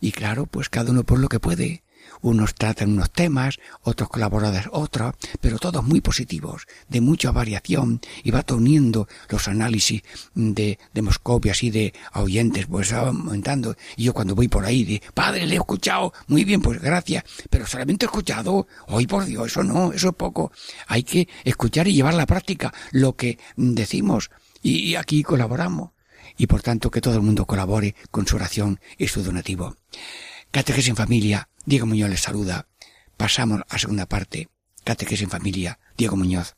y 0.00 0.12
claro, 0.12 0.46
pues 0.46 0.68
cada 0.68 0.92
uno 0.92 1.02
por 1.04 1.18
lo 1.18 1.28
que 1.28 1.40
puede 1.40 1.82
unos 2.22 2.54
tratan 2.54 2.92
unos 2.92 3.10
temas, 3.10 3.58
otros 3.82 4.08
colaboradores 4.08 4.68
otros, 4.72 5.14
pero 5.40 5.58
todos 5.58 5.84
muy 5.84 6.00
positivos, 6.00 6.66
de 6.88 7.00
mucha 7.00 7.30
variación, 7.30 8.00
y 8.22 8.30
va 8.30 8.44
uniendo 8.50 9.08
los 9.28 9.48
análisis 9.48 10.02
de, 10.34 10.78
de 10.92 11.02
Moscovia, 11.02 11.52
así 11.52 11.70
de 11.70 11.92
oyentes, 12.14 12.66
pues 12.66 12.92
aumentando. 12.92 13.76
Y 13.96 14.04
yo 14.04 14.14
cuando 14.14 14.34
voy 14.34 14.48
por 14.48 14.64
ahí, 14.64 14.84
de, 14.84 15.02
padre, 15.14 15.46
le 15.46 15.54
he 15.54 15.58
escuchado, 15.58 16.12
muy 16.28 16.44
bien, 16.44 16.62
pues 16.62 16.80
gracias, 16.80 17.24
pero 17.50 17.66
solamente 17.66 18.06
he 18.06 18.08
escuchado, 18.08 18.66
hoy 18.88 19.06
por 19.06 19.24
Dios, 19.24 19.46
eso 19.48 19.62
no, 19.62 19.92
eso 19.92 20.08
es 20.08 20.14
poco. 20.14 20.52
Hay 20.86 21.02
que 21.02 21.28
escuchar 21.44 21.88
y 21.88 21.94
llevar 21.94 22.14
a 22.14 22.18
la 22.18 22.26
práctica 22.26 22.72
lo 22.90 23.16
que 23.16 23.38
decimos, 23.56 24.30
y 24.62 24.94
aquí 24.94 25.22
colaboramos 25.22 25.90
y 26.36 26.46
por 26.46 26.62
tanto 26.62 26.90
que 26.90 27.00
todo 27.00 27.14
el 27.14 27.22
mundo 27.22 27.46
colabore 27.46 27.94
con 28.10 28.26
su 28.26 28.36
oración 28.36 28.80
y 28.96 29.08
su 29.08 29.22
donativo. 29.22 29.76
Catequesis 30.52 30.90
en 30.90 30.96
familia, 30.96 31.48
Diego 31.64 31.86
Muñoz 31.86 32.10
les 32.10 32.20
saluda. 32.20 32.66
Pasamos 33.16 33.62
a 33.70 33.78
segunda 33.78 34.04
parte. 34.04 34.50
Catequesis 34.84 35.22
en 35.22 35.30
familia, 35.30 35.78
Diego 35.96 36.14
Muñoz. 36.14 36.56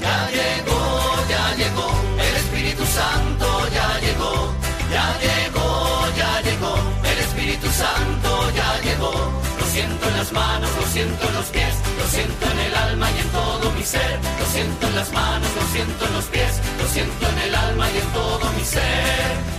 Ya 0.00 0.30
llegó, 0.30 0.80
ya 1.28 1.54
llegó, 1.56 1.88
el 2.14 2.36
Espíritu 2.36 2.86
Santo 2.86 3.68
ya 3.74 3.98
llegó. 3.98 4.54
Ya 4.92 5.18
llegó, 5.18 6.06
ya 6.16 6.40
llegó, 6.42 6.78
el 7.10 7.18
Espíritu 7.18 7.66
Santo 7.66 8.52
ya 8.54 8.80
llegó. 8.82 9.12
Lo 9.58 9.66
siento 9.66 10.08
en 10.08 10.16
las 10.16 10.32
manos, 10.32 10.70
lo 10.80 10.86
siento 10.86 11.26
en 11.26 11.34
los 11.34 11.46
pies, 11.46 11.74
lo 11.98 12.06
siento 12.06 12.50
en 12.52 12.58
el 12.60 12.74
alma 12.76 13.10
y 13.10 13.18
en 13.18 13.28
todo 13.30 13.72
mi 13.72 13.82
ser. 13.82 14.20
Lo 14.38 14.46
siento 14.46 14.86
en 14.86 14.94
las 14.94 15.12
manos, 15.12 15.48
lo 15.56 15.66
siento 15.74 16.06
en 16.06 16.12
los 16.12 16.24
pies, 16.26 16.60
siento 16.96 17.28
en 17.28 17.38
el 17.48 17.54
alma 17.54 17.90
y 17.90 17.98
en 17.98 18.06
todo 18.14 18.50
mi 18.52 18.64
ser. 18.64 19.55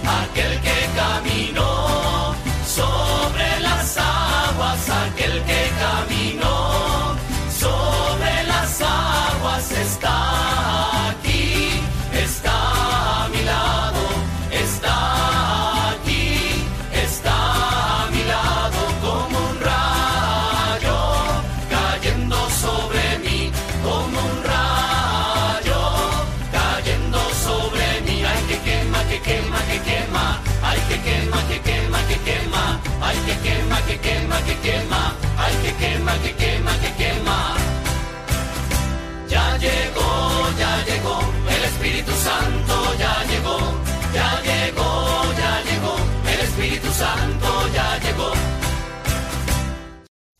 Santo 46.97 47.73
ya 47.75 47.99
llegó. 47.99 48.31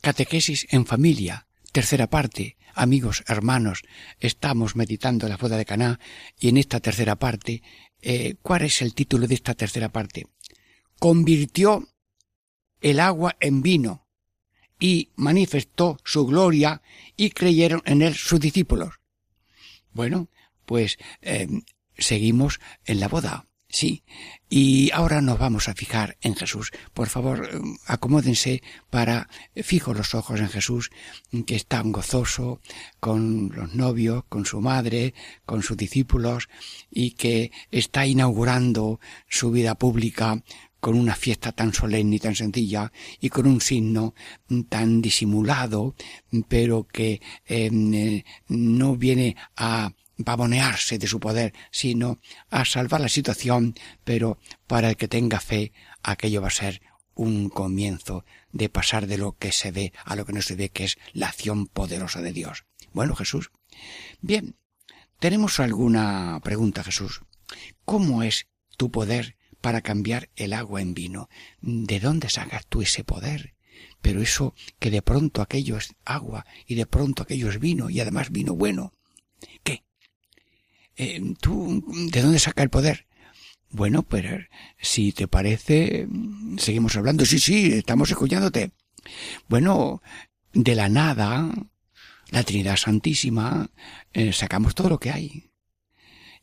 Catequesis 0.02 0.66
en 0.72 0.88
familia, 0.88 1.48
tercera 1.72 2.08
parte. 2.08 2.58
Amigos, 2.74 3.24
hermanos, 3.28 3.84
estamos 4.20 4.76
meditando 4.76 5.30
la 5.30 5.38
boda 5.38 5.56
de 5.56 5.66
Caná 5.66 6.00
y 6.40 6.50
en 6.50 6.58
esta 6.58 6.80
tercera 6.80 7.16
parte, 7.16 7.62
eh, 8.02 8.36
¿cuál 8.42 8.64
es 8.64 8.82
el 8.82 8.96
título 8.96 9.28
de 9.28 9.36
esta 9.36 9.54
tercera 9.54 9.90
parte? 9.90 10.26
Convirtió 10.98 11.88
el 12.82 13.00
agua 13.02 13.36
en 13.40 13.62
vino 13.62 14.08
y 14.80 15.12
manifestó 15.16 16.00
su 16.04 16.26
gloria 16.26 16.82
y 17.16 17.30
creyeron 17.30 17.84
en 17.86 18.02
él 18.02 18.16
sus 18.16 18.40
discípulos. 18.40 18.96
Bueno, 19.92 20.30
pues 20.66 20.98
eh, 21.22 21.48
seguimos 22.00 22.60
en 22.86 23.00
la 23.00 23.10
boda, 23.10 23.48
sí. 23.70 24.04
Y 24.50 24.92
ahora 24.92 25.22
nos 25.22 25.40
vamos 25.40 25.68
a 25.68 25.74
fijar 25.74 26.18
en 26.22 26.36
Jesús. 26.36 26.72
Por 26.94 27.10
favor, 27.10 27.50
eh, 27.52 27.60
acomódense 27.86 28.64
para 28.90 29.28
fijo 29.56 29.94
los 29.94 30.16
ojos 30.16 30.40
en 30.40 30.48
Jesús, 30.48 30.90
que 31.46 31.56
es 31.56 31.66
tan 31.66 31.92
gozoso 31.92 32.62
con 33.00 33.52
los 33.54 33.76
novios, 33.76 34.24
con 34.30 34.46
su 34.46 34.62
madre, 34.62 35.14
con 35.46 35.64
sus 35.64 35.76
discípulos, 35.76 36.48
y 36.90 37.12
que 37.12 37.52
está 37.72 38.06
inaugurando 38.06 39.02
su 39.28 39.52
vida 39.52 39.76
pública 39.76 40.42
con 40.80 40.98
una 40.98 41.16
fiesta 41.16 41.52
tan 41.52 41.74
solemne 41.74 42.16
y 42.16 42.20
tan 42.20 42.36
sencilla 42.36 42.92
y 43.20 43.30
con 43.30 43.48
un 43.48 43.60
signo 43.60 44.14
tan 44.70 45.02
disimulado, 45.02 45.96
pero 46.48 46.88
que 46.88 47.20
eh, 47.46 48.24
no 48.48 48.96
viene 48.96 49.36
a 49.56 49.92
pavonearse 50.24 50.98
de 50.98 51.08
su 51.08 51.20
poder, 51.20 51.54
sino 51.72 52.20
a 52.50 52.66
salvar 52.66 53.02
la 53.02 53.10
situación, 53.10 53.76
pero 54.04 54.40
para 54.68 54.90
el 54.90 54.98
que 54.98 55.08
tenga 55.08 55.40
fe, 55.40 55.74
aquello 56.04 56.42
va 56.42 56.48
a 56.48 56.52
ser 56.52 56.82
un 57.16 57.50
comienzo 57.50 58.26
de 58.52 58.70
pasar 58.70 59.08
de 59.08 59.18
lo 59.18 59.38
que 59.38 59.52
se 59.52 59.72
ve 59.72 59.94
a 60.06 60.16
lo 60.16 60.26
que 60.26 60.34
no 60.34 60.42
se 60.42 60.56
ve, 60.56 60.70
que 60.70 60.86
es 60.86 60.98
la 61.14 61.28
acción 61.28 61.68
poderosa 61.68 62.22
de 62.22 62.34
Dios. 62.34 62.66
Bueno, 62.94 63.16
Jesús. 63.16 63.52
Bien, 64.22 64.56
tenemos 65.20 65.60
alguna 65.60 66.40
pregunta, 66.44 66.84
Jesús. 66.84 67.22
¿Cómo 67.86 68.24
es 68.24 68.48
tu 68.78 68.92
poder 68.92 69.36
para 69.62 69.82
cambiar 69.82 70.30
el 70.36 70.54
agua 70.54 70.82
en 70.82 70.94
vino. 70.94 71.30
¿De 71.62 72.00
dónde 72.00 72.30
sacas 72.30 72.66
tú 72.68 72.82
ese 72.82 73.04
poder? 73.04 73.56
Pero 74.02 74.22
eso 74.22 74.54
que 74.80 74.92
de 74.92 75.02
pronto 75.02 75.42
aquello 75.42 75.78
es 75.78 75.96
agua 76.06 76.46
y 76.66 76.76
de 76.76 76.86
pronto 76.86 77.24
aquello 77.24 77.50
es 77.50 77.60
vino 77.60 77.90
y 77.90 78.00
además 78.00 78.32
vino 78.32 78.56
bueno. 78.56 78.94
¿Qué? 79.64 79.84
Eh, 80.98 81.22
¿Tú 81.40 81.84
de 82.12 82.22
dónde 82.22 82.40
saca 82.40 82.64
el 82.64 82.70
poder? 82.70 83.06
Bueno, 83.70 84.04
pero 84.04 84.46
si 84.80 85.12
te 85.12 85.28
parece, 85.28 86.08
seguimos 86.58 86.96
hablando. 86.96 87.26
Sí, 87.26 87.40
sí, 87.40 87.74
estamos 87.74 88.10
escuchándote. 88.10 88.72
Bueno, 89.48 90.02
de 90.54 90.76
la 90.76 90.90
nada, 90.90 91.50
la 92.32 92.44
Trinidad 92.44 92.78
Santísima, 92.78 93.70
eh, 94.14 94.34
sacamos 94.34 94.74
todo 94.76 94.90
lo 94.90 95.00
que 95.00 95.12
hay 95.12 95.52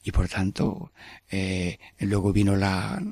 y 0.05 0.13
por 0.13 0.29
tanto 0.29 0.93
eh, 1.31 1.79
luego 1.99 2.33
vino 2.33 2.57
la, 2.57 3.03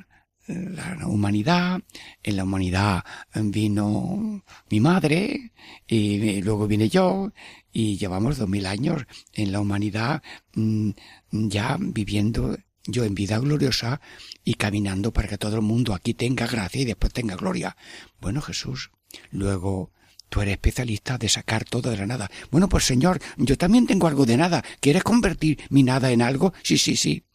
la 0.47 1.07
humanidad, 1.07 1.81
en 2.23 2.37
la 2.37 2.45
humanidad 2.45 3.05
vino 3.35 4.45
mi 4.71 4.81
madre 4.81 5.53
y 5.87 6.43
luego 6.43 6.67
vine 6.67 6.89
yo 6.89 7.33
y 7.73 7.97
llevamos 7.97 8.37
dos 8.37 8.49
mil 8.49 8.67
años 8.67 9.05
en 9.33 9.53
la 9.53 9.61
humanidad 9.61 10.23
mm, 10.55 10.91
ya 11.33 11.77
viviendo 11.81 12.59
yo 12.85 13.05
en 13.05 13.15
vida 13.15 13.39
gloriosa 13.39 14.01
y 14.45 14.55
caminando 14.55 15.13
para 15.13 15.29
que 15.29 15.39
todo 15.39 15.57
el 15.57 15.63
mundo 15.63 15.95
aquí 15.95 16.15
tenga 16.15 16.47
gracia 16.47 16.83
y 16.83 16.85
después 16.85 17.13
tenga 17.13 17.37
gloria. 17.37 17.77
Bueno, 18.21 18.41
Jesús, 18.41 18.91
luego 19.31 19.93
Tú 20.33 20.41
eres 20.41 20.53
especialista 20.53 21.19
de 21.19 21.29
sacar 21.29 21.67
todo 21.67 21.91
de 21.91 21.99
la 21.99 22.07
nada. 22.07 22.31
Bueno, 22.51 22.67
pues 22.67 22.85
señor, 22.85 23.21
yo 23.37 23.59
también 23.59 23.87
tengo 23.87 24.07
algo 24.07 24.25
de 24.25 24.39
nada. 24.39 24.65
¿Quieres 24.81 25.03
convertir 25.03 25.61
mi 25.69 25.83
nada 25.83 26.11
en 26.11 26.23
algo? 26.23 26.55
Sí, 26.63 26.79
sí, 26.79 26.97
sí. 26.97 27.27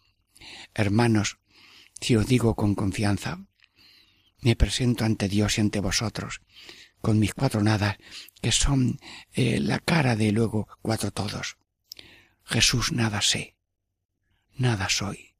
Hermanos, 0.73 1.37
si 2.01 2.15
os 2.15 2.25
digo 2.25 2.55
con 2.55 2.73
confianza, 2.73 3.45
me 4.41 4.55
presento 4.55 5.05
ante 5.05 5.29
Dios 5.29 5.59
y 5.59 5.61
ante 5.61 5.79
vosotros, 5.79 6.41
con 6.99 7.19
mis 7.19 7.35
cuatro 7.35 7.61
nadas, 7.61 7.97
que 8.41 8.51
son 8.51 8.99
eh, 9.33 9.59
la 9.59 9.77
cara 9.77 10.15
de 10.15 10.31
luego 10.31 10.67
cuatro 10.81 11.11
todos. 11.11 11.57
Jesús 12.45 12.93
nada 12.93 13.21
sé, 13.21 13.57
nada 14.58 14.89
soy, 14.89 15.36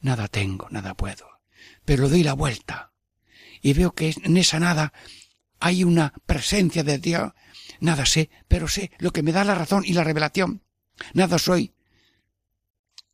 nada 0.00 0.28
tengo, 0.28 0.68
nada 0.70 0.94
puedo, 0.94 1.40
pero 1.84 2.08
doy 2.08 2.22
la 2.22 2.34
vuelta 2.34 2.92
y 3.62 3.72
veo 3.72 3.92
que 3.92 4.14
en 4.22 4.36
esa 4.36 4.58
nada 4.58 4.92
hay 5.58 5.84
una 5.84 6.12
presencia 6.26 6.82
de 6.82 6.98
Dios. 6.98 7.32
Nada 7.80 8.06
sé, 8.06 8.30
pero 8.48 8.66
sé 8.68 8.90
lo 8.98 9.12
que 9.12 9.22
me 9.22 9.32
da 9.32 9.44
la 9.44 9.54
razón 9.54 9.84
y 9.86 9.92
la 9.92 10.04
revelación. 10.04 10.62
Nada 11.12 11.38
soy. 11.38 11.74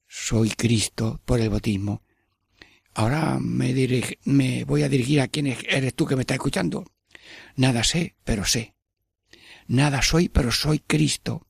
Soy 0.06 0.50
Cristo 0.50 1.20
por 1.24 1.40
el 1.40 1.50
bautismo. 1.50 2.02
Ahora 2.94 3.38
me, 3.40 3.74
me 4.24 4.64
voy 4.64 4.82
a 4.82 4.88
dirigir 4.88 5.20
a 5.20 5.28
quién 5.28 5.46
eres 5.46 5.94
tú 5.94 6.06
que 6.06 6.16
me 6.16 6.22
estás 6.22 6.36
escuchando. 6.36 6.84
Nada 7.56 7.84
sé, 7.84 8.16
pero 8.24 8.44
sé. 8.44 8.74
Nada 9.66 10.00
soy, 10.00 10.28
pero 10.28 10.52
soy 10.52 10.78
Cristo. 10.78 11.46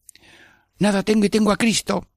Nada 0.79 1.03
tengo 1.03 1.27
y 1.27 1.31
tengo 1.31 1.53
a 1.53 1.57
Cristo. 1.57 2.09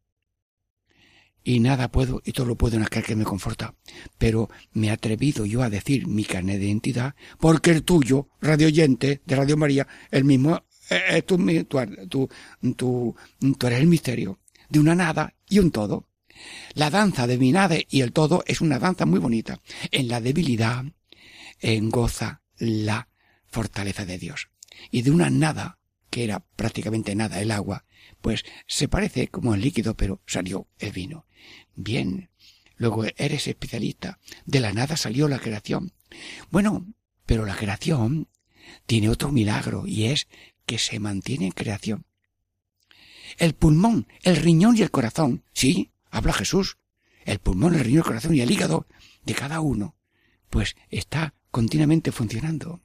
Y 1.43 1.59
nada 1.59 1.89
puedo 1.89 2.21
y 2.25 2.31
todo 2.31 2.45
lo 2.45 2.55
puedo 2.55 2.77
en 2.77 2.83
aquel 2.83 3.03
que 3.03 3.15
me 3.15 3.23
conforta. 3.23 3.73
Pero 4.17 4.49
me 4.73 4.87
he 4.87 4.91
atrevido 4.91 5.45
yo 5.45 5.63
a 5.63 5.69
decir 5.69 6.07
mi 6.07 6.23
carnet 6.23 6.59
de 6.59 6.65
identidad 6.65 7.15
porque 7.39 7.71
el 7.71 7.83
tuyo, 7.83 8.27
radio 8.41 8.67
oyente 8.67 9.21
de 9.25 9.35
Radio 9.35 9.57
María, 9.57 9.87
el 10.11 10.25
mismo, 10.25 10.63
eh, 10.89 11.21
tú, 11.21 11.37
tú, 11.67 12.29
tú, 12.75 13.15
tú 13.57 13.67
eres 13.67 13.79
el 13.79 13.87
misterio 13.87 14.39
de 14.69 14.79
una 14.79 14.95
nada 14.95 15.33
y 15.47 15.59
un 15.59 15.71
todo. 15.71 16.07
La 16.73 16.89
danza 16.89 17.27
de 17.27 17.37
mi 17.37 17.51
nada 17.51 17.75
y 17.89 18.01
el 18.01 18.13
todo 18.13 18.43
es 18.47 18.61
una 18.61 18.79
danza 18.79 19.05
muy 19.05 19.19
bonita. 19.19 19.59
En 19.91 20.07
la 20.07 20.21
debilidad 20.21 20.85
en 21.59 21.89
goza 21.89 22.41
la 22.57 23.09
fortaleza 23.47 24.05
de 24.05 24.17
Dios. 24.17 24.49
Y 24.91 25.01
de 25.01 25.11
una 25.11 25.29
nada, 25.29 25.79
que 26.09 26.23
era 26.23 26.39
prácticamente 26.55 27.15
nada 27.15 27.41
el 27.41 27.51
agua, 27.51 27.85
pues 28.21 28.43
se 28.67 28.87
parece 28.87 29.27
como 29.27 29.53
el 29.55 29.61
líquido, 29.61 29.95
pero 29.95 30.21
salió 30.25 30.67
el 30.77 30.91
vino. 30.91 31.25
Bien. 31.75 32.29
Luego 32.75 33.03
eres 33.17 33.47
especialista. 33.47 34.19
De 34.45 34.61
la 34.61 34.71
nada 34.71 34.95
salió 34.95 35.27
la 35.27 35.39
creación. 35.39 35.91
Bueno, 36.49 36.87
pero 37.25 37.45
la 37.45 37.55
creación 37.55 38.29
tiene 38.85 39.09
otro 39.09 39.31
milagro 39.31 39.85
y 39.85 40.05
es 40.05 40.27
que 40.65 40.79
se 40.79 40.99
mantiene 40.99 41.47
en 41.47 41.51
creación. 41.51 42.05
El 43.37 43.53
pulmón, 43.53 44.07
el 44.23 44.37
riñón 44.37 44.77
y 44.77 44.81
el 44.81 44.91
corazón, 44.91 45.43
sí, 45.53 45.91
habla 46.09 46.33
Jesús. 46.33 46.77
El 47.25 47.39
pulmón, 47.39 47.75
el 47.75 47.81
riñón, 47.81 47.99
el 47.99 48.05
corazón 48.05 48.33
y 48.35 48.41
el 48.41 48.51
hígado 48.51 48.87
de 49.23 49.35
cada 49.35 49.59
uno, 49.59 49.95
pues 50.49 50.75
está 50.89 51.35
continuamente 51.51 52.11
funcionando. 52.11 52.81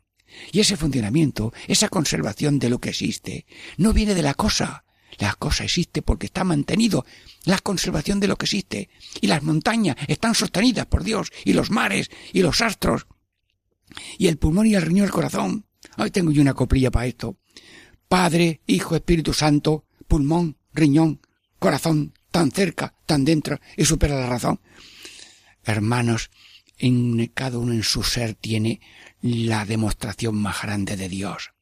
Y 0.53 0.61
ese 0.61 0.77
funcionamiento, 0.77 1.53
esa 1.69 1.89
conservación 1.89 2.59
de 2.59 2.69
lo 2.69 2.79
que 2.81 2.91
existe, 2.91 3.47
no 3.77 3.93
viene 3.93 4.15
de 4.15 4.23
la 4.23 4.35
cosa. 4.35 4.85
La 5.19 5.35
cosa 5.35 5.65
existe 5.65 6.03
porque 6.03 6.27
está 6.27 6.45
mantenido 6.45 7.05
la 7.45 7.59
conservación 7.59 8.21
de 8.21 8.29
lo 8.29 8.37
que 8.37 8.47
existe. 8.47 8.89
Y 9.21 9.27
las 9.27 9.43
montañas 9.43 9.97
están 10.09 10.35
sostenidas 10.35 10.87
por 10.87 11.05
Dios, 11.05 11.33
y 11.45 11.53
los 11.53 11.71
mares, 11.71 12.11
y 12.33 12.43
los 12.43 12.61
astros. 12.61 13.07
Y 14.19 14.29
el 14.29 14.39
pulmón 14.39 14.67
y 14.67 14.75
el 14.75 14.83
riñón, 14.83 15.07
el 15.07 15.13
corazón. 15.13 15.67
Hoy 15.99 16.11
tengo 16.11 16.31
yo 16.31 16.43
una 16.43 16.55
coplilla 16.55 16.91
para 16.91 17.07
esto. 17.07 17.37
Padre, 18.09 18.61
Hijo, 18.67 18.97
Espíritu 18.97 19.33
Santo, 19.33 19.85
pulmón, 20.09 20.57
riñón, 20.73 21.21
corazón, 21.59 22.15
tan 22.31 22.51
cerca, 22.51 22.95
tan 23.07 23.25
dentro, 23.25 23.61
y 23.77 23.85
supera 23.85 24.19
la 24.19 24.29
razón. 24.29 24.61
Hermanos, 25.65 26.31
en 26.79 27.27
cada 27.29 27.59
uno 27.59 27.73
en 27.73 27.83
su 27.83 28.03
ser 28.03 28.35
tiene 28.35 28.81
la 29.23 29.65
demostración 29.65 30.37
más 30.37 30.63
grande 30.63 30.97
de 30.97 31.09
Dios. 31.09 31.53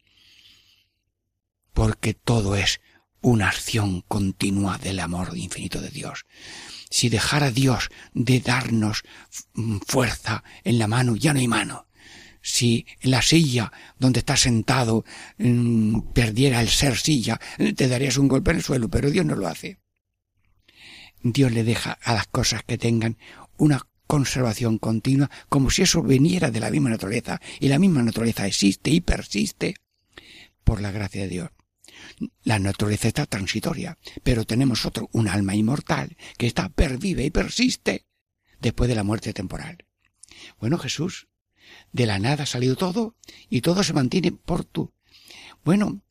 Porque 1.72 2.14
todo 2.14 2.56
es 2.56 2.80
una 3.22 3.48
acción 3.48 4.02
continua 4.02 4.78
del 4.78 5.00
amor 5.00 5.36
infinito 5.36 5.80
de 5.80 5.90
Dios. 5.90 6.26
Si 6.90 7.08
dejara 7.08 7.50
Dios 7.50 7.88
de 8.12 8.40
darnos 8.40 9.02
fuerza 9.86 10.44
en 10.64 10.78
la 10.78 10.88
mano, 10.88 11.16
ya 11.16 11.32
no 11.32 11.40
hay 11.40 11.48
mano. 11.48 11.86
Si 12.42 12.86
la 13.00 13.22
silla 13.22 13.72
donde 13.98 14.18
estás 14.18 14.40
sentado 14.40 15.04
mm, 15.38 16.00
perdiera 16.12 16.60
el 16.60 16.68
ser 16.68 16.98
silla, 16.98 17.40
te 17.76 17.88
darías 17.88 18.18
un 18.18 18.28
golpe 18.28 18.50
en 18.50 18.58
el 18.58 18.62
suelo, 18.62 18.88
pero 18.90 19.10
Dios 19.10 19.24
no 19.24 19.36
lo 19.36 19.46
hace. 19.46 19.78
Dios 21.22 21.52
le 21.52 21.62
deja 21.62 21.92
a 22.02 22.14
las 22.14 22.26
cosas 22.26 22.64
que 22.64 22.78
tengan 22.78 23.16
una 23.56 23.86
conservación 24.08 24.78
continua, 24.78 25.30
como 25.48 25.70
si 25.70 25.82
eso 25.82 26.02
viniera 26.02 26.50
de 26.50 26.60
la 26.60 26.70
misma 26.70 26.90
naturaleza, 26.90 27.40
y 27.60 27.68
la 27.68 27.78
misma 27.78 28.02
naturaleza 28.02 28.46
existe 28.46 28.90
y 28.90 29.00
persiste 29.00 29.76
por 30.64 30.80
la 30.80 30.90
gracia 30.90 31.22
de 31.22 31.28
Dios. 31.28 31.50
La 32.42 32.58
naturaleza 32.58 33.08
está 33.08 33.26
transitoria, 33.26 33.98
pero 34.22 34.44
tenemos 34.44 34.86
otro, 34.86 35.08
un 35.12 35.28
alma 35.28 35.54
inmortal, 35.54 36.16
que 36.38 36.46
está 36.46 36.68
pervive 36.68 37.24
y 37.24 37.30
persiste 37.30 38.06
después 38.60 38.88
de 38.88 38.94
la 38.94 39.04
muerte 39.04 39.32
temporal. 39.32 39.86
Bueno, 40.58 40.78
Jesús, 40.78 41.28
de 41.92 42.06
la 42.06 42.18
nada 42.18 42.44
ha 42.44 42.46
salido 42.46 42.76
todo 42.76 43.16
y 43.48 43.60
todo 43.60 43.82
se 43.82 43.92
mantiene 43.92 44.32
por 44.32 44.64
tú. 44.64 44.92
Bueno, 45.64 46.02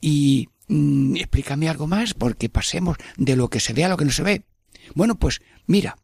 y 0.00 0.48
mm, 0.68 1.16
explícame 1.16 1.68
algo 1.68 1.86
más 1.86 2.14
porque 2.14 2.48
pasemos 2.48 2.96
de 3.16 3.36
lo 3.36 3.48
que 3.48 3.60
se 3.60 3.72
ve 3.72 3.84
a 3.84 3.88
lo 3.88 3.96
que 3.96 4.04
no 4.04 4.12
se 4.12 4.22
ve. 4.22 4.44
Bueno, 4.94 5.18
pues 5.18 5.40
mira, 5.66 5.98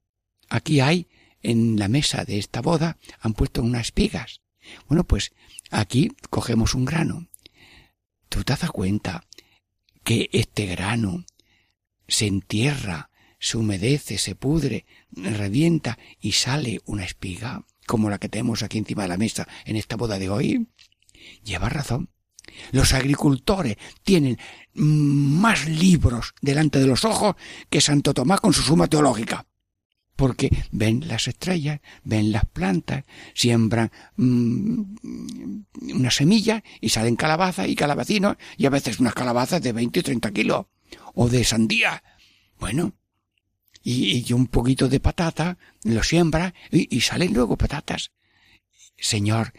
aquí 0.48 0.80
hay 0.80 1.08
en 1.42 1.78
la 1.78 1.88
mesa 1.88 2.24
de 2.24 2.38
esta 2.38 2.60
boda 2.60 2.98
han 3.20 3.34
puesto 3.34 3.62
unas 3.62 3.86
espigas. 3.86 4.40
Bueno, 4.88 5.04
pues 5.04 5.32
aquí 5.70 6.12
cogemos 6.30 6.74
un 6.74 6.84
grano. 6.84 7.28
¿Tú 8.28 8.44
te 8.44 8.54
das 8.54 8.70
cuenta 8.70 9.24
que 10.05 10.28
este 10.32 10.66
grano 10.66 11.24
se 12.09 12.26
entierra, 12.26 13.11
se 13.38 13.59
humedece, 13.59 14.18
se 14.18 14.34
pudre, 14.34 14.86
revienta 15.12 15.98
y 16.20 16.32
sale 16.32 16.80
una 16.84 17.05
espiga, 17.05 17.64
como 17.86 18.11
la 18.11 18.18
que 18.18 18.28
tenemos 18.28 18.62
aquí 18.62 18.78
encima 18.78 19.03
de 19.03 19.09
la 19.09 19.16
mesa 19.16 19.48
en 19.64 19.76
esta 19.76 19.96
boda 19.96 20.18
de 20.18 20.30
hoy? 20.30 20.68
Lleva 21.44 21.68
razón. 21.68 22.11
Los 22.72 22.92
agricultores 22.92 23.76
tienen 24.03 24.38
más 24.74 25.68
libros 25.68 26.34
delante 26.40 26.80
de 26.80 26.86
los 26.86 27.05
ojos 27.05 27.36
que 27.70 27.80
Santo 27.80 28.14
Tomás 28.14 28.40
con 28.40 28.53
su 28.53 28.62
suma 28.62 28.88
teológica 28.88 29.46
porque 30.16 30.50
ven 30.70 31.06
las 31.08 31.28
estrellas, 31.28 31.80
ven 32.04 32.32
las 32.32 32.44
plantas, 32.44 33.04
siembran 33.34 33.90
mm, 34.16 34.82
una 35.94 36.10
semilla 36.10 36.62
y 36.80 36.90
salen 36.90 37.16
calabazas 37.16 37.68
y 37.68 37.74
calabacinos 37.74 38.36
y 38.56 38.66
a 38.66 38.70
veces 38.70 39.00
unas 39.00 39.14
calabazas 39.14 39.62
de 39.62 39.72
20 39.72 40.00
o 40.00 40.02
30 40.02 40.30
kilos 40.32 40.66
o 41.14 41.28
de 41.28 41.44
sandía. 41.44 42.02
Bueno, 42.58 42.92
y, 43.82 44.24
y 44.26 44.32
un 44.32 44.46
poquito 44.46 44.88
de 44.88 45.00
patata 45.00 45.58
lo 45.84 46.02
siembra 46.02 46.54
y, 46.70 47.00
salen 47.00 47.32
luego 47.32 47.56
patatas. 47.56 48.12
Señor, 48.96 49.52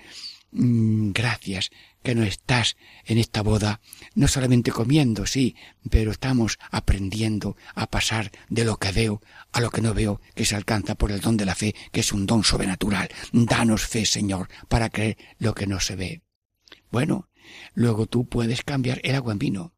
mm, 0.51 1.11
gracias 1.11 1.71
que 2.03 2.15
no 2.15 2.23
estás 2.23 2.77
en 3.05 3.17
esta 3.17 3.41
boda 3.41 3.81
no 4.15 4.27
solamente 4.27 4.71
comiendo, 4.71 5.25
sí, 5.25 5.55
pero 5.89 6.11
estamos 6.11 6.59
aprendiendo 6.69 7.57
a 7.73 7.87
pasar 7.87 8.31
de 8.49 8.65
lo 8.65 8.77
que 8.77 8.91
veo 8.91 9.21
a 9.51 9.61
lo 9.61 9.69
que 9.69 9.81
no 9.81 9.93
veo, 9.93 10.19
que 10.35 10.45
se 10.45 10.55
alcanza 10.55 10.95
por 10.95 11.11
el 11.11 11.21
don 11.21 11.37
de 11.37 11.45
la 11.45 11.55
fe, 11.55 11.75
que 11.91 12.01
es 12.01 12.11
un 12.11 12.25
don 12.25 12.43
sobrenatural. 12.43 13.09
Danos 13.31 13.85
fe, 13.85 14.05
Señor, 14.05 14.49
para 14.67 14.89
creer 14.89 15.17
lo 15.37 15.53
que 15.53 15.67
no 15.67 15.79
se 15.79 15.95
ve. 15.95 16.21
Bueno, 16.91 17.29
luego 17.73 18.07
tú 18.07 18.27
puedes 18.27 18.63
cambiar 18.63 18.99
el 19.03 19.15
agua 19.15 19.33
en 19.33 19.39
vino. 19.39 19.73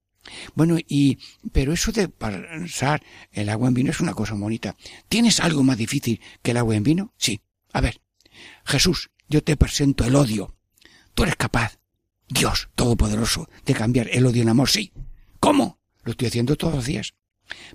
Bueno, 0.56 0.78
y, 0.88 1.20
pero 1.52 1.74
eso 1.74 1.92
de 1.92 2.10
pasar 2.10 3.04
el 3.32 3.50
agua 3.50 3.68
en 3.68 3.74
vino 3.76 3.92
es 3.92 4.00
una 4.00 4.14
cosa 4.14 4.34
bonita. 4.34 4.76
¿Tienes 5.08 5.40
algo 5.40 5.62
más 5.62 5.78
difícil 5.78 6.20
que 6.42 6.52
el 6.52 6.58
agua 6.58 6.76
en 6.76 6.84
vino? 6.84 7.14
Sí. 7.18 7.42
A 7.74 7.82
ver, 7.82 8.02
Jesús, 8.66 9.12
yo 9.28 9.44
te 9.44 9.58
presento 9.58 10.06
el 10.06 10.16
odio. 10.16 10.56
Tú 11.14 11.24
eres 11.24 11.36
capaz 11.36 11.78
Dios 12.28 12.70
Todopoderoso, 12.76 13.50
de 13.66 13.74
cambiar 13.74 14.10
el 14.12 14.26
odio 14.26 14.42
en 14.42 14.50
amor, 14.50 14.70
sí. 14.70 14.92
¿Cómo? 15.40 15.80
Lo 16.04 16.12
estoy 16.12 16.28
haciendo 16.28 16.56
todos 16.56 16.76
los 16.76 16.86
días. 16.86 17.14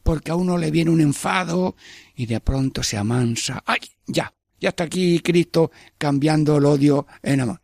Porque 0.02 0.32
a 0.32 0.34
uno 0.34 0.58
le 0.58 0.70
viene 0.70 0.90
un 0.90 1.00
enfado 1.00 1.76
y 2.16 2.26
de 2.26 2.40
pronto 2.40 2.82
se 2.82 2.96
amansa. 2.96 3.62
¡Ay! 3.66 3.78
Ya, 4.06 4.34
ya 4.60 4.70
está 4.70 4.84
aquí 4.84 5.20
Cristo 5.20 5.70
cambiando 5.96 6.56
el 6.58 6.64
odio 6.64 7.06
en 7.22 7.40
amor. 7.40 7.62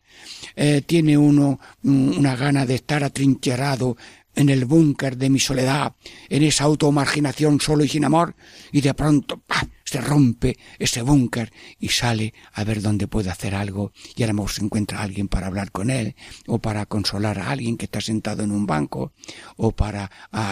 Eh, 0.55 0.83
tiene 0.87 1.19
uno 1.19 1.61
mm, 1.83 2.19
una 2.19 2.37
gana 2.37 2.65
de 2.65 2.77
estar 2.77 3.05
atrincherado 3.05 3.97
en 4.37 4.51
el 4.51 4.67
búnker 4.67 5.17
de 5.17 5.31
mi 5.31 5.41
soledad, 5.41 5.95
en 6.29 6.43
esa 6.43 6.65
automarginación 6.65 7.61
solo 7.61 7.83
y 7.83 7.89
sin 7.89 8.05
amor, 8.05 8.37
y 8.71 8.83
de 8.83 8.95
pronto 8.95 9.43
se 9.85 10.01
rompe 10.01 10.59
ese 10.79 11.03
búnker 11.03 11.53
y 11.81 11.89
sale 11.89 12.35
a 12.53 12.63
ver 12.65 12.83
dónde 12.83 13.09
puede 13.09 13.31
hacer 13.31 13.55
algo, 13.55 13.93
y 14.15 14.23
a 14.23 14.27
lo 14.27 14.35
mejor 14.35 14.51
se 14.51 14.65
encuentra 14.65 15.03
alguien 15.03 15.29
para 15.29 15.47
hablar 15.47 15.73
con 15.73 15.91
él, 15.91 16.15
o 16.47 16.59
para 16.59 16.87
consolar 16.87 17.39
a 17.39 17.51
alguien 17.51 17.77
que 17.77 17.87
está 17.87 18.01
sentado 18.01 18.43
en 18.43 18.53
un 18.53 18.67
banco, 18.67 19.13
o 19.57 19.73
para 19.73 20.11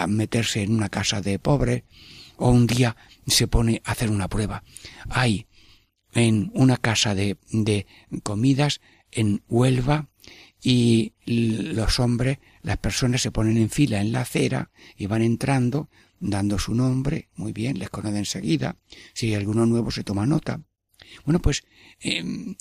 meterse 0.08 0.62
en 0.62 0.74
una 0.74 0.88
casa 0.88 1.20
de 1.20 1.38
pobre, 1.38 1.84
o 2.36 2.50
un 2.50 2.66
día 2.66 2.96
se 3.26 3.46
pone 3.46 3.82
a 3.84 3.92
hacer 3.92 4.10
una 4.10 4.28
prueba. 4.28 4.64
Ay, 5.08 5.46
en 6.12 6.50
una 6.54 6.76
casa 6.78 7.14
de, 7.14 7.36
de 7.50 7.86
comidas 8.22 8.80
en 9.10 9.42
Huelva 9.48 10.08
y 10.66 11.12
los 11.26 12.00
hombres, 12.00 12.38
las 12.62 12.78
personas 12.78 13.20
se 13.20 13.30
ponen 13.30 13.58
en 13.58 13.68
fila 13.68 14.00
en 14.00 14.12
la 14.12 14.22
acera 14.22 14.70
y 14.96 15.06
van 15.06 15.20
entrando 15.20 15.90
dando 16.20 16.58
su 16.58 16.74
nombre, 16.74 17.28
muy 17.36 17.52
bien, 17.52 17.78
les 17.78 17.90
conoce 17.90 18.16
enseguida, 18.16 18.78
si 19.12 19.26
hay 19.26 19.34
alguno 19.34 19.66
nuevo 19.66 19.90
se 19.90 20.04
toma 20.04 20.24
nota. 20.24 20.62
Bueno, 21.26 21.38
pues, 21.38 21.64
em, 22.00 22.56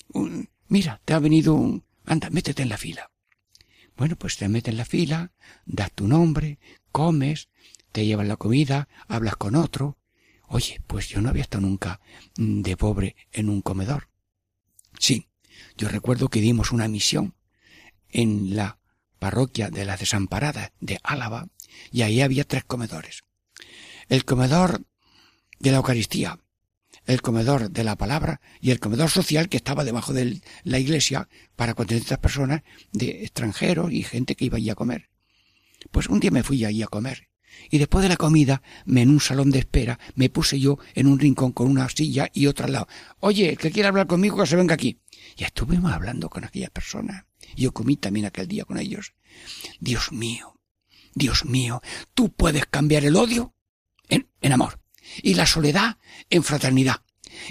mira, 0.68 1.00
te 1.06 1.14
ha 1.14 1.18
venido 1.18 1.54
un, 1.54 1.82
anda, 2.04 2.28
métete 2.28 2.62
en 2.62 2.68
la 2.68 2.76
fila. 2.76 3.10
Bueno, 3.96 4.16
pues 4.16 4.36
te 4.36 4.48
metes 4.48 4.72
en 4.72 4.76
la 4.76 4.84
fila, 4.84 5.32
das 5.64 5.92
tu 5.92 6.06
nombre, 6.06 6.58
comes, 6.92 7.48
te 7.90 8.04
llevan 8.04 8.28
la 8.28 8.36
comida, 8.36 8.88
hablas 9.08 9.36
con 9.36 9.54
otro. 9.54 9.96
Oye, 10.46 10.82
pues 10.86 11.08
yo 11.08 11.22
no 11.22 11.30
había 11.30 11.42
estado 11.42 11.62
nunca 11.62 12.00
mm, 12.36 12.60
de 12.60 12.76
pobre 12.76 13.16
en 13.32 13.48
un 13.48 13.62
comedor. 13.62 14.10
Sí, 14.98 15.28
yo 15.78 15.88
recuerdo 15.88 16.28
que 16.28 16.42
dimos 16.42 16.70
una 16.70 16.86
misión 16.86 17.34
en 18.14 18.56
la 18.56 18.78
parroquia 19.18 19.68
de 19.68 19.84
las 19.84 20.00
desamparadas 20.00 20.72
de 20.80 20.98
Álava 21.02 21.48
y 21.92 22.02
ahí 22.02 22.22
había 22.22 22.44
tres 22.44 22.64
comedores. 22.64 23.24
El 24.08 24.24
comedor 24.24 24.82
de 25.58 25.70
la 25.70 25.78
Eucaristía, 25.78 26.38
el 27.06 27.20
comedor 27.20 27.70
de 27.70 27.84
la 27.84 27.96
palabra 27.96 28.40
y 28.60 28.70
el 28.70 28.80
comedor 28.80 29.10
social 29.10 29.50
que 29.50 29.58
estaba 29.58 29.84
debajo 29.84 30.14
de 30.14 30.40
la 30.62 30.78
iglesia 30.78 31.28
para 31.56 31.74
contener 31.74 32.00
a 32.00 32.04
estas 32.04 32.18
personas 32.18 32.62
de 32.92 33.22
extranjeros 33.22 33.92
y 33.92 34.02
gente 34.02 34.36
que 34.36 34.46
iba 34.46 34.56
allí 34.56 34.70
a 34.70 34.74
comer. 34.74 35.10
Pues 35.90 36.08
un 36.08 36.20
día 36.20 36.30
me 36.30 36.42
fui 36.42 36.64
allí 36.64 36.82
a 36.82 36.86
comer 36.86 37.28
y 37.70 37.78
después 37.78 38.02
de 38.02 38.08
la 38.08 38.16
comida, 38.16 38.62
me 38.84 39.02
en 39.02 39.10
un 39.10 39.20
salón 39.20 39.50
de 39.50 39.60
espera, 39.60 39.98
me 40.14 40.28
puse 40.28 40.58
yo 40.60 40.78
en 40.94 41.06
un 41.06 41.18
rincón 41.18 41.52
con 41.52 41.70
una 41.70 41.88
silla 41.88 42.28
y 42.32 42.46
otra 42.46 42.66
al 42.66 42.72
lado. 42.72 42.88
Oye, 43.20 43.50
el 43.50 43.58
que 43.58 43.70
quiera 43.70 43.88
hablar 43.88 44.06
conmigo, 44.06 44.40
que 44.40 44.46
se 44.46 44.56
venga 44.56 44.74
aquí. 44.74 44.98
Y 45.36 45.44
estuvimos 45.44 45.92
hablando 45.92 46.28
con 46.28 46.44
aquellas 46.44 46.70
personas. 46.70 47.24
Yo 47.56 47.72
comí 47.72 47.96
también 47.96 48.26
aquel 48.26 48.48
día 48.48 48.64
con 48.64 48.78
ellos. 48.78 49.14
Dios 49.80 50.12
mío, 50.12 50.60
Dios 51.14 51.44
mío, 51.44 51.80
tú 52.14 52.32
puedes 52.32 52.66
cambiar 52.66 53.04
el 53.04 53.16
odio 53.16 53.54
en, 54.08 54.28
amor 54.52 54.80
y 55.22 55.34
la 55.34 55.46
soledad 55.46 55.98
en 56.30 56.42
fraternidad. 56.42 57.02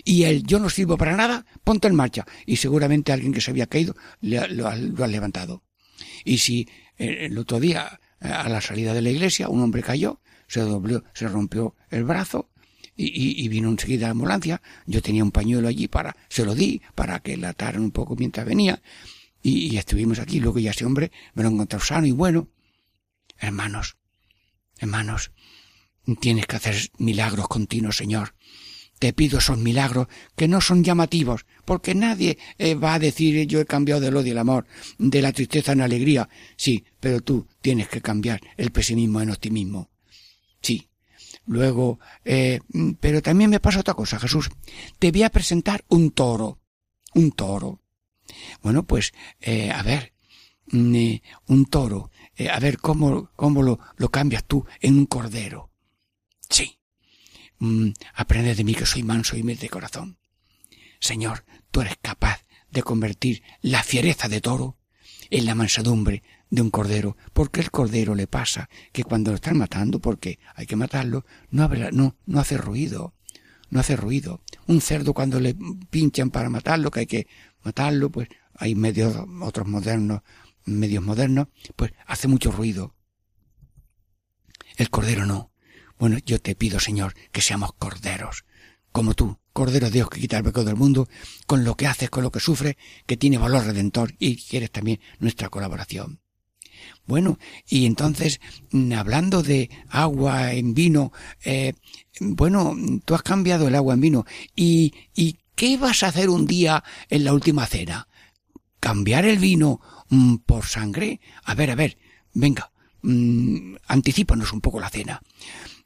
Y 0.03 0.23
el 0.23 0.43
yo 0.43 0.59
no 0.59 0.69
sirvo 0.69 0.97
para 0.97 1.15
nada, 1.15 1.45
ponte 1.63 1.87
en 1.87 1.95
marcha. 1.95 2.25
Y 2.45 2.57
seguramente 2.57 3.11
alguien 3.11 3.33
que 3.33 3.41
se 3.41 3.51
había 3.51 3.67
caído 3.67 3.95
lo, 4.21 4.67
ha 4.67 5.07
levantado. 5.07 5.63
Y 6.23 6.37
si 6.37 6.67
eh, 6.97 7.25
el 7.25 7.37
otro 7.37 7.59
día, 7.59 7.99
a 8.19 8.49
la 8.49 8.61
salida 8.61 8.93
de 8.93 9.01
la 9.01 9.09
iglesia, 9.09 9.49
un 9.49 9.61
hombre 9.61 9.83
cayó, 9.83 10.21
se 10.47 10.61
dobló, 10.61 11.03
se 11.13 11.27
rompió 11.27 11.75
el 11.89 12.03
brazo, 12.05 12.49
y, 12.95 13.43
y, 13.43 13.47
vino 13.47 13.69
enseguida 13.69 14.07
la 14.07 14.11
ambulancia. 14.11 14.61
Yo 14.85 15.01
tenía 15.01 15.23
un 15.23 15.31
pañuelo 15.31 15.67
allí 15.67 15.87
para, 15.87 16.15
se 16.29 16.45
lo 16.45 16.53
di 16.53 16.81
para 16.95 17.19
que 17.19 17.37
la 17.37 17.49
ataran 17.49 17.81
un 17.81 17.91
poco 17.91 18.15
mientras 18.15 18.45
venía. 18.45 18.81
Y, 19.43 19.75
estuvimos 19.77 20.19
aquí. 20.19 20.39
Luego 20.39 20.57
ya 20.57 20.71
ese 20.71 20.85
hombre 20.85 21.11
me 21.33 21.43
lo 21.43 21.49
encontró 21.49 21.79
sano 21.79 22.07
y 22.07 22.11
bueno. 22.11 22.47
Hermanos, 23.37 23.97
hermanos, 24.77 25.31
tienes 26.21 26.47
que 26.47 26.55
hacer 26.55 26.75
milagros 26.97 27.49
continuos, 27.49 27.97
Señor. 27.97 28.35
Te 28.99 29.11
pido 29.11 29.39
esos 29.39 29.57
milagros 29.57 30.07
que 30.37 30.47
no 30.47 30.61
son 30.61 30.81
llamativos, 30.81 31.45
porque 31.65 31.93
nadie 31.93 32.37
eh, 32.57 32.75
va 32.75 32.93
a 32.93 32.99
decir 32.99 33.45
yo 33.47 33.59
he 33.59 33.65
cambiado 33.65 33.99
del 33.99 34.15
odio 34.15 34.31
al 34.31 34.37
amor, 34.37 34.65
de 34.97 35.21
la 35.21 35.33
tristeza 35.33 35.73
en 35.73 35.81
alegría. 35.81 36.29
Sí, 36.55 36.85
pero 37.01 37.19
tú 37.19 37.45
tienes 37.61 37.89
que 37.89 38.01
cambiar 38.01 38.39
el 38.55 38.71
pesimismo 38.71 39.19
en 39.19 39.31
optimismo. 39.31 39.89
Sí. 40.61 40.89
Luego, 41.45 41.99
eh, 42.23 42.61
pero 43.01 43.21
también 43.21 43.49
me 43.49 43.59
pasa 43.59 43.81
otra 43.81 43.93
cosa, 43.93 44.17
Jesús. 44.19 44.49
Te 44.99 45.11
voy 45.11 45.23
a 45.23 45.29
presentar 45.29 45.83
un 45.89 46.11
toro. 46.11 46.61
Un 47.13 47.33
toro. 47.33 47.82
Bueno, 48.61 48.83
pues, 48.83 49.13
eh, 49.41 49.71
a 49.71 49.83
ver, 49.83 50.13
mm, 50.67 50.95
eh, 50.95 51.23
un 51.47 51.65
toro, 51.65 52.11
eh, 52.35 52.49
a 52.49 52.59
ver 52.59 52.77
cómo, 52.77 53.31
cómo 53.35 53.61
lo, 53.61 53.79
lo 53.97 54.09
cambias 54.09 54.45
tú 54.45 54.65
en 54.79 54.97
un 54.97 55.05
cordero. 55.05 55.71
Sí. 56.49 56.79
Mm, 57.59 57.89
aprende 58.15 58.55
de 58.55 58.63
mí 58.63 58.75
que 58.75 58.85
soy 58.85 59.03
manso 59.03 59.37
y 59.37 59.41
humilde 59.41 59.63
de 59.63 59.69
corazón. 59.69 60.17
Señor, 60.99 61.45
tú 61.71 61.81
eres 61.81 61.97
capaz 62.01 62.43
de 62.69 62.83
convertir 62.83 63.43
la 63.61 63.83
fiereza 63.83 64.27
de 64.27 64.41
toro 64.41 64.77
en 65.29 65.45
la 65.45 65.55
mansedumbre 65.55 66.23
de 66.49 66.61
un 66.61 66.69
cordero, 66.69 67.17
porque 67.33 67.61
el 67.61 67.71
cordero 67.71 68.15
le 68.15 68.27
pasa 68.27 68.69
que 68.91 69.03
cuando 69.03 69.31
lo 69.31 69.35
están 69.35 69.57
matando, 69.57 69.99
porque 69.99 70.39
hay 70.55 70.65
que 70.67 70.75
matarlo, 70.75 71.25
no, 71.49 71.67
no, 71.91 72.15
no 72.25 72.39
hace 72.39 72.57
ruido, 72.57 73.15
no 73.73 73.79
hace 73.79 73.95
ruido. 73.95 74.41
Un 74.67 74.81
cerdo 74.81 75.13
cuando 75.13 75.39
le 75.39 75.55
pinchan 75.89 76.29
para 76.29 76.49
matarlo, 76.49 76.91
que 76.91 77.01
hay 77.01 77.07
que 77.07 77.27
matarlo, 77.63 78.11
pues 78.11 78.29
hay 78.55 78.75
medios, 78.75 79.15
otros 79.41 79.67
modernos, 79.67 80.21
medios 80.65 81.03
modernos, 81.03 81.47
pues 81.75 81.91
hace 82.05 82.27
mucho 82.27 82.51
ruido. 82.51 82.95
El 84.77 84.89
cordero 84.89 85.25
no. 85.25 85.51
Bueno, 85.97 86.17
yo 86.25 86.39
te 86.39 86.55
pido, 86.55 86.79
Señor, 86.79 87.13
que 87.31 87.41
seamos 87.41 87.73
corderos, 87.73 88.45
como 88.91 89.13
tú, 89.13 89.39
Cordero 89.53 89.91
Dios 89.91 90.09
que 90.09 90.19
quita 90.19 90.37
el 90.37 90.43
pecado 90.43 90.65
del 90.65 90.75
mundo, 90.75 91.07
con 91.45 91.63
lo 91.63 91.77
que 91.77 91.85
haces, 91.85 92.09
con 92.09 92.23
lo 92.23 92.31
que 92.31 92.39
sufres, 92.39 92.75
que 93.05 93.17
tiene 93.17 93.37
valor 93.37 93.63
redentor 93.63 94.15
y 94.17 94.37
quieres 94.37 94.71
también 94.71 94.99
nuestra 95.19 95.49
colaboración. 95.49 96.22
Bueno, 97.05 97.37
y 97.67 97.85
entonces, 97.85 98.39
mm, 98.71 98.93
hablando 98.93 99.43
de 99.43 99.69
agua 99.89 100.53
en 100.53 100.73
vino, 100.73 101.11
eh, 101.43 101.73
bueno, 102.19 102.75
tú 103.05 103.15
has 103.15 103.23
cambiado 103.23 103.67
el 103.67 103.75
agua 103.75 103.93
en 103.93 104.01
vino. 104.01 104.25
¿Y, 104.55 104.93
¿Y 105.13 105.37
qué 105.55 105.77
vas 105.77 106.03
a 106.03 106.07
hacer 106.07 106.29
un 106.29 106.47
día 106.47 106.83
en 107.09 107.23
la 107.25 107.33
última 107.33 107.65
cena? 107.65 108.07
¿Cambiar 108.79 109.25
el 109.25 109.39
vino 109.39 109.81
mm, 110.09 110.37
por 110.45 110.65
sangre? 110.65 111.19
A 111.43 111.55
ver, 111.55 111.71
a 111.71 111.75
ver, 111.75 111.97
venga, 112.33 112.71
mm, 113.01 113.75
un 114.53 114.61
poco 114.61 114.79
la 114.79 114.89
cena. 114.89 115.21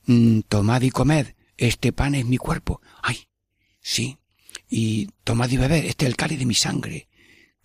Mm, 0.05 0.41
tomad 0.47 0.81
y 0.81 0.91
comed, 0.91 1.33
este 1.57 1.91
pan 1.93 2.15
es 2.15 2.25
mi 2.25 2.37
cuerpo. 2.37 2.81
Ay, 3.01 3.23
sí, 3.81 4.17
y 4.69 5.07
tomad 5.23 5.49
y 5.49 5.57
bebed, 5.57 5.85
este 5.85 6.05
es 6.05 6.09
el 6.11 6.15
cáliz 6.15 6.39
de 6.39 6.45
mi 6.45 6.53
sangre 6.53 7.07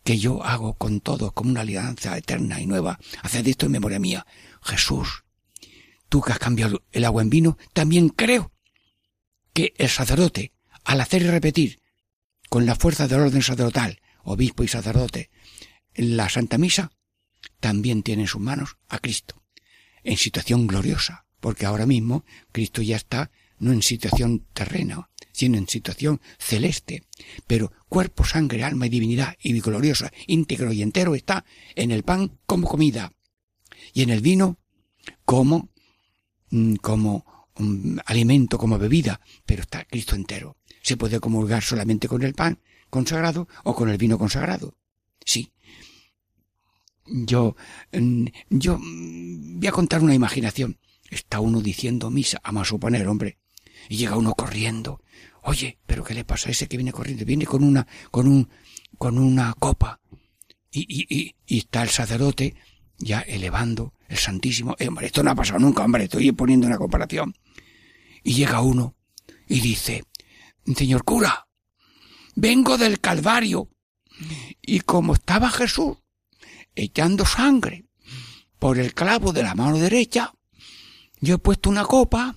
que 0.04 0.18
yo 0.18 0.42
hago 0.42 0.74
con 0.74 1.00
todos 1.00 1.32
como 1.32 1.50
una 1.50 1.60
alianza 1.60 2.16
eterna 2.16 2.60
y 2.60 2.66
nueva. 2.66 2.98
Haced 3.22 3.46
esto 3.46 3.66
en 3.66 3.72
memoria 3.72 3.98
mía. 3.98 4.26
Jesús, 4.62 5.24
tú 6.08 6.20
que 6.20 6.32
has 6.32 6.38
cambiado 6.38 6.82
el 6.92 7.04
agua 7.04 7.22
en 7.22 7.30
vino, 7.30 7.58
también 7.72 8.08
creo 8.08 8.52
que 9.52 9.74
el 9.76 9.88
sacerdote, 9.88 10.52
al 10.84 11.00
hacer 11.00 11.22
y 11.22 11.26
repetir, 11.28 11.80
con 12.48 12.66
la 12.66 12.74
fuerza 12.74 13.08
del 13.08 13.20
orden 13.20 13.42
sacerdotal, 13.42 14.00
obispo 14.24 14.62
y 14.62 14.68
sacerdote, 14.68 15.30
la 15.94 16.28
Santa 16.28 16.58
Misa, 16.58 16.92
también 17.60 18.02
tiene 18.02 18.22
en 18.22 18.28
sus 18.28 18.40
manos 18.40 18.76
a 18.88 18.98
Cristo, 18.98 19.42
en 20.04 20.16
situación 20.16 20.66
gloriosa, 20.66 21.26
porque 21.40 21.66
ahora 21.66 21.86
mismo 21.86 22.24
Cristo 22.50 22.82
ya 22.82 22.96
está 22.96 23.30
no 23.58 23.72
en 23.72 23.82
situación 23.82 24.46
terrena, 24.52 25.08
sino 25.42 25.58
en 25.58 25.66
situación 25.66 26.20
celeste. 26.38 27.02
Pero 27.48 27.72
cuerpo, 27.88 28.24
sangre, 28.24 28.62
alma 28.62 28.86
y 28.86 28.90
divinidad 28.90 29.36
y 29.42 29.58
gloriosa, 29.60 30.12
íntegro 30.28 30.72
y 30.72 30.82
entero 30.82 31.16
está 31.16 31.44
en 31.74 31.90
el 31.90 32.04
pan 32.04 32.38
como 32.46 32.68
comida 32.68 33.12
y 33.92 34.02
en 34.02 34.10
el 34.10 34.20
vino 34.20 34.60
como, 35.24 35.70
mm, 36.50 36.76
como 36.76 37.48
mm, 37.56 37.98
alimento, 38.06 38.56
como 38.56 38.78
bebida, 38.78 39.20
pero 39.44 39.62
está 39.62 39.84
Cristo 39.84 40.14
entero. 40.14 40.58
Se 40.80 40.96
puede 40.96 41.18
comulgar 41.18 41.64
solamente 41.64 42.06
con 42.06 42.22
el 42.22 42.34
pan 42.34 42.60
consagrado 42.88 43.48
o 43.64 43.74
con 43.74 43.88
el 43.88 43.98
vino 43.98 44.18
consagrado. 44.18 44.76
Sí. 45.24 45.50
Yo, 47.04 47.56
mm, 47.92 48.26
yo 48.48 48.78
voy 48.78 49.66
a 49.66 49.72
contar 49.72 50.04
una 50.04 50.14
imaginación. 50.14 50.78
Está 51.10 51.40
uno 51.40 51.60
diciendo 51.60 52.10
misa, 52.10 52.40
a 52.44 52.64
suponer, 52.64 53.08
hombre, 53.08 53.38
y 53.88 53.96
llega 53.96 54.16
uno 54.16 54.34
corriendo 54.34 55.00
Oye, 55.42 55.78
pero 55.86 56.04
¿qué 56.04 56.14
le 56.14 56.24
pasa 56.24 56.48
a 56.48 56.52
ese 56.52 56.68
que 56.68 56.76
viene 56.76 56.92
corriendo? 56.92 57.24
Viene 57.24 57.46
con 57.46 57.64
una, 57.64 57.86
con 58.10 58.28
un, 58.28 58.48
con 58.96 59.18
una 59.18 59.54
copa. 59.54 60.00
Y, 60.70 60.80
y, 60.88 61.06
y, 61.08 61.34
y 61.46 61.58
está 61.58 61.82
el 61.82 61.90
sacerdote 61.90 62.54
ya 62.98 63.20
elevando 63.20 63.94
el 64.08 64.16
Santísimo. 64.16 64.76
Eh, 64.78 64.88
hombre, 64.88 65.06
esto 65.06 65.22
no 65.22 65.32
ha 65.32 65.34
pasado 65.34 65.58
nunca, 65.58 65.84
hombre, 65.84 66.04
estoy 66.04 66.30
poniendo 66.32 66.66
una 66.66 66.78
comparación. 66.78 67.34
Y 68.22 68.34
llega 68.34 68.60
uno 68.60 68.94
y 69.48 69.60
dice, 69.60 70.04
Señor 70.76 71.02
cura, 71.04 71.48
vengo 72.36 72.78
del 72.78 73.00
Calvario. 73.00 73.68
Y 74.60 74.80
como 74.80 75.14
estaba 75.14 75.50
Jesús 75.50 75.96
echando 76.76 77.26
sangre 77.26 77.86
por 78.60 78.78
el 78.78 78.94
clavo 78.94 79.32
de 79.32 79.42
la 79.42 79.56
mano 79.56 79.76
derecha, 79.78 80.32
yo 81.20 81.34
he 81.34 81.38
puesto 81.38 81.68
una 81.68 81.84
copa 81.84 82.36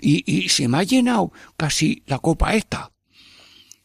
y, 0.00 0.24
y 0.26 0.48
se 0.48 0.68
me 0.68 0.78
ha 0.78 0.82
llenado 0.82 1.32
casi 1.56 2.02
la 2.06 2.18
copa 2.18 2.54
esta. 2.54 2.92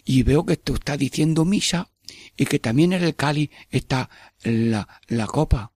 Y 0.04 0.24
veo 0.24 0.46
que 0.46 0.58
tú 0.58 0.76
está 0.76 0.98
diciendo 0.98 1.46
misa 1.46 1.90
y 2.38 2.46
que 2.46 2.60
también 2.60 2.94
en 2.94 3.04
el 3.04 3.16
cáliz 3.16 3.50
está 3.72 4.10
la, 4.44 4.88
la 5.08 5.26
copa. 5.28 5.72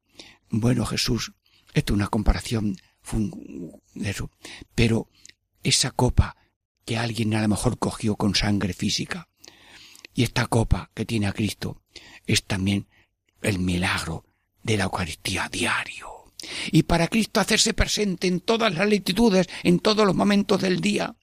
Bueno, 0.49 0.85
Jesús, 0.85 1.33
esto 1.73 1.93
es 1.93 1.95
una 1.95 2.07
comparación 2.07 2.77
de 3.95 4.09
eso. 4.09 4.29
Pero 4.75 5.09
esa 5.63 5.91
copa 5.91 6.35
que 6.85 6.97
alguien 6.97 7.33
a 7.35 7.41
lo 7.41 7.47
mejor 7.47 7.77
cogió 7.77 8.15
con 8.15 8.35
sangre 8.35 8.73
física, 8.73 9.27
Y 10.13 10.23
esta 10.23 10.47
copa 10.47 10.91
que 10.93 11.05
tiene 11.05 11.27
a 11.27 11.33
Cristo 11.33 11.81
es 12.25 12.43
también 12.43 12.87
el 13.41 13.59
milagro 13.59 14.25
de 14.63 14.75
la 14.77 14.83
Eucaristía 14.85 15.47
diario. 15.49 16.18
Y 16.71 16.83
para 16.83 17.07
Cristo 17.07 17.39
hacerse 17.39 17.73
presente 17.73 18.27
en 18.27 18.39
todas 18.39 18.73
las 18.73 18.87
latitudes, 18.87 19.47
en 19.63 19.79
todos 19.79 20.05
los 20.05 20.15
momentos 20.15 20.61
del 20.61 20.81
día, 20.81 21.15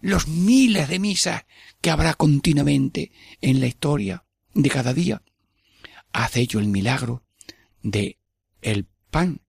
los 0.00 0.28
miles 0.28 0.88
de 0.88 0.98
misas 0.98 1.44
que 1.80 1.90
habrá 1.90 2.14
continuamente 2.14 3.12
en 3.40 3.60
la 3.60 3.66
historia 3.66 4.24
de 4.54 4.68
cada 4.70 4.92
día, 4.94 5.22
hace 6.12 6.40
ello 6.40 6.60
el 6.60 6.68
milagro 6.68 7.24
de 7.82 8.18
el 8.62 8.86
pan 9.10 9.40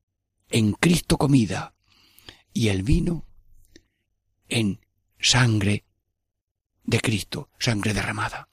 en 0.49 0.73
Cristo 0.73 1.17
comida 1.17 1.73
y 2.53 2.69
el 2.69 2.83
vino 2.83 3.25
en 4.49 4.79
sangre 5.19 5.85
de 6.83 6.99
Cristo, 7.01 7.49
sangre 7.59 7.93
derramada, 7.93 8.49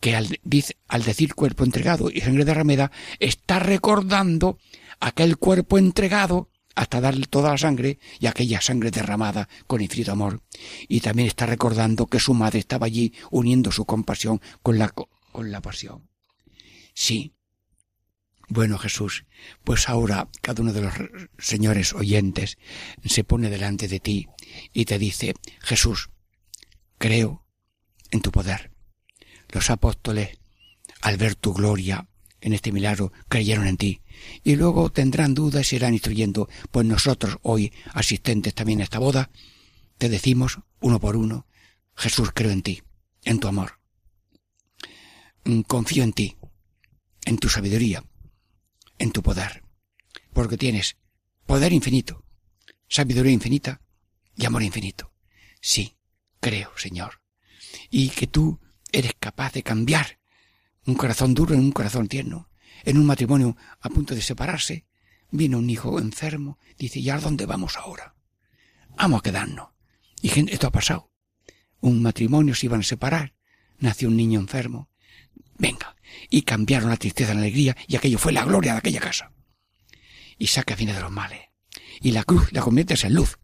que 0.00 0.14
al, 0.14 0.38
al 0.88 1.02
decir 1.02 1.34
cuerpo 1.34 1.64
entregado 1.64 2.10
y 2.10 2.20
sangre 2.20 2.44
derramada 2.44 2.92
está 3.18 3.58
recordando 3.58 4.58
aquel 5.00 5.38
cuerpo 5.38 5.78
entregado 5.78 6.50
hasta 6.74 7.00
darle 7.00 7.26
toda 7.26 7.50
la 7.50 7.58
sangre 7.58 7.98
y 8.20 8.26
aquella 8.26 8.60
sangre 8.60 8.90
derramada 8.90 9.48
con 9.66 9.80
infinito 9.80 10.12
amor. 10.12 10.42
Y 10.88 11.00
también 11.00 11.28
está 11.28 11.46
recordando 11.46 12.06
que 12.06 12.20
su 12.20 12.34
madre 12.34 12.58
estaba 12.60 12.86
allí 12.86 13.12
uniendo 13.30 13.72
su 13.72 13.84
compasión 13.84 14.40
con 14.62 14.78
la, 14.78 14.88
con 14.90 15.50
la 15.50 15.60
pasión. 15.60 16.08
Sí. 16.94 17.34
Bueno, 18.48 18.78
Jesús, 18.78 19.26
pues 19.62 19.88
ahora 19.88 20.28
cada 20.42 20.62
uno 20.62 20.72
de 20.72 20.82
los 20.82 20.94
señores 21.38 21.92
oyentes 21.92 22.58
se 23.04 23.22
pone 23.24 23.48
delante 23.48 23.86
de 23.86 24.00
ti 24.00 24.26
y 24.72 24.86
te 24.86 24.98
dice, 24.98 25.34
Jesús, 25.60 26.10
creo 26.98 27.46
en 28.10 28.22
tu 28.22 28.32
poder. 28.32 28.72
Los 29.50 29.70
apóstoles, 29.70 30.38
al 31.00 31.16
ver 31.16 31.36
tu 31.36 31.52
gloria 31.54 32.09
en 32.40 32.52
este 32.52 32.72
milagro, 32.72 33.12
creyeron 33.28 33.66
en 33.66 33.76
ti. 33.76 34.02
Y 34.44 34.56
luego 34.56 34.90
tendrán 34.90 35.34
dudas 35.34 35.72
y 35.72 35.76
irán 35.76 35.94
instruyendo. 35.94 36.48
Pues 36.70 36.86
nosotros, 36.86 37.38
hoy, 37.42 37.72
asistentes 37.92 38.54
también 38.54 38.80
a 38.80 38.84
esta 38.84 38.98
boda, 38.98 39.30
te 39.98 40.08
decimos, 40.08 40.58
uno 40.80 41.00
por 41.00 41.16
uno, 41.16 41.46
Jesús, 41.96 42.30
creo 42.34 42.50
en 42.50 42.62
ti, 42.62 42.82
en 43.24 43.40
tu 43.40 43.48
amor. 43.48 43.78
Mm, 45.44 45.60
confío 45.62 46.04
en 46.04 46.12
ti, 46.12 46.36
en 47.24 47.38
tu 47.38 47.48
sabiduría, 47.48 48.04
en 48.98 49.12
tu 49.12 49.22
poder. 49.22 49.62
Porque 50.32 50.56
tienes 50.56 50.96
poder 51.46 51.72
infinito, 51.72 52.24
sabiduría 52.88 53.32
infinita 53.32 53.80
y 54.36 54.46
amor 54.46 54.62
infinito. 54.62 55.12
Sí, 55.60 55.96
creo, 56.40 56.72
Señor. 56.76 57.20
Y 57.90 58.08
que 58.10 58.26
tú 58.26 58.60
eres 58.92 59.12
capaz 59.18 59.52
de 59.52 59.62
cambiar 59.62 60.19
un 60.90 60.96
corazón 60.96 61.34
duro 61.34 61.54
en 61.54 61.60
un 61.60 61.72
corazón 61.72 62.08
tierno. 62.08 62.50
En 62.84 62.98
un 62.98 63.06
matrimonio 63.06 63.56
a 63.80 63.88
punto 63.88 64.14
de 64.14 64.22
separarse, 64.22 64.86
vino 65.30 65.58
un 65.58 65.70
hijo 65.70 65.98
enfermo, 65.98 66.58
dice, 66.78 66.98
¿y 67.00 67.10
a 67.10 67.18
dónde 67.18 67.46
vamos 67.46 67.76
ahora? 67.76 68.14
Vamos 68.96 69.20
a 69.20 69.22
quedarnos. 69.22 69.68
Y 70.20 70.50
esto 70.50 70.66
ha 70.66 70.72
pasado. 70.72 71.10
Un 71.80 72.02
matrimonio 72.02 72.54
se 72.54 72.66
iban 72.66 72.80
a 72.80 72.84
separar, 72.84 73.34
nació 73.78 74.08
un 74.08 74.16
niño 74.16 74.40
enfermo. 74.40 74.90
Venga, 75.56 75.96
y 76.28 76.42
cambiaron 76.42 76.90
la 76.90 76.96
tristeza 76.96 77.32
en 77.32 77.38
alegría, 77.38 77.76
y 77.86 77.96
aquello 77.96 78.18
fue 78.18 78.32
la 78.32 78.44
gloria 78.44 78.72
de 78.72 78.78
aquella 78.78 79.00
casa. 79.00 79.32
Y 80.38 80.48
saca 80.48 80.76
fines 80.76 80.96
de 80.96 81.02
los 81.02 81.12
males. 81.12 81.40
Y 82.00 82.12
la 82.12 82.24
cruz 82.24 82.52
la 82.52 82.62
conviertes 82.62 83.04
en 83.04 83.14
luz. 83.14 83.38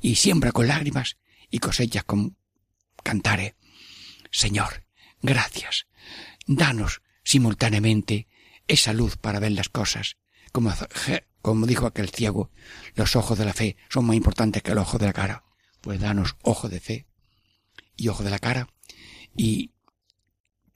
Y 0.00 0.16
siembra 0.16 0.52
con 0.52 0.66
lágrimas 0.66 1.16
y 1.50 1.58
cosechas 1.58 2.04
con 2.04 2.36
cantares. 3.02 3.54
Señor, 4.30 4.86
gracias. 5.20 5.86
Danos 6.46 7.02
simultáneamente 7.24 8.28
esa 8.68 8.92
luz 8.92 9.16
para 9.16 9.40
ver 9.40 9.52
las 9.52 9.68
cosas. 9.68 10.16
Como, 10.52 10.72
como 11.40 11.66
dijo 11.66 11.86
aquel 11.86 12.10
ciego, 12.10 12.50
los 12.94 13.16
ojos 13.16 13.38
de 13.38 13.44
la 13.44 13.52
fe 13.52 13.76
son 13.88 14.06
más 14.06 14.16
importantes 14.16 14.62
que 14.62 14.72
el 14.72 14.78
ojo 14.78 14.98
de 14.98 15.06
la 15.06 15.12
cara. 15.12 15.44
Pues 15.80 16.00
danos 16.00 16.36
ojo 16.42 16.68
de 16.68 16.80
fe 16.80 17.06
y 17.96 18.08
ojo 18.08 18.22
de 18.22 18.30
la 18.30 18.38
cara. 18.38 18.68
Y 19.36 19.72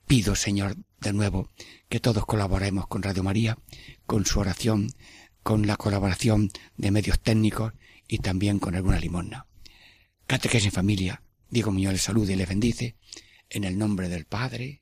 pido, 0.07 0.35
Señor, 0.35 0.75
de 0.99 1.13
nuevo, 1.13 1.49
que 1.89 1.99
todos 1.99 2.25
colaboremos 2.25 2.87
con 2.87 3.03
Radio 3.03 3.23
María, 3.23 3.57
con 4.05 4.25
su 4.25 4.39
oración, 4.39 4.93
con 5.43 5.67
la 5.67 5.77
colaboración 5.77 6.49
de 6.75 6.91
medios 6.91 7.19
técnicos 7.19 7.73
y 8.07 8.19
también 8.19 8.59
con 8.59 8.75
alguna 8.75 8.99
limosna. 8.99 9.47
Catequesis 10.25 10.67
en 10.67 10.71
familia, 10.71 11.23
Diego 11.49 11.71
Muñoz 11.71 11.93
le 11.93 11.99
saluda 11.99 12.33
y 12.33 12.35
le 12.35 12.45
bendice, 12.45 12.97
en 13.49 13.63
el 13.63 13.77
nombre 13.77 14.09
del 14.09 14.25
Padre, 14.25 14.81